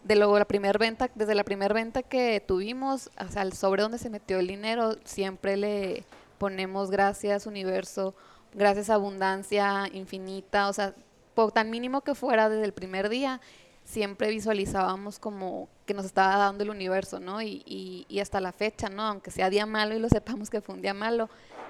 de 0.04 0.16
luego 0.16 0.38
la 0.38 0.44
primera 0.46 0.78
venta, 0.78 1.10
desde 1.14 1.34
la 1.34 1.44
primera 1.44 1.72
venta 1.74 2.02
que 2.02 2.42
tuvimos, 2.46 3.10
hasta 3.16 3.42
el 3.42 3.52
sobre 3.52 3.82
donde 3.82 3.98
se 3.98 4.10
metió 4.10 4.38
el 4.38 4.48
dinero, 4.48 4.96
siempre 5.04 5.56
le 5.56 6.04
ponemos 6.38 6.90
gracias 6.90 7.46
universo, 7.46 8.14
gracias 8.52 8.90
abundancia 8.90 9.88
infinita, 9.92 10.68
o 10.68 10.72
sea, 10.72 10.94
por 11.34 11.52
tan 11.52 11.70
mínimo 11.70 12.02
que 12.02 12.14
fuera 12.14 12.48
desde 12.48 12.64
el 12.64 12.72
primer 12.72 13.08
día, 13.08 13.40
siempre 13.84 14.28
visualizábamos 14.28 15.18
como 15.18 15.68
que 15.92 15.96
nos 15.96 16.06
estaba 16.06 16.38
dando 16.38 16.64
el 16.64 16.70
universo, 16.70 17.20
¿no? 17.20 17.42
Y, 17.42 17.62
y, 17.66 18.06
y, 18.08 18.20
hasta 18.20 18.40
la 18.40 18.52
fecha, 18.52 18.88
¿no? 18.88 19.02
Aunque 19.02 19.30
sea 19.30 19.50
día 19.50 19.66
malo 19.66 19.94
y 19.94 19.98
lo 19.98 20.08
sepamos 20.08 20.48
que 20.48 20.62
fue 20.62 20.74
un 20.74 20.80
día 20.80 20.94
malo, 20.94 21.28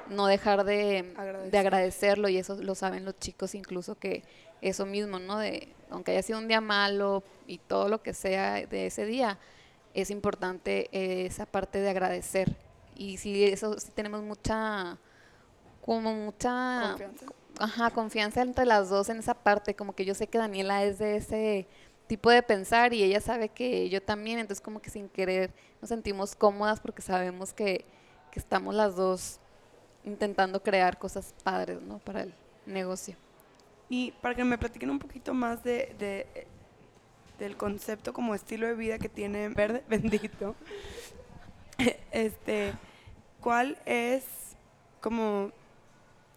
no 0.09 0.27
dejar 0.27 0.65
de, 0.65 1.13
de 1.51 1.59
agradecerlo 1.59 2.29
y 2.29 2.37
eso 2.37 2.55
lo 2.63 2.77
saben 2.77 3.05
los 3.05 3.19
chicos 3.19 3.57
incluso 3.57 3.97
que 3.97 4.23
eso 4.61 4.87
mismo, 4.87 5.19
¿no? 5.19 5.39
De, 5.39 5.75
aunque 5.91 6.13
haya 6.13 6.23
sido 6.23 6.39
un 6.39 6.47
día 6.47 6.61
malo 6.61 7.25
y 7.49 7.59
todo 7.59 7.89
lo 7.89 8.01
que 8.01 8.15
sea 8.15 8.65
de 8.65 8.87
ese 8.87 9.07
día, 9.07 9.39
es 9.93 10.11
importante 10.11 10.89
esa 11.27 11.45
parte 11.45 11.81
de 11.81 11.91
agradecer. 11.91 12.55
Y 12.95 13.17
si 13.17 13.43
eso 13.45 13.79
sí 13.81 13.91
tenemos 13.93 14.23
mucha, 14.23 14.99
como 15.85 16.15
mucha... 16.15 16.91
Confianza. 16.91 17.27
Ajá, 17.59 17.91
confianza 17.91 18.43
entre 18.43 18.67
las 18.67 18.89
dos 18.89 19.09
en 19.09 19.19
esa 19.19 19.35
parte, 19.35 19.75
como 19.75 19.95
que 19.95 20.05
yo 20.05 20.15
sé 20.15 20.29
que 20.29 20.39
Daniela 20.39 20.85
es 20.85 20.99
de 20.99 21.17
ese 21.17 21.67
tipo 22.13 22.29
de 22.29 22.43
pensar 22.43 22.93
y 22.93 23.03
ella 23.03 23.23
sabe 23.23 23.49
que 23.49 23.89
yo 23.89 24.03
también, 24.03 24.39
entonces 24.39 24.63
como 24.63 24.83
que 24.83 24.91
sin 24.91 25.09
querer 25.09 25.51
nos 25.81 25.89
sentimos 25.89 26.37
cómodas 26.37 26.79
porque 26.79 27.01
sabemos 27.01 27.55
que, 27.55 27.87
que 28.31 28.39
estamos 28.39 28.75
las 28.75 28.97
dos 28.97 29.41
intentando 30.05 30.63
crear 30.63 30.99
cosas 30.99 31.35
padres, 31.43 31.81
¿no? 31.81 32.01
Para 32.01 32.25
el 32.25 32.35
negocio. 32.67 33.17
Y 33.89 34.11
para 34.21 34.35
que 34.35 34.45
me 34.45 34.59
platiquen 34.59 34.91
un 34.91 34.99
poquito 34.99 35.33
más 35.33 35.65
de, 35.65 35.97
de 35.99 36.47
del 37.39 37.57
concepto 37.57 38.13
como 38.13 38.35
estilo 38.35 38.67
de 38.67 38.75
vida 38.75 38.99
que 38.99 39.09
tiene 39.09 39.49
Verde 39.49 39.83
Bendito, 39.89 40.55
este, 42.11 42.75
¿cuál 43.41 43.79
es 43.87 44.25
como 45.01 45.51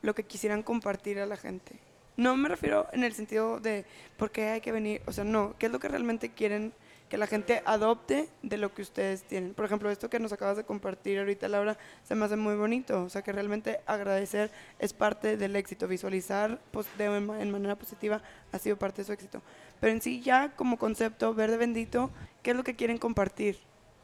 lo 0.01 0.15
que 0.15 0.23
quisieran 0.23 0.63
compartir 0.63 1.19
a 1.19 1.25
la 1.25 1.35
gente? 1.35 1.84
No 2.17 2.35
me 2.37 2.47
refiero 2.47 2.87
en 2.93 3.03
el 3.03 3.13
sentido 3.13 3.59
de 3.59 3.85
por 4.17 4.31
qué 4.31 4.47
hay 4.49 4.61
que 4.61 4.71
venir, 4.71 5.01
o 5.05 5.11
sea, 5.11 5.23
no, 5.23 5.55
¿qué 5.59 5.65
es 5.65 5.71
lo 5.71 5.79
que 5.79 5.89
realmente 5.89 6.29
quieren 6.29 6.73
que 7.09 7.17
la 7.17 7.27
gente 7.27 7.61
adopte 7.65 8.29
de 8.41 8.57
lo 8.57 8.73
que 8.73 8.81
ustedes 8.81 9.23
tienen? 9.23 9.53
Por 9.53 9.65
ejemplo, 9.65 9.89
esto 9.91 10.09
que 10.09 10.19
nos 10.19 10.31
acabas 10.31 10.55
de 10.55 10.63
compartir 10.63 11.19
ahorita, 11.19 11.49
Laura, 11.49 11.77
se 12.03 12.15
me 12.15 12.23
hace 12.23 12.37
muy 12.37 12.55
bonito, 12.55 13.03
o 13.03 13.09
sea, 13.09 13.21
que 13.21 13.33
realmente 13.33 13.81
agradecer 13.85 14.49
es 14.79 14.93
parte 14.93 15.35
del 15.35 15.57
éxito, 15.57 15.89
visualizar 15.89 16.59
pues, 16.71 16.87
de, 16.97 17.05
en 17.05 17.51
manera 17.51 17.75
positiva 17.75 18.21
ha 18.53 18.59
sido 18.59 18.77
parte 18.77 19.01
de 19.01 19.05
su 19.05 19.13
éxito. 19.13 19.41
Pero 19.81 19.91
en 19.91 20.01
sí 20.01 20.21
ya 20.21 20.55
como 20.55 20.77
concepto, 20.77 21.33
verde 21.33 21.57
bendito, 21.57 22.11
¿qué 22.43 22.51
es 22.51 22.57
lo 22.57 22.63
que 22.63 22.77
quieren 22.77 22.97
compartir? 22.97 23.59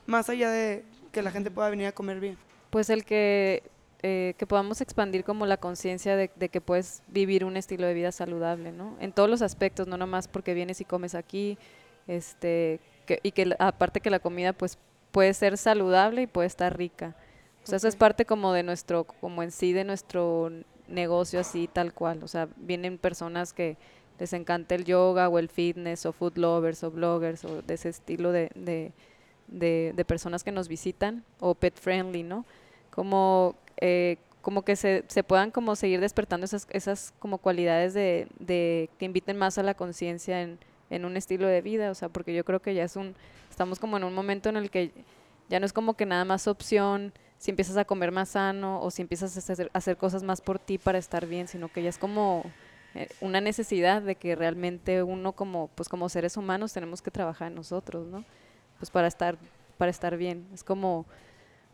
Más 0.05 0.29
allá 0.29 0.51
de 0.51 0.83
que 1.13 1.21
la 1.21 1.31
gente 1.31 1.49
pueda 1.49 1.69
venir 1.69 1.87
a 1.87 1.91
comer 1.93 2.19
bien. 2.19 2.37
Pues 2.71 2.89
el 2.89 3.05
que 3.05 3.63
eh, 4.03 4.33
que 4.37 4.47
podamos 4.47 4.81
expandir 4.81 5.23
como 5.23 5.45
la 5.45 5.57
conciencia 5.57 6.15
de, 6.15 6.31
de, 6.35 6.49
que 6.49 6.61
puedes 6.61 7.03
vivir 7.07 7.45
un 7.45 7.57
estilo 7.57 7.85
de 7.85 7.93
vida 7.93 8.11
saludable, 8.11 8.71
¿no? 8.71 8.97
En 8.99 9.11
todos 9.11 9.29
los 9.29 9.41
aspectos, 9.41 9.87
no 9.87 9.97
nomás 9.97 10.27
porque 10.27 10.53
vienes 10.53 10.81
y 10.81 10.85
comes 10.85 11.13
aquí, 11.13 11.57
este, 12.07 12.79
que, 13.05 13.19
y 13.21 13.31
que 13.31 13.55
aparte 13.59 14.01
que 14.01 14.09
la 14.09 14.19
comida 14.19 14.53
pues 14.53 14.77
puede 15.11 15.33
ser 15.33 15.57
saludable 15.57 16.23
y 16.23 16.27
puede 16.27 16.47
estar 16.47 16.75
rica. 16.75 17.15
O 17.63 17.67
sea, 17.67 17.77
okay. 17.77 17.77
eso 17.77 17.87
es 17.87 17.95
parte 17.95 18.25
como 18.25 18.53
de 18.53 18.63
nuestro, 18.63 19.03
como 19.03 19.43
en 19.43 19.51
sí 19.51 19.71
de 19.71 19.83
nuestro 19.83 20.51
negocio 20.87 21.39
así 21.39 21.69
tal 21.71 21.93
cual. 21.93 22.23
O 22.23 22.27
sea, 22.27 22.47
vienen 22.57 22.97
personas 22.97 23.53
que 23.53 23.77
les 24.19 24.33
encanta 24.33 24.75
el 24.75 24.85
yoga 24.85 25.29
o 25.29 25.39
el 25.39 25.49
fitness 25.49 26.05
o 26.05 26.11
food 26.11 26.37
lovers 26.37 26.83
o 26.83 26.91
bloggers 26.91 27.43
o 27.45 27.61
de 27.61 27.73
ese 27.73 27.89
estilo 27.89 28.31
de, 28.31 28.49
de, 28.55 28.93
de, 29.47 29.93
de 29.95 30.05
personas 30.05 30.43
que 30.43 30.51
nos 30.51 30.67
visitan 30.67 31.23
o 31.39 31.55
pet 31.55 31.75
friendly, 31.79 32.23
¿no? 32.23 32.45
Como 32.89 33.55
eh, 33.77 34.17
como 34.41 34.63
que 34.63 34.75
se, 34.75 35.03
se, 35.07 35.23
puedan 35.23 35.51
como 35.51 35.75
seguir 35.75 35.99
despertando 35.99 36.45
esas, 36.45 36.67
esas 36.71 37.13
como 37.19 37.37
cualidades 37.37 37.93
de, 37.93 38.27
de 38.39 38.89
que 38.97 39.05
inviten 39.05 39.37
más 39.37 39.57
a 39.57 39.63
la 39.63 39.73
conciencia 39.73 40.41
en, 40.41 40.57
en, 40.89 41.05
un 41.05 41.15
estilo 41.15 41.47
de 41.47 41.61
vida, 41.61 41.91
o 41.91 41.95
sea, 41.95 42.09
porque 42.09 42.33
yo 42.33 42.43
creo 42.43 42.59
que 42.59 42.73
ya 42.73 42.83
es 42.83 42.95
un, 42.95 43.15
estamos 43.49 43.79
como 43.79 43.97
en 43.97 44.03
un 44.03 44.13
momento 44.13 44.49
en 44.49 44.57
el 44.57 44.71
que 44.71 44.91
ya 45.49 45.59
no 45.59 45.65
es 45.65 45.73
como 45.73 45.95
que 45.95 46.05
nada 46.05 46.25
más 46.25 46.47
opción 46.47 47.13
si 47.37 47.49
empiezas 47.49 47.77
a 47.77 47.85
comer 47.85 48.11
más 48.11 48.29
sano 48.29 48.81
o 48.81 48.91
si 48.91 49.01
empiezas 49.01 49.35
a 49.35 49.39
hacer, 49.39 49.71
hacer 49.73 49.97
cosas 49.97 50.21
más 50.21 50.41
por 50.41 50.59
ti 50.59 50.77
para 50.77 50.99
estar 50.99 51.25
bien, 51.25 51.47
sino 51.47 51.69
que 51.69 51.81
ya 51.81 51.89
es 51.89 51.97
como 51.97 52.43
eh, 52.93 53.07
una 53.19 53.41
necesidad 53.41 54.03
de 54.03 54.15
que 54.15 54.35
realmente 54.35 55.01
uno 55.01 55.31
como, 55.31 55.69
pues 55.73 55.89
como 55.89 56.07
seres 56.07 56.37
humanos 56.37 56.71
tenemos 56.71 57.01
que 57.01 57.09
trabajar 57.09 57.47
en 57.47 57.55
nosotros, 57.55 58.07
¿no? 58.07 58.23
Pues 58.77 58.91
para 58.91 59.07
estar, 59.07 59.37
para 59.77 59.89
estar 59.89 60.17
bien, 60.17 60.47
es 60.53 60.63
como 60.63 61.07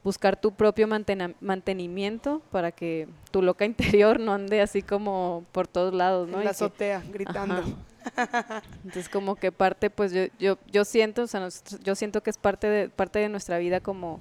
buscar 0.03 0.39
tu 0.39 0.51
propio 0.51 0.87
mantenimiento 0.87 2.41
para 2.51 2.71
que 2.71 3.07
tu 3.31 3.41
loca 3.41 3.65
interior 4.01 4.19
no 4.19 4.33
ande 4.33 4.61
así 4.61 4.81
como 4.81 5.45
por 5.51 5.67
todos 5.67 5.93
lados, 5.93 6.27
¿no? 6.29 6.39
En 6.39 6.45
la 6.45 6.51
azotea, 6.51 7.03
gritando. 7.11 7.53
Ajá. 7.53 7.67
Entonces 8.83 9.09
como 9.09 9.35
que 9.35 9.51
parte, 9.51 9.89
pues 9.89 10.11
yo, 10.11 10.25
yo, 10.39 10.57
yo 10.71 10.85
siento, 10.85 11.23
o 11.23 11.27
sea, 11.27 11.47
yo 11.83 11.95
siento 11.95 12.21
que 12.21 12.29
es 12.29 12.37
parte 12.37 12.67
de, 12.67 12.89
parte 12.89 13.19
de 13.19 13.29
nuestra 13.29 13.57
vida 13.57 13.79
como 13.79 14.19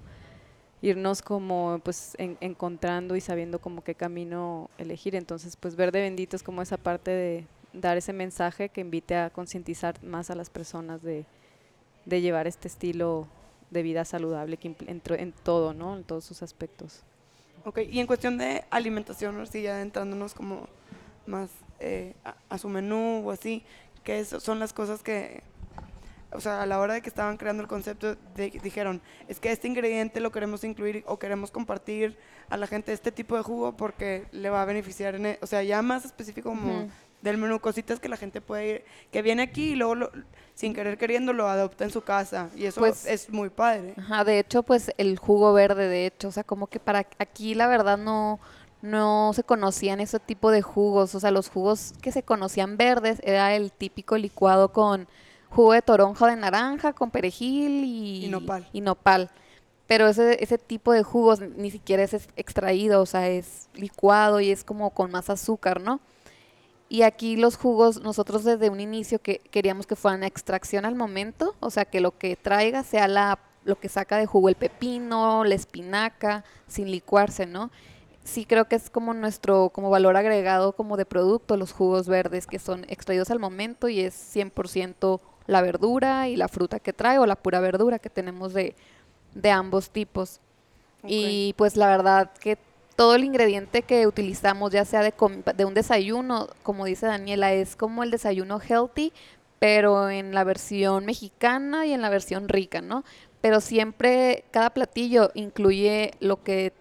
irnos 0.83 1.23
como 1.23 1.81
pues 1.83 2.15
en, 2.19 2.37
encontrando 2.41 3.17
y 3.17 3.21
sabiendo 3.21 3.61
como 3.61 3.83
qué 3.83 3.95
camino 3.95 4.71
elegir. 4.79 5.15
Entonces 5.15 5.57
pues 5.57 5.77
Verde 5.77 6.01
Bendito 6.01 6.37
es 6.37 6.43
como 6.43 6.63
esa 6.63 6.77
parte 6.77 7.11
de 7.11 7.47
dar 7.73 7.97
ese 7.97 8.13
mensaje 8.13 8.69
que 8.69 8.81
invite 8.81 9.17
a 9.17 9.31
concientizar 9.31 10.03
más 10.03 10.31
a 10.31 10.35
las 10.35 10.51
personas 10.51 11.03
de, 11.03 11.27
de 12.05 12.21
llevar 12.21 12.47
este 12.47 12.69
estilo 12.69 13.27
de 13.71 13.83
vida 13.83 14.05
saludable 14.05 14.57
que 14.57 14.69
en, 14.69 15.03
en 15.07 15.33
todo, 15.33 15.75
¿no? 15.75 15.97
En 15.97 16.05
todos 16.05 16.25
sus 16.25 16.43
aspectos. 16.43 17.03
Ok, 17.65 17.81
y 17.91 17.99
en 17.99 18.07
cuestión 18.07 18.39
de 18.39 18.65
alimentación, 18.71 19.41
así 19.41 19.63
ya 19.63 19.83
entrándonos 19.83 20.35
como 20.35 20.69
más 21.27 21.51
eh, 21.81 22.15
a, 22.25 22.37
a, 22.49 22.59
su 22.59 22.69
menú 22.69 23.23
o 23.27 23.31
así, 23.33 23.65
que 24.05 24.25
son 24.25 24.61
las 24.61 24.73
cosas 24.73 25.03
que, 25.03 25.43
o 26.31 26.41
sea, 26.41 26.63
a 26.63 26.67
la 26.67 26.79
hora 26.79 26.95
de 26.95 27.03
que 27.03 27.09
estaban 27.09 27.37
creando 27.37 27.63
el 27.63 27.69
concepto, 27.69 28.17
de, 28.37 28.51
dijeron, 28.63 29.03
es 29.27 29.41
que 29.41 29.51
este 29.51 29.67
ingrediente 29.67 30.21
lo 30.21 30.31
queremos 30.31 30.63
incluir 30.63 31.03
o 31.07 31.19
queremos 31.19 31.51
compartir 31.51 32.17
a 32.49 32.57
la 32.57 32.69
gente 32.69 32.93
este 32.93 33.11
tipo 33.11 33.37
de 33.37 33.43
jugo 33.43 33.77
porque 33.77 34.27
le 34.31 34.49
va 34.49 34.63
a 34.63 34.65
beneficiar, 34.65 35.17
en 35.17 35.27
el, 35.27 35.39
o 35.43 35.47
sea, 35.49 35.65
ya 35.65 35.83
más 35.83 36.05
específico 36.05 36.51
como... 36.51 36.83
Uh 36.83 36.83
-huh 36.85 37.06
del 37.31 37.39
menú, 37.39 37.61
cositas 37.61 38.01
que 38.01 38.09
la 38.09 38.17
gente 38.17 38.41
puede 38.41 38.69
ir, 38.69 38.85
que 39.11 39.23
viene 39.23 39.43
aquí 39.43 39.73
y 39.73 39.77
luego 39.77 39.95
lo, 39.95 40.11
sin 40.55 40.75
querer 40.75 40.99
queriendo 40.99 41.33
lo 41.33 41.49
adopta 41.49 41.85
en 41.85 41.91
su 41.91 42.03
casa 42.03 42.49
y 42.57 42.67
eso 42.67 42.81
pues, 42.81 43.07
es 43.07 43.31
muy 43.31 43.51
padre. 43.51 43.95
Ajá, 43.99 44.25
de 44.25 44.39
hecho, 44.39 44.63
pues 44.63 44.91
el 44.97 45.19
jugo 45.19 45.53
verde, 45.53 45.89
de 45.89 46.07
hecho, 46.07 46.29
o 46.29 46.33
sea, 46.33 46.45
como 46.45 46.67
que 46.67 46.81
para 46.81 47.07
aquí 47.19 47.55
la 47.55 47.67
verdad 47.67 47.99
no 47.99 48.41
no 48.83 49.33
se 49.35 49.43
conocían 49.43 50.01
ese 50.01 50.21
tipo 50.21 50.51
de 50.51 50.63
jugos, 50.63 51.15
o 51.15 51.21
sea, 51.21 51.31
los 51.31 51.49
jugos 51.49 51.93
que 52.01 52.13
se 52.13 52.23
conocían 52.23 52.77
verdes 52.77 53.21
era 53.25 53.55
el 53.55 53.73
típico 53.73 54.17
licuado 54.17 54.73
con 54.73 55.09
jugo 55.51 55.73
de 55.73 55.83
toronja 55.83 56.27
de 56.27 56.37
naranja, 56.37 56.93
con 56.93 57.11
perejil 57.11 57.85
y, 57.85 58.27
y 58.27 58.29
nopal. 58.29 58.69
Y 58.73 58.81
nopal. 58.81 59.31
Pero 59.87 60.09
ese, 60.09 60.43
ese 60.43 60.59
tipo 60.59 60.93
de 60.93 61.03
jugos 61.03 61.41
ni 61.41 61.71
siquiera 61.71 62.03
es 62.03 62.29
extraído, 62.37 63.01
o 63.01 63.07
sea, 63.07 63.29
es 63.29 63.69
licuado 63.75 64.41
y 64.41 64.51
es 64.51 64.65
como 64.65 64.91
con 64.91 65.11
más 65.11 65.31
azúcar, 65.31 65.81
¿no? 65.81 66.01
Y 66.89 67.03
aquí 67.03 67.37
los 67.37 67.57
jugos, 67.57 68.01
nosotros 68.01 68.45
desde 68.45 68.71
un 68.71 68.81
inicio 68.81 69.21
que 69.21 69.39
queríamos 69.51 69.87
que 69.87 69.97
fueran 69.97 70.23
a 70.23 70.27
extracción 70.27 70.85
al 70.85 70.95
momento, 70.95 71.55
o 71.61 71.71
sea, 71.71 71.85
que 71.85 72.01
lo 72.01 72.17
que 72.17 72.37
traiga 72.37 72.85
sea 72.85 73.09
la, 73.09 73.41
lo 73.65 73.79
que 73.79 73.89
saca 73.89 74.19
de 74.19 74.27
jugo 74.27 74.49
el 74.49 74.55
pepino, 74.55 75.45
la 75.45 75.55
espinaca, 75.55 76.45
sin 76.69 76.91
licuarse, 76.91 77.47
¿no? 77.47 77.71
Sí 78.23 78.45
creo 78.45 78.67
que 78.67 78.77
es 78.77 78.91
como 78.91 79.15
nuestro 79.15 79.71
como 79.71 79.91
valor 79.91 80.17
agregado 80.17 80.73
como 80.73 80.97
de 80.97 81.07
producto, 81.07 81.57
los 81.57 81.73
jugos 81.73 82.09
verdes 82.09 82.47
que 82.47 82.59
son 82.59 82.85
extraídos 82.89 83.31
al 83.31 83.39
momento 83.39 83.89
y 83.89 84.01
es 84.01 84.15
100% 84.35 85.21
la 85.47 85.63
verdura 85.63 86.29
y 86.29 86.37
la 86.37 86.49
fruta 86.49 86.81
que 86.81 86.93
trae 86.93 87.19
o 87.19 87.27
la 87.27 87.37
pura 87.37 87.61
verdura 87.61 87.99
que 87.99 88.11
tenemos 88.11 88.53
de, 88.53 88.75
de 89.35 89.51
ambos 89.51 89.91
tipos. 89.91 90.41
Y 91.09 91.55
pues 91.57 91.77
la 91.77 91.87
verdad 91.89 92.33
que 92.33 92.59
todo 92.97 93.15
el 93.15 93.25
ingrediente 93.25 93.83
que 93.83 94.07
utilizamos, 94.07 94.73
ya 94.73 94.85
sea 94.85 95.03
de, 95.03 95.15
de 95.57 95.65
un 95.65 95.75
desayuno, 95.75 96.49
como 96.63 96.87
dice 96.87 97.07
Daniela, 97.07 97.53
es 97.53 97.77
como 97.77 98.03
el 98.03 98.11
desayuno 98.11 98.59
healthy, 98.59 99.13
pero 99.59 100.11
en 100.11 100.35
la 100.35 100.45
versión 100.45 101.05
mexicana 101.05 101.87
y 101.87 101.93
en 101.93 102.03
la 102.03 102.09
versión 102.09 102.49
rica, 102.49 102.81
¿no? 102.81 103.05
Pero 103.41 103.61
siempre 103.61 104.45
cada 104.51 104.71
platillo 104.71 105.31
incluye 105.35 106.13
lo 106.21 106.43
que 106.43 106.73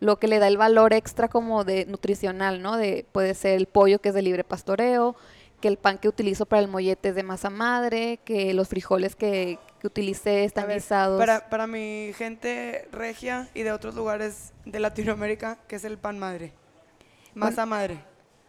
lo 0.00 0.18
que 0.18 0.26
le 0.26 0.40
da 0.40 0.48
el 0.48 0.56
valor 0.56 0.92
extra 0.94 1.28
como 1.28 1.62
de 1.62 1.86
nutricional, 1.86 2.60
¿no? 2.60 2.76
De 2.76 3.06
puede 3.12 3.34
ser 3.34 3.54
el 3.54 3.66
pollo 3.66 4.00
que 4.00 4.08
es 4.08 4.14
de 4.14 4.22
libre 4.22 4.42
pastoreo, 4.42 5.14
que 5.60 5.68
el 5.68 5.76
pan 5.76 5.98
que 5.98 6.08
utilizo 6.08 6.44
para 6.44 6.60
el 6.60 6.68
mollete 6.68 7.10
es 7.10 7.14
de 7.14 7.22
masa 7.22 7.50
madre, 7.50 8.18
que 8.24 8.52
los 8.52 8.68
frijoles 8.68 9.14
que, 9.14 9.60
que 9.82 9.88
utilicé 9.88 10.44
están 10.44 10.68
ver, 10.68 10.76
guisados. 10.76 11.18
Para, 11.18 11.50
para 11.50 11.66
mi 11.66 12.12
gente 12.16 12.86
regia 12.92 13.48
y 13.52 13.62
de 13.64 13.72
otros 13.72 13.96
lugares 13.96 14.52
de 14.64 14.78
Latinoamérica, 14.78 15.58
¿qué 15.66 15.74
es 15.74 15.82
el 15.84 15.98
pan 15.98 16.20
madre? 16.20 16.52
Masa 17.34 17.66
madre. 17.66 17.98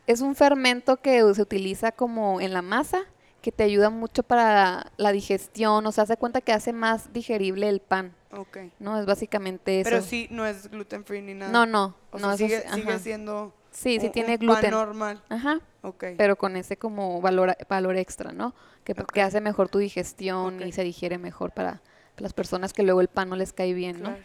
Es 0.06 0.22
un 0.22 0.36
fermento 0.36 0.98
que 0.98 1.24
se 1.34 1.42
utiliza 1.42 1.92
como 1.92 2.40
en 2.40 2.54
la 2.54 2.62
masa, 2.62 3.06
que 3.42 3.52
te 3.52 3.64
ayuda 3.64 3.90
mucho 3.90 4.22
para 4.22 4.92
la 4.98 5.12
digestión, 5.12 5.84
o 5.88 5.92
sea, 5.92 6.04
hace 6.04 6.18
cuenta 6.18 6.40
que 6.40 6.54
hace 6.54 6.72
más 6.72 7.12
digerible 7.14 7.68
el 7.68 7.80
pan, 7.80 8.14
Ok. 8.32 8.58
¿no? 8.78 9.00
Es 9.00 9.08
básicamente 9.08 9.80
eso. 9.80 9.90
Pero 9.90 10.04
sí, 10.04 10.28
no 10.30 10.46
es 10.46 10.70
gluten 10.70 11.04
free 11.04 11.24
ni 11.24 11.34
nada. 11.34 11.52
No, 11.52 11.66
no, 11.66 11.96
O 12.12 12.20
no, 12.20 12.38
sea, 12.38 12.48
sigue, 12.48 12.64
sigue 12.76 13.00
siendo 13.00 13.56
Sí, 13.74 14.00
sí 14.00 14.06
un- 14.08 14.12
tiene 14.12 14.34
un 14.34 14.40
gluten. 14.40 14.62
pan 14.62 14.72
normal. 14.72 15.22
Ajá, 15.30 15.60
Ok. 15.82 16.04
pero 16.18 16.36
con 16.38 16.56
ese 16.56 16.78
como 16.78 17.20
valor, 17.22 17.58
valor 17.68 17.98
extra, 17.98 18.32
¿no? 18.32 18.54
Que, 18.84 18.94
que 18.94 19.22
hace 19.22 19.42
mejor 19.42 19.68
tu 19.70 19.80
digestión 19.80 20.62
y 20.66 20.72
se 20.72 20.84
digiere 20.84 21.18
mejor 21.18 21.52
para 21.52 21.82
las 22.18 22.34
personas 22.34 22.72
que 22.74 22.84
luego 22.84 23.02
el 23.02 23.08
pan 23.08 23.30
no 23.30 23.36
les 23.36 23.52
cae 23.54 23.74
bien, 23.74 24.02
¿no? 24.02 24.16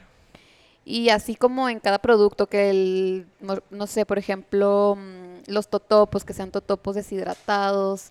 Y 0.84 1.10
así 1.10 1.34
como 1.34 1.68
en 1.68 1.80
cada 1.80 1.98
producto 1.98 2.46
que 2.48 2.70
el, 2.70 3.26
no, 3.40 3.58
no 3.70 3.86
sé, 3.86 4.06
por 4.06 4.18
ejemplo, 4.18 4.96
mm, 4.96 5.50
los 5.50 5.68
totopos, 5.68 6.24
que 6.24 6.32
sean 6.32 6.50
totopos 6.50 6.94
deshidratados, 6.94 8.10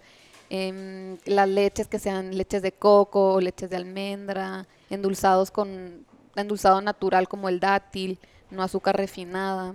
em, 0.49 1.17
las 1.25 1.47
leches 1.49 1.87
que 1.87 1.99
sean 1.99 2.37
leches 2.37 2.61
de 2.61 2.71
coco 2.71 3.33
o 3.33 3.41
leches 3.41 3.69
de 3.69 3.75
almendra, 3.77 4.67
endulzados 4.89 5.51
con 5.51 6.05
endulzado 6.35 6.81
natural 6.81 7.27
como 7.27 7.49
el 7.49 7.59
dátil, 7.59 8.19
no 8.51 8.61
azúcar 8.63 8.95
refinada. 8.95 9.73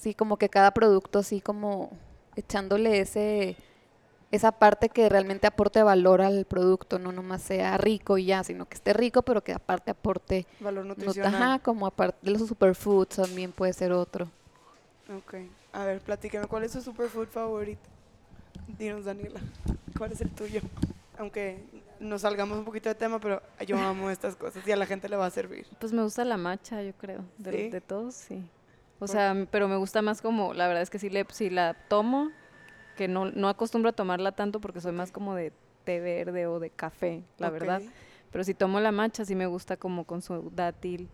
Sí, 0.00 0.14
como 0.14 0.38
que 0.38 0.48
cada 0.48 0.70
producto 0.70 1.18
así 1.18 1.42
como 1.42 1.90
echándole 2.34 3.00
ese 3.00 3.54
esa 4.30 4.50
parte 4.52 4.88
que 4.88 5.08
realmente 5.10 5.46
aporte 5.46 5.82
valor 5.82 6.22
al 6.22 6.46
producto, 6.46 6.98
no 6.98 7.12
nomás 7.12 7.42
sea 7.42 7.76
rico 7.76 8.16
y 8.16 8.24
ya, 8.26 8.42
sino 8.42 8.66
que 8.66 8.76
esté 8.76 8.94
rico, 8.94 9.20
pero 9.22 9.42
que 9.44 9.52
aparte 9.52 9.90
aporte 9.90 10.46
Valor 10.60 10.84
no- 10.86 10.94
nutricional. 10.94 11.34
Ajá, 11.34 11.58
como 11.58 11.86
aparte 11.86 12.16
de 12.22 12.30
los 12.30 12.46
superfoods 12.48 13.16
también 13.16 13.52
puede 13.52 13.74
ser 13.74 13.92
otro. 13.92 14.30
Ok. 15.14 15.34
A 15.72 15.84
ver, 15.84 16.00
platícame, 16.00 16.46
¿cuál 16.46 16.62
es 16.64 16.72
tu 16.72 16.80
superfood 16.80 17.28
favorito? 17.28 17.82
Dinos, 18.78 19.04
Daniela, 19.04 19.40
¿cuál 19.98 20.12
es 20.12 20.20
el 20.22 20.30
tuyo? 20.30 20.62
Aunque 21.18 21.62
nos 21.98 22.22
salgamos 22.22 22.56
un 22.56 22.64
poquito 22.64 22.88
de 22.88 22.94
tema, 22.94 23.18
pero 23.20 23.42
yo 23.66 23.76
amo 23.76 24.08
estas 24.08 24.34
cosas 24.34 24.66
y 24.66 24.72
a 24.72 24.76
la 24.76 24.86
gente 24.86 25.10
le 25.10 25.16
va 25.16 25.26
a 25.26 25.30
servir. 25.30 25.66
Pues 25.78 25.92
me 25.92 26.02
gusta 26.02 26.24
la 26.24 26.38
matcha, 26.38 26.80
yo 26.82 26.94
creo. 26.94 27.22
De, 27.36 27.50
¿Sí? 27.50 27.68
de 27.68 27.80
todos, 27.82 28.14
sí. 28.14 28.48
O 29.00 29.06
sea, 29.08 29.34
pero 29.50 29.66
me 29.66 29.76
gusta 29.76 30.02
más 30.02 30.22
como, 30.22 30.54
la 30.54 30.68
verdad 30.68 30.82
es 30.82 30.90
que 30.90 30.98
sí, 30.98 31.10
le, 31.10 31.26
sí 31.30 31.50
la 31.50 31.74
tomo, 31.88 32.30
que 32.96 33.08
no, 33.08 33.30
no 33.30 33.48
acostumbro 33.48 33.90
a 33.90 33.92
tomarla 33.92 34.32
tanto 34.32 34.60
porque 34.60 34.80
soy 34.80 34.92
más 34.92 35.10
como 35.10 35.34
de 35.34 35.52
té 35.84 36.00
verde 36.00 36.46
o 36.46 36.60
de 36.60 36.70
café, 36.70 37.22
la 37.38 37.50
verdad. 37.50 37.82
Pero 38.30 38.44
si 38.44 38.54
tomo 38.54 38.78
la 38.78 38.92
matcha, 38.92 39.24
sí 39.24 39.34
me 39.34 39.46
gusta 39.46 39.76
como 39.76 40.04
con 40.04 40.22
su 40.22 40.50
dátil 40.54 41.08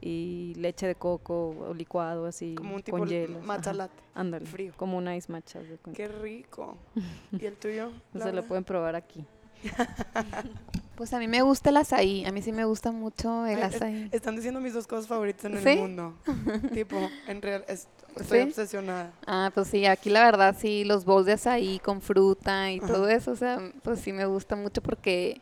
y 0.00 0.52
leche 0.56 0.86
de 0.86 0.94
coco 0.94 1.56
o 1.68 1.74
licuado 1.74 2.26
así, 2.26 2.54
Como 2.54 2.74
un 2.74 2.82
tipo 2.82 2.98
con 2.98 3.08
hielos. 3.08 3.44
matcha 3.46 3.72
latte. 3.72 4.02
Ándale, 4.14 4.46
frío. 4.46 4.72
como 4.76 4.98
un 4.98 5.10
ice 5.12 5.32
matcha. 5.32 5.60
Qué 5.94 6.08
rico. 6.08 6.76
¿Y 7.32 7.46
el 7.46 7.56
tuyo? 7.56 7.92
No 8.12 8.24
se 8.24 8.32
lo 8.32 8.42
pueden 8.44 8.64
probar 8.64 8.94
aquí. 8.94 9.24
Pues 11.02 11.12
a 11.14 11.18
mí 11.18 11.26
me 11.26 11.42
gusta 11.42 11.70
el 11.70 11.78
azaí, 11.78 12.24
a 12.26 12.30
mí 12.30 12.42
sí 12.42 12.52
me 12.52 12.64
gusta 12.64 12.92
mucho 12.92 13.44
el 13.44 13.56
Ay, 13.58 13.62
azaí. 13.74 14.08
Están 14.12 14.36
diciendo 14.36 14.60
mis 14.60 14.72
dos 14.72 14.86
cosas 14.86 15.08
favoritas 15.08 15.46
en 15.46 15.58
¿Sí? 15.58 15.70
el 15.70 15.78
mundo. 15.80 16.14
tipo, 16.72 17.10
en 17.26 17.42
real, 17.42 17.64
es- 17.66 17.88
estoy 18.14 18.38
¿Sí? 18.42 18.44
obsesionada. 18.46 19.12
Ah, 19.26 19.50
pues 19.52 19.66
sí, 19.66 19.84
aquí 19.84 20.10
la 20.10 20.22
verdad 20.24 20.54
sí, 20.56 20.84
los 20.84 21.04
bowls 21.04 21.26
de 21.26 21.32
azaí 21.32 21.80
con 21.80 22.00
fruta 22.00 22.70
y 22.70 22.78
Ajá. 22.78 22.86
todo 22.86 23.08
eso, 23.08 23.32
o 23.32 23.36
sea, 23.36 23.58
pues 23.82 23.98
sí 23.98 24.12
me 24.12 24.26
gusta 24.26 24.54
mucho 24.54 24.80
porque 24.80 25.40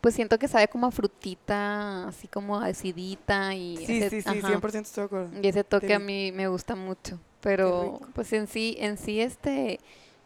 pues 0.00 0.16
siento 0.16 0.36
que 0.36 0.48
sabe 0.48 0.66
como 0.66 0.88
a 0.88 0.90
frutita, 0.90 2.08
así 2.08 2.26
como 2.26 2.58
acidita 2.58 3.54
y 3.54 3.76
Sí, 3.76 3.98
ese- 3.98 4.10
sí, 4.10 4.22
sí, 4.22 4.28
ajá, 4.40 4.48
100% 4.48 4.88
estoy 4.88 5.02
de 5.02 5.06
acuerdo. 5.06 5.30
Y 5.40 5.46
ese 5.46 5.62
toque 5.62 5.94
a 5.94 6.00
mí 6.00 6.32
me 6.32 6.48
gusta 6.48 6.74
mucho, 6.74 7.20
pero 7.40 8.00
pues 8.14 8.32
en 8.32 8.48
sí, 8.48 8.74
en 8.80 8.98
sí 8.98 9.20
este, 9.20 9.78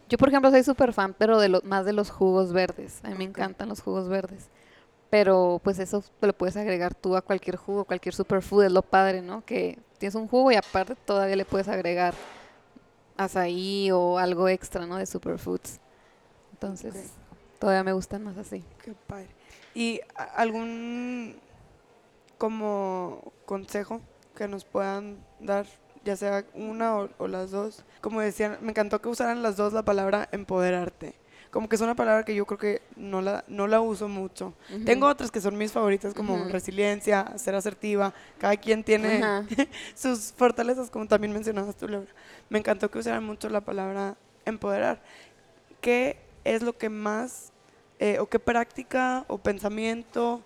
yo 0.08 0.16
por 0.18 0.28
ejemplo 0.28 0.50
soy 0.50 0.62
súper 0.62 0.92
fan, 0.92 1.14
pero 1.18 1.38
de 1.40 1.48
los 1.50 1.62
más 1.64 1.84
de 1.86 1.92
los 1.94 2.10
jugos 2.10 2.52
verdes, 2.54 3.00
a 3.02 3.08
mí 3.10 3.14
me 3.16 3.24
encantan 3.24 3.68
los 3.68 3.80
jugos 3.80 4.08
verdes, 4.10 4.48
pero 5.12 5.60
pues 5.62 5.78
eso 5.78 6.02
lo 6.22 6.32
puedes 6.32 6.56
agregar 6.56 6.94
tú 6.94 7.16
a 7.16 7.20
cualquier 7.20 7.56
jugo, 7.56 7.84
cualquier 7.84 8.14
superfood, 8.14 8.64
es 8.64 8.72
lo 8.72 8.80
padre, 8.80 9.20
¿no? 9.20 9.44
Que 9.44 9.78
tienes 9.98 10.14
un 10.14 10.26
jugo 10.26 10.50
y 10.50 10.54
aparte 10.54 10.94
todavía 10.94 11.36
le 11.36 11.44
puedes 11.44 11.68
agregar 11.68 12.14
azaí 13.18 13.90
o 13.90 14.16
algo 14.16 14.48
extra, 14.48 14.86
¿no? 14.86 14.96
De 14.96 15.04
superfoods, 15.04 15.80
entonces 16.52 17.10
todavía 17.58 17.84
me 17.84 17.92
gustan 17.92 18.24
más 18.24 18.38
así. 18.38 18.64
Qué 18.82 18.94
padre. 19.06 19.28
¿Y 19.74 20.00
algún 20.34 21.36
como 22.38 23.34
consejo 23.44 24.00
que 24.34 24.48
nos 24.48 24.64
puedan 24.64 25.18
dar, 25.40 25.66
ya 26.06 26.16
sea 26.16 26.46
una 26.54 26.96
o, 26.96 27.10
o 27.18 27.28
las 27.28 27.50
dos? 27.50 27.84
Como 28.00 28.22
decían, 28.22 28.56
me 28.62 28.70
encantó 28.70 29.02
que 29.02 29.10
usaran 29.10 29.42
las 29.42 29.58
dos 29.58 29.74
la 29.74 29.82
palabra 29.82 30.30
empoderarte. 30.32 31.21
Como 31.52 31.68
que 31.68 31.76
es 31.76 31.82
una 31.82 31.94
palabra 31.94 32.24
que 32.24 32.34
yo 32.34 32.46
creo 32.46 32.58
que 32.58 32.82
no 32.96 33.20
la, 33.20 33.44
no 33.46 33.66
la 33.66 33.82
uso 33.82 34.08
mucho. 34.08 34.54
Tengo 34.86 35.06
otras 35.06 35.30
que 35.30 35.38
son 35.38 35.58
mis 35.58 35.70
favoritas, 35.70 36.14
como 36.14 36.34
Ujú. 36.40 36.48
resiliencia, 36.48 37.30
ser 37.36 37.54
asertiva. 37.54 38.14
Cada 38.38 38.56
quien 38.56 38.82
tiene 38.82 39.22
Ajá. 39.22 39.44
sus 39.94 40.32
fortalezas, 40.32 40.88
como 40.88 41.06
también 41.06 41.30
mencionabas 41.34 41.76
tú, 41.76 41.88
Laura. 41.88 42.10
Me 42.48 42.58
encantó 42.58 42.90
que 42.90 42.98
usaran 42.98 43.22
mucho 43.22 43.50
la 43.50 43.60
palabra 43.60 44.16
empoderar. 44.46 45.02
¿Qué 45.82 46.16
es 46.44 46.62
lo 46.62 46.72
que 46.72 46.88
más, 46.88 47.52
eh, 47.98 48.18
o 48.18 48.26
qué 48.30 48.38
práctica 48.38 49.26
o 49.28 49.36
pensamiento 49.36 50.40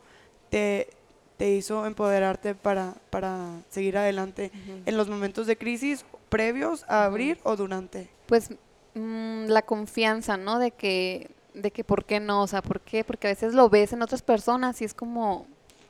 te, 0.51 0.91
te 1.37 1.51
hizo 1.53 1.87
empoderarte 1.87 2.57
para, 2.57 2.95
para 3.11 3.61
seguir 3.71 3.97
adelante 3.97 4.51
en 4.85 4.97
los 4.97 5.09
momentos 5.09 5.47
de 5.47 5.57
crisis 5.57 6.05
previos 6.31 6.85
a 6.89 7.05
abrir 7.05 7.39
o 7.45 7.55
durante? 7.55 8.09
Pues 8.27 8.51
mm, 8.97 9.47
la 9.49 9.63
confianza, 9.63 10.37
¿no? 10.37 10.59
De 10.59 10.71
que, 10.73 11.31
de 11.55 11.71
que 11.71 11.85
por 11.85 12.05
qué 12.05 12.19
no, 12.21 12.43
o 12.43 12.47
sea, 12.47 12.63
¿por 12.63 12.81
qué? 12.81 13.05
Porque 13.05 13.29
a 13.29 13.31
veces 13.31 13.55
lo 13.55 13.69
ves 13.69 13.93
en 13.93 14.03
otras 14.03 14.23
personas 14.23 14.81
y 14.83 14.85
es 14.85 14.95
como, 14.95 15.47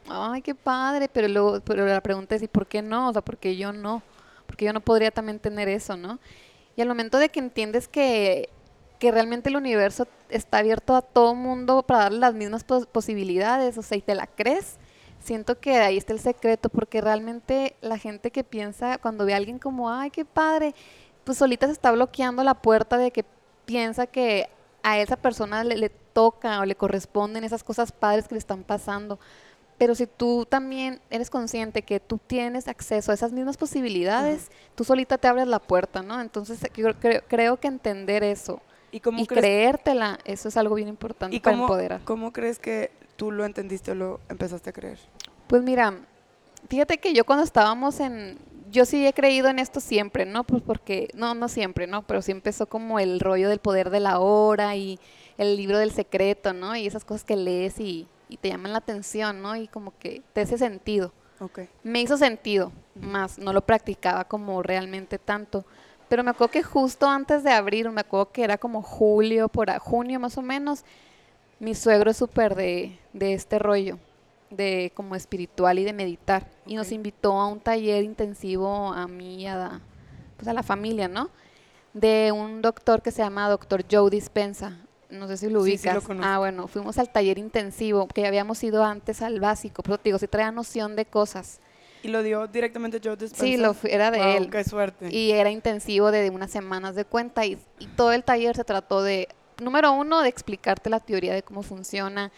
ay, 0.09 0.43
qué 0.43 0.55
padre, 0.55 1.09
pero 1.09 1.29
luego, 1.29 1.61
pero 1.61 1.87
la 1.87 2.01
pregunta 2.01 2.35
es, 2.35 2.43
¿y 2.43 2.49
por 2.49 2.67
qué 2.67 2.83
no? 2.83 3.09
O 3.09 3.13
sea, 3.13 3.23
¿por 3.23 3.37
qué 3.39 3.57
yo 3.57 3.73
no? 3.73 4.03
Porque 4.47 4.65
yo 4.65 4.73
no 4.73 4.81
podría 4.81 5.11
también 5.11 5.39
tener 5.39 5.69
eso, 5.69 5.97
¿no? 5.97 6.19
Y 6.77 6.83
al 6.83 6.89
momento 6.89 7.19
de 7.19 7.29
que 7.31 7.41
entiendes 7.41 7.89
que, 7.89 8.49
que 8.99 9.11
realmente 9.11 9.49
el 9.49 9.57
universo 9.57 10.07
está 10.29 10.59
abierto 10.59 10.95
a 10.95 11.03
todo 11.03 11.35
mundo 11.35 11.83
para 11.83 12.05
darle 12.05 12.19
las 12.19 12.35
mismas 12.35 12.65
pos- 12.65 12.87
posibilidades, 12.87 13.79
o 13.79 13.83
sea, 13.83 13.97
y 13.99 14.03
te 14.03 14.15
la 14.15 14.27
crees, 14.27 14.77
siento 15.23 15.59
que 15.59 15.79
ahí 15.79 15.97
está 15.97 16.13
el 16.13 16.21
secreto, 16.21 16.69
porque 16.69 17.01
realmente 17.01 17.75
la 17.81 17.99
gente 17.99 18.31
que 18.31 18.45
piensa, 18.45 18.99
cuando 18.99 19.25
ve 19.25 19.35
a 19.35 19.39
alguien 19.39 19.59
como, 19.59 19.91
ay, 19.91 20.11
qué 20.11 20.25
padre, 20.25 20.75
pues 21.27 21.39
solita 21.39 21.67
se 21.67 21.73
está 21.73 21.91
bloqueando 21.91 22.45
la 22.45 22.55
puerta 22.55 22.97
de 22.99 23.11
que 23.11 23.25
piensa 23.65 24.07
que 24.07 24.49
a 24.85 25.01
esa 25.01 25.17
persona 25.17 25.65
le, 25.65 25.77
le 25.77 25.89
toca 25.89 26.61
o 26.61 26.65
le 26.65 26.77
corresponden 26.77 27.43
esas 27.43 27.65
cosas 27.65 27.91
padres 27.91 28.29
que 28.29 28.37
le 28.37 28.39
están 28.39 28.63
pasando. 28.63 29.19
Pero 29.77 29.97
si 29.97 30.07
tú 30.07 30.47
también 30.49 31.01
eres 31.11 31.29
consciente 31.29 31.83
que 31.83 31.99
tú 31.99 32.19
tienes 32.25 32.69
acceso 32.69 33.11
a 33.11 33.15
esas 33.15 33.33
mismas 33.33 33.57
posibilidades, 33.57 34.53
tú 34.77 34.85
solita 34.85 35.19
te 35.19 35.27
abres 35.27 35.49
la 35.49 35.59
puerta, 35.59 36.01
¿no? 36.01 36.21
Entonces 36.21 36.61
yo 36.77 36.95
creo, 36.95 37.23
creo 37.27 37.57
que 37.57 37.67
entender 37.67 38.23
eso 38.23 38.63
¿Y 38.93 39.01
cómo 39.01 39.21
y 39.21 39.27
crees, 39.27 39.43
creértela, 39.43 40.21
eso 40.25 40.49
es 40.49 40.57
algo 40.57 40.77
bien 40.77 40.89
importante 40.89 41.35
y 41.35 41.41
para 41.41 41.57
cómo, 41.57 41.65
empoderar. 41.65 42.01
cómo 42.05 42.33
crees 42.33 42.61
que 42.61 42.93
tú 43.17 43.33
lo 43.33 43.45
entendiste 43.45 43.91
o 43.91 43.95
lo 43.97 44.21
empezaste 44.29 44.71
a 44.71 44.73
creer? 44.73 45.01
Pues 45.49 45.65
mira, 45.65 45.93
fíjate 46.69 46.99
que 46.99 47.13
yo 47.13 47.25
cuando 47.25 47.45
estábamos 47.45 47.99
en, 47.99 48.39
yo 48.71 48.85
sí 48.85 49.07
he 49.07 49.13
creído 49.13 49.49
en 49.49 49.59
esto 49.59 49.81
siempre, 49.81 50.27
¿no? 50.27 50.45
Pues 50.45 50.63
porque, 50.63 51.09
no, 51.15 51.35
no 51.35 51.49
siempre, 51.49 51.87
¿no? 51.87 52.03
Pero 52.03 52.23
sí 52.23 52.33
empezó 52.33 52.67
como 52.67 52.99
el 52.99 53.21
rollo 53.21 53.49
del 53.49 53.59
poder 53.59 53.91
de 53.91 54.01
la 54.01 54.19
hora 54.19 54.77
y 54.77 54.99
el 55.39 55.57
libro 55.57 55.79
del 55.79 55.93
secreto, 55.93 56.53
¿no? 56.53 56.77
Y 56.77 56.87
esas 56.87 57.05
cosas 57.05 57.25
que 57.25 57.37
lees 57.37 57.79
y, 57.81 58.09
y 58.29 58.37
te 58.39 58.49
llaman 58.49 58.73
la 58.73 58.79
atención, 58.79 59.43
¿no? 59.43 59.57
Y 59.57 59.69
como 59.69 59.97
que 59.99 60.23
te 60.33 60.43
hace 60.43 60.59
sentido. 60.59 61.13
Ok. 61.41 61.61
Me 61.83 62.01
hizo 62.01 62.17
sentido, 62.17 62.73
más 62.95 63.39
no 63.39 63.53
lo 63.53 63.61
practicaba 63.61 64.25
como 64.25 64.63
realmente 64.63 65.19
tanto. 65.19 65.65
Pero 66.09 66.23
me 66.23 66.31
acuerdo 66.31 66.53
que 66.53 66.63
justo 66.63 67.09
antes 67.09 67.43
de 67.43 67.51
abrir, 67.51 67.91
me 67.91 68.01
acuerdo 68.01 68.31
que 68.31 68.45
era 68.45 68.59
como 68.59 68.81
julio, 68.81 69.49
por 69.49 69.71
junio 69.79 70.21
más 70.21 70.39
o 70.39 70.43
menos, 70.43 70.85
mi 71.59 71.75
suegro 71.75 72.11
es 72.11 72.17
súper 72.17 72.55
de, 72.55 72.99
de 73.13 73.35
este 73.35 73.59
rollo. 73.59 73.99
De 74.51 74.93
como 74.95 75.15
espiritual 75.17 75.79
y 75.79 75.85
de 75.85 75.93
meditar. 75.93 76.47
Y 76.67 76.75
nos 76.77 76.93
invitó 76.93 77.33
a 77.39 77.47
un 77.49 77.61
taller 77.61 78.05
intensivo 78.05 78.93
a 78.93 79.07
mí 79.09 79.43
y 79.43 79.47
a, 79.47 79.57
la- 79.57 79.81
pues 80.37 80.49
a 80.49 80.53
la 80.53 80.63
familia, 80.63 81.09
¿no? 81.09 81.31
De 81.93 82.31
un 82.33 82.61
doctor 82.63 83.03
que 83.03 83.11
se 83.11 83.23
llama 83.23 83.49
doctor 83.49 83.85
Joe 83.91 84.11
Dispensa. 84.11 84.77
No 85.11 85.29
sé 85.29 85.37
si 85.37 85.49
lo 85.49 85.63
Sí, 85.65 85.71
sí 85.73 85.77
ubicas. 85.79 85.95
lo 85.95 86.03
conozco. 86.03 86.29
ah, 86.31 86.39
bueno, 86.39 86.67
fuimos 86.69 86.99
al 86.99 87.11
taller 87.11 87.39
intensivo, 87.39 88.07
que 88.09 88.27
habíamos 88.27 88.63
ido 88.65 88.85
antes 88.85 89.23
al 89.23 89.41
básico, 89.41 89.83
pero 89.83 89.99
te 89.99 90.09
digo, 90.09 90.19
sí 90.19 90.27
traía 90.27 90.51
noción 90.51 90.97
de 90.97 91.05
cosas. 91.07 91.61
Y 92.03 92.09
lo 92.09 92.23
dio 92.23 92.47
directamente 92.49 93.01
Joe 93.03 93.17
Dispenza. 93.17 93.45
Sí, 93.45 93.57
lo 93.57 93.75
era 93.85 94.11
de 94.11 94.19
Guau, 94.19 94.31
él. 94.37 94.51
qué 94.51 94.65
suerte. 94.65 95.09
Y 95.15 95.31
era 95.33 95.51
intensivo 95.51 96.11
de 96.11 96.29
unas 96.31 96.51
semanas 96.51 96.95
de 96.95 97.05
cuenta 97.05 97.47
y, 97.47 97.59
y 97.79 97.87
todo 97.87 98.13
el 98.13 98.23
taller 98.25 98.55
se 98.57 98.65
trató 98.65 99.03
de, 99.03 99.29
número 99.63 99.93
uno, 99.93 100.21
de 100.23 100.29
explicarte 100.29 100.91
la 100.91 101.01
teoría 101.01 101.35
de 101.35 101.43
cómo 101.43 101.63
funciona 101.63 102.31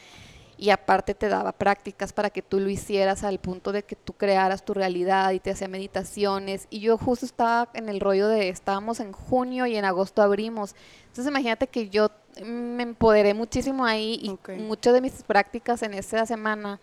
y 0.61 0.70
aparte 0.70 1.14
te 1.14 1.28
daba 1.28 1.52
prácticas 1.52 2.12
para 2.12 2.30
que 2.30 2.42
tú 2.42 2.59
lo 2.59 2.68
hicieras 2.68 3.22
al 3.22 3.38
punto 3.38 3.70
de 3.70 3.84
que 3.84 3.94
tú 3.94 4.12
crearas 4.12 4.64
tu 4.64 4.74
realidad 4.74 5.30
y 5.30 5.38
te 5.38 5.52
hacía 5.52 5.68
meditaciones. 5.68 6.66
Y 6.68 6.80
yo 6.80 6.98
justo 6.98 7.24
estaba 7.24 7.68
en 7.74 7.88
el 7.88 8.00
rollo 8.00 8.26
de, 8.26 8.48
estábamos 8.48 8.98
en 8.98 9.12
junio 9.12 9.66
y 9.66 9.76
en 9.76 9.84
agosto 9.84 10.20
abrimos. 10.20 10.74
Entonces 11.06 11.28
imagínate 11.28 11.68
que 11.68 11.88
yo 11.88 12.11
me 12.44 12.82
empoderé 12.82 13.34
muchísimo 13.34 13.84
ahí 13.84 14.18
y 14.20 14.30
Ok. 14.30 14.50
muchas 14.59 14.94
de 14.94 15.00
mis 15.00 15.22
prácticas 15.22 15.82
en 15.82 15.94
esa 15.94 16.26
semana 16.26 16.80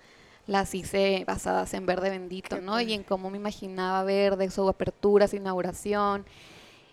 las 0.47 0.73
hice 0.73 1.26
basadas 1.28 1.73
en 1.73 1.86
verde 1.86 2.09
bendito, 2.11 2.55
Qué 2.55 2.61
¿no? 2.61 2.73
padre. 2.73 2.84
Y 2.86 2.93
en 2.93 3.03
cómo 3.03 3.30
me 3.30 3.38
imaginaba 3.38 4.03
verde, 4.03 4.49
su 4.51 4.69
apertura, 4.69 5.28
su 5.28 5.36
inauguración. 5.36 6.26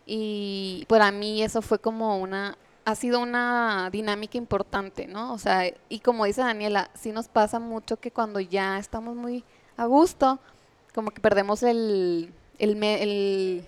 Y 0.04 0.84
para 0.88 1.12
mí 1.12 1.42
eso 1.42 1.62
fue 1.62 1.78
como 1.78 2.18
una, 2.18 2.56
ha 2.84 2.94
sido 2.94 3.20
una 3.20 3.90
dinámica 3.90 4.38
importante, 4.38 5.06
¿no? 5.06 5.32
O 5.32 5.38
sea, 5.38 5.72
y 5.88 6.00
como 6.00 6.24
dice 6.24 6.40
Daniela, 6.40 6.90
sí 6.94 7.12
nos 7.12 7.28
pasa 7.28 7.58
mucho 7.60 7.98
que 7.98 8.10
cuando 8.10 8.40
ya 8.40 8.78
estamos 8.78 9.14
muy 9.14 9.44
a 9.76 9.86
gusto, 9.86 10.40
como 10.94 11.10
que 11.10 11.20
perdemos 11.20 11.62
el, 11.62 12.32
el, 12.58 12.82
el 12.82 13.64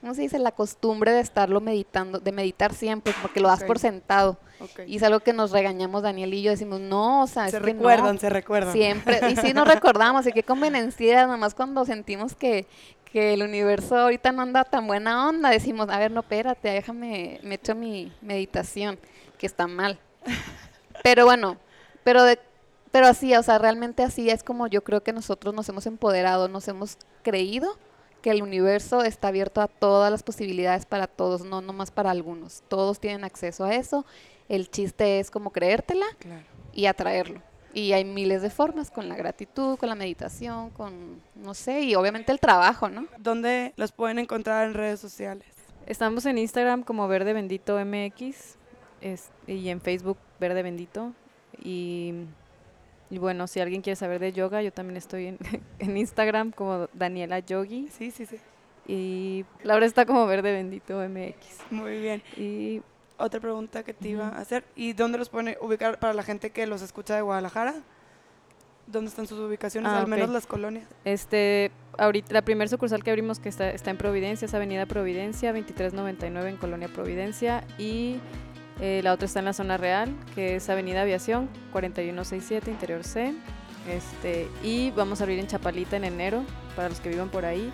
¿cómo 0.00 0.14
se 0.14 0.22
dice? 0.22 0.38
La 0.38 0.52
costumbre 0.52 1.12
de 1.12 1.20
estarlo 1.20 1.60
meditando, 1.60 2.18
de 2.18 2.32
meditar 2.32 2.74
siempre, 2.74 3.14
porque 3.22 3.40
lo 3.40 3.48
das 3.48 3.64
por 3.64 3.78
sentado. 3.78 4.38
Y 4.86 4.96
es 4.96 5.02
algo 5.02 5.20
que 5.20 5.32
nos 5.32 5.52
regañamos 5.52 6.02
Daniel 6.02 6.34
y 6.34 6.42
yo, 6.42 6.50
decimos, 6.50 6.80
no, 6.80 7.22
o 7.22 7.26
sea, 7.26 7.48
se 7.48 7.56
es 7.56 7.62
que 7.62 7.72
no". 7.72 7.78
recuerdan, 7.78 8.18
se 8.18 8.28
recuerdan. 8.28 8.72
Siempre, 8.72 9.20
y 9.30 9.36
sí 9.36 9.54
nos 9.54 9.66
recordamos, 9.74 10.26
y 10.26 10.32
qué 10.32 10.42
conveniencia, 10.42 11.26
nomás 11.26 11.54
cuando 11.54 11.84
sentimos 11.84 12.34
que, 12.34 12.66
que 13.12 13.34
el 13.34 13.42
universo 13.42 13.96
ahorita 13.96 14.32
no 14.32 14.42
anda 14.42 14.64
tan 14.64 14.86
buena 14.86 15.28
onda, 15.28 15.50
decimos, 15.50 15.88
a 15.88 15.98
ver, 15.98 16.10
no, 16.10 16.20
espérate, 16.20 16.68
déjame, 16.68 17.40
me 17.42 17.56
echo 17.56 17.74
mi 17.74 18.12
meditación, 18.20 18.98
que 19.38 19.46
está 19.46 19.66
mal. 19.66 19.98
Pero 21.02 21.24
bueno, 21.24 21.56
pero 22.04 22.22
de, 22.24 22.38
pero 22.90 23.06
así, 23.06 23.34
o 23.34 23.42
sea, 23.42 23.58
realmente 23.58 24.02
así 24.02 24.28
es 24.28 24.42
como 24.42 24.66
yo 24.66 24.84
creo 24.84 25.02
que 25.02 25.12
nosotros 25.14 25.54
nos 25.54 25.66
hemos 25.70 25.86
empoderado, 25.86 26.46
nos 26.48 26.68
hemos 26.68 26.98
creído 27.22 27.78
que 28.20 28.30
el 28.32 28.42
universo 28.42 29.02
está 29.02 29.28
abierto 29.28 29.62
a 29.62 29.66
todas 29.68 30.10
las 30.10 30.22
posibilidades 30.22 30.84
para 30.84 31.06
todos, 31.06 31.42
no 31.42 31.62
nomás 31.62 31.90
para 31.90 32.10
algunos. 32.10 32.62
Todos 32.68 33.00
tienen 33.00 33.24
acceso 33.24 33.64
a 33.64 33.74
eso. 33.74 34.04
El 34.50 34.70
chiste 34.70 35.20
es 35.20 35.30
como 35.30 35.52
creértela 35.52 36.04
Claro. 36.18 36.44
y 36.74 36.84
atraerlo. 36.84 37.40
Y 37.72 37.92
hay 37.92 38.04
miles 38.04 38.42
de 38.42 38.50
formas, 38.50 38.90
con 38.90 39.08
la 39.08 39.14
gratitud, 39.16 39.76
con 39.78 39.88
la 39.88 39.94
meditación, 39.94 40.70
con, 40.70 41.20
no 41.36 41.54
sé, 41.54 41.82
y 41.82 41.94
obviamente 41.94 42.32
el 42.32 42.40
trabajo, 42.40 42.88
¿no? 42.88 43.06
¿Dónde 43.18 43.72
los 43.76 43.92
pueden 43.92 44.18
encontrar 44.18 44.66
en 44.66 44.74
redes 44.74 44.98
sociales? 44.98 45.46
Estamos 45.86 46.26
en 46.26 46.38
Instagram 46.38 46.82
como 46.82 47.06
Verde 47.08 47.32
Bendito 47.32 47.78
MX 47.78 48.56
es- 49.00 49.30
y 49.46 49.68
en 49.68 49.80
Facebook 49.80 50.18
Verde 50.40 50.62
Bendito. 50.62 51.12
Y, 51.62 52.12
y 53.08 53.18
bueno, 53.18 53.46
si 53.46 53.60
alguien 53.60 53.82
quiere 53.82 53.96
saber 53.96 54.18
de 54.20 54.32
yoga, 54.32 54.62
yo 54.62 54.72
también 54.72 54.96
estoy 54.96 55.26
en, 55.28 55.38
en 55.78 55.96
Instagram 55.96 56.50
como 56.52 56.88
Daniela 56.92 57.38
Yogi. 57.38 57.88
Sí, 57.90 58.10
sí, 58.10 58.26
sí. 58.26 58.38
Y 58.86 59.44
Laura 59.62 59.86
está 59.86 60.06
como 60.06 60.26
Verde 60.26 60.52
Bendito 60.52 60.98
MX. 61.08 61.70
Muy 61.70 62.00
bien. 62.00 62.22
Y 62.36 62.82
Otra 63.20 63.38
pregunta 63.40 63.82
que 63.82 63.92
te 63.94 64.08
iba 64.08 64.28
a 64.28 64.38
hacer. 64.38 64.64
¿Y 64.74 64.94
dónde 64.94 65.18
los 65.18 65.28
pueden 65.28 65.56
ubicar 65.60 65.98
para 65.98 66.14
la 66.14 66.22
gente 66.22 66.50
que 66.50 66.66
los 66.66 66.82
escucha 66.82 67.14
de 67.14 67.22
Guadalajara? 67.22 67.74
¿Dónde 68.86 69.10
están 69.10 69.26
sus 69.26 69.38
ubicaciones? 69.38 69.90
Ah, 69.92 70.00
Al 70.00 70.08
menos 70.08 70.30
las 70.30 70.46
colonias. 70.46 70.88
este, 71.04 71.70
ahorita 71.98 72.32
la 72.32 72.42
primer 72.42 72.68
sucursal 72.68 73.04
que 73.04 73.10
abrimos 73.10 73.38
que 73.38 73.48
está, 73.48 73.70
está 73.70 73.90
en 73.90 73.98
Providencia 73.98 74.46
es 74.46 74.54
Avenida 74.54 74.86
Providencia, 74.86 75.52
2399 75.52 76.48
en 76.50 76.56
Colonia 76.56 76.88
Providencia. 76.88 77.62
Y 77.78 78.18
eh, 78.80 79.00
la 79.04 79.12
otra 79.12 79.26
está 79.26 79.38
en 79.40 79.44
la 79.44 79.52
zona 79.52 79.76
real, 79.76 80.12
que 80.34 80.56
es 80.56 80.68
Avenida 80.70 81.02
Aviación, 81.02 81.48
4167, 81.72 82.70
Interior 82.70 83.04
C. 83.04 83.34
Este, 83.88 84.48
y 84.62 84.90
vamos 84.92 85.20
a 85.20 85.24
abrir 85.24 85.38
en 85.38 85.46
Chapalita 85.46 85.96
en 85.96 86.04
enero, 86.04 86.42
para 86.74 86.88
los 86.88 87.00
que 87.00 87.10
vivan 87.10 87.28
por 87.28 87.44
ahí. 87.44 87.72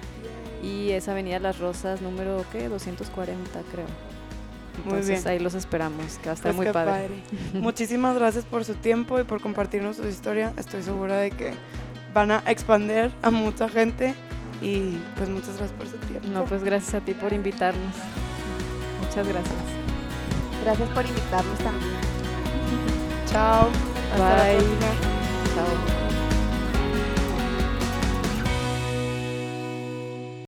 Y 0.63 0.91
es 0.91 1.09
Avenida 1.09 1.39
Las 1.39 1.59
Rosas, 1.59 2.03
número, 2.03 2.45
¿qué? 2.53 2.69
240, 2.69 3.61
creo. 3.73 3.87
Muy 4.85 4.95
Entonces 4.95 5.25
bien. 5.25 5.29
ahí 5.29 5.39
los 5.39 5.55
esperamos, 5.55 6.19
que 6.19 6.27
va 6.27 6.33
a 6.33 6.35
estar 6.35 6.53
Pues 6.53 6.57
muy 6.57 6.67
qué 6.67 6.73
padre. 6.73 7.09
Muchísimas 7.55 8.17
gracias 8.17 8.45
por 8.45 8.65
su 8.65 8.75
tiempo 8.75 9.19
y 9.21 9.25
por 9.25 9.41
compartirnos 9.41 9.97
su 9.97 10.07
historia. 10.07 10.53
Estoy 10.59 10.83
segura 10.83 11.17
de 11.19 11.31
que 11.31 11.55
van 12.15 12.31
a 12.31 12.43
expandir 12.47 13.11
a 13.23 13.31
mucha 13.31 13.69
gente 13.69 14.15
y 14.63 14.99
pues 15.17 15.29
muchas 15.29 15.57
gracias 15.59 15.73
por 15.73 15.87
su 15.89 15.97
tiempo. 16.07 16.29
No, 16.29 16.45
pues 16.45 16.63
gracias 16.63 16.95
a 16.95 17.01
ti 17.01 17.15
por 17.15 17.33
invitarnos. 17.33 17.95
Muchas 19.03 19.27
gracias. 19.29 19.55
Gracias 20.65 20.89
por 20.91 21.07
invitarnos 21.07 21.59
también. 21.59 21.93
Chao. 23.31 23.69
Hasta 24.13 24.37
la 24.37 24.45
Bye. 24.45 24.57
próxima. 24.57 24.87
Chao. 25.55 26.36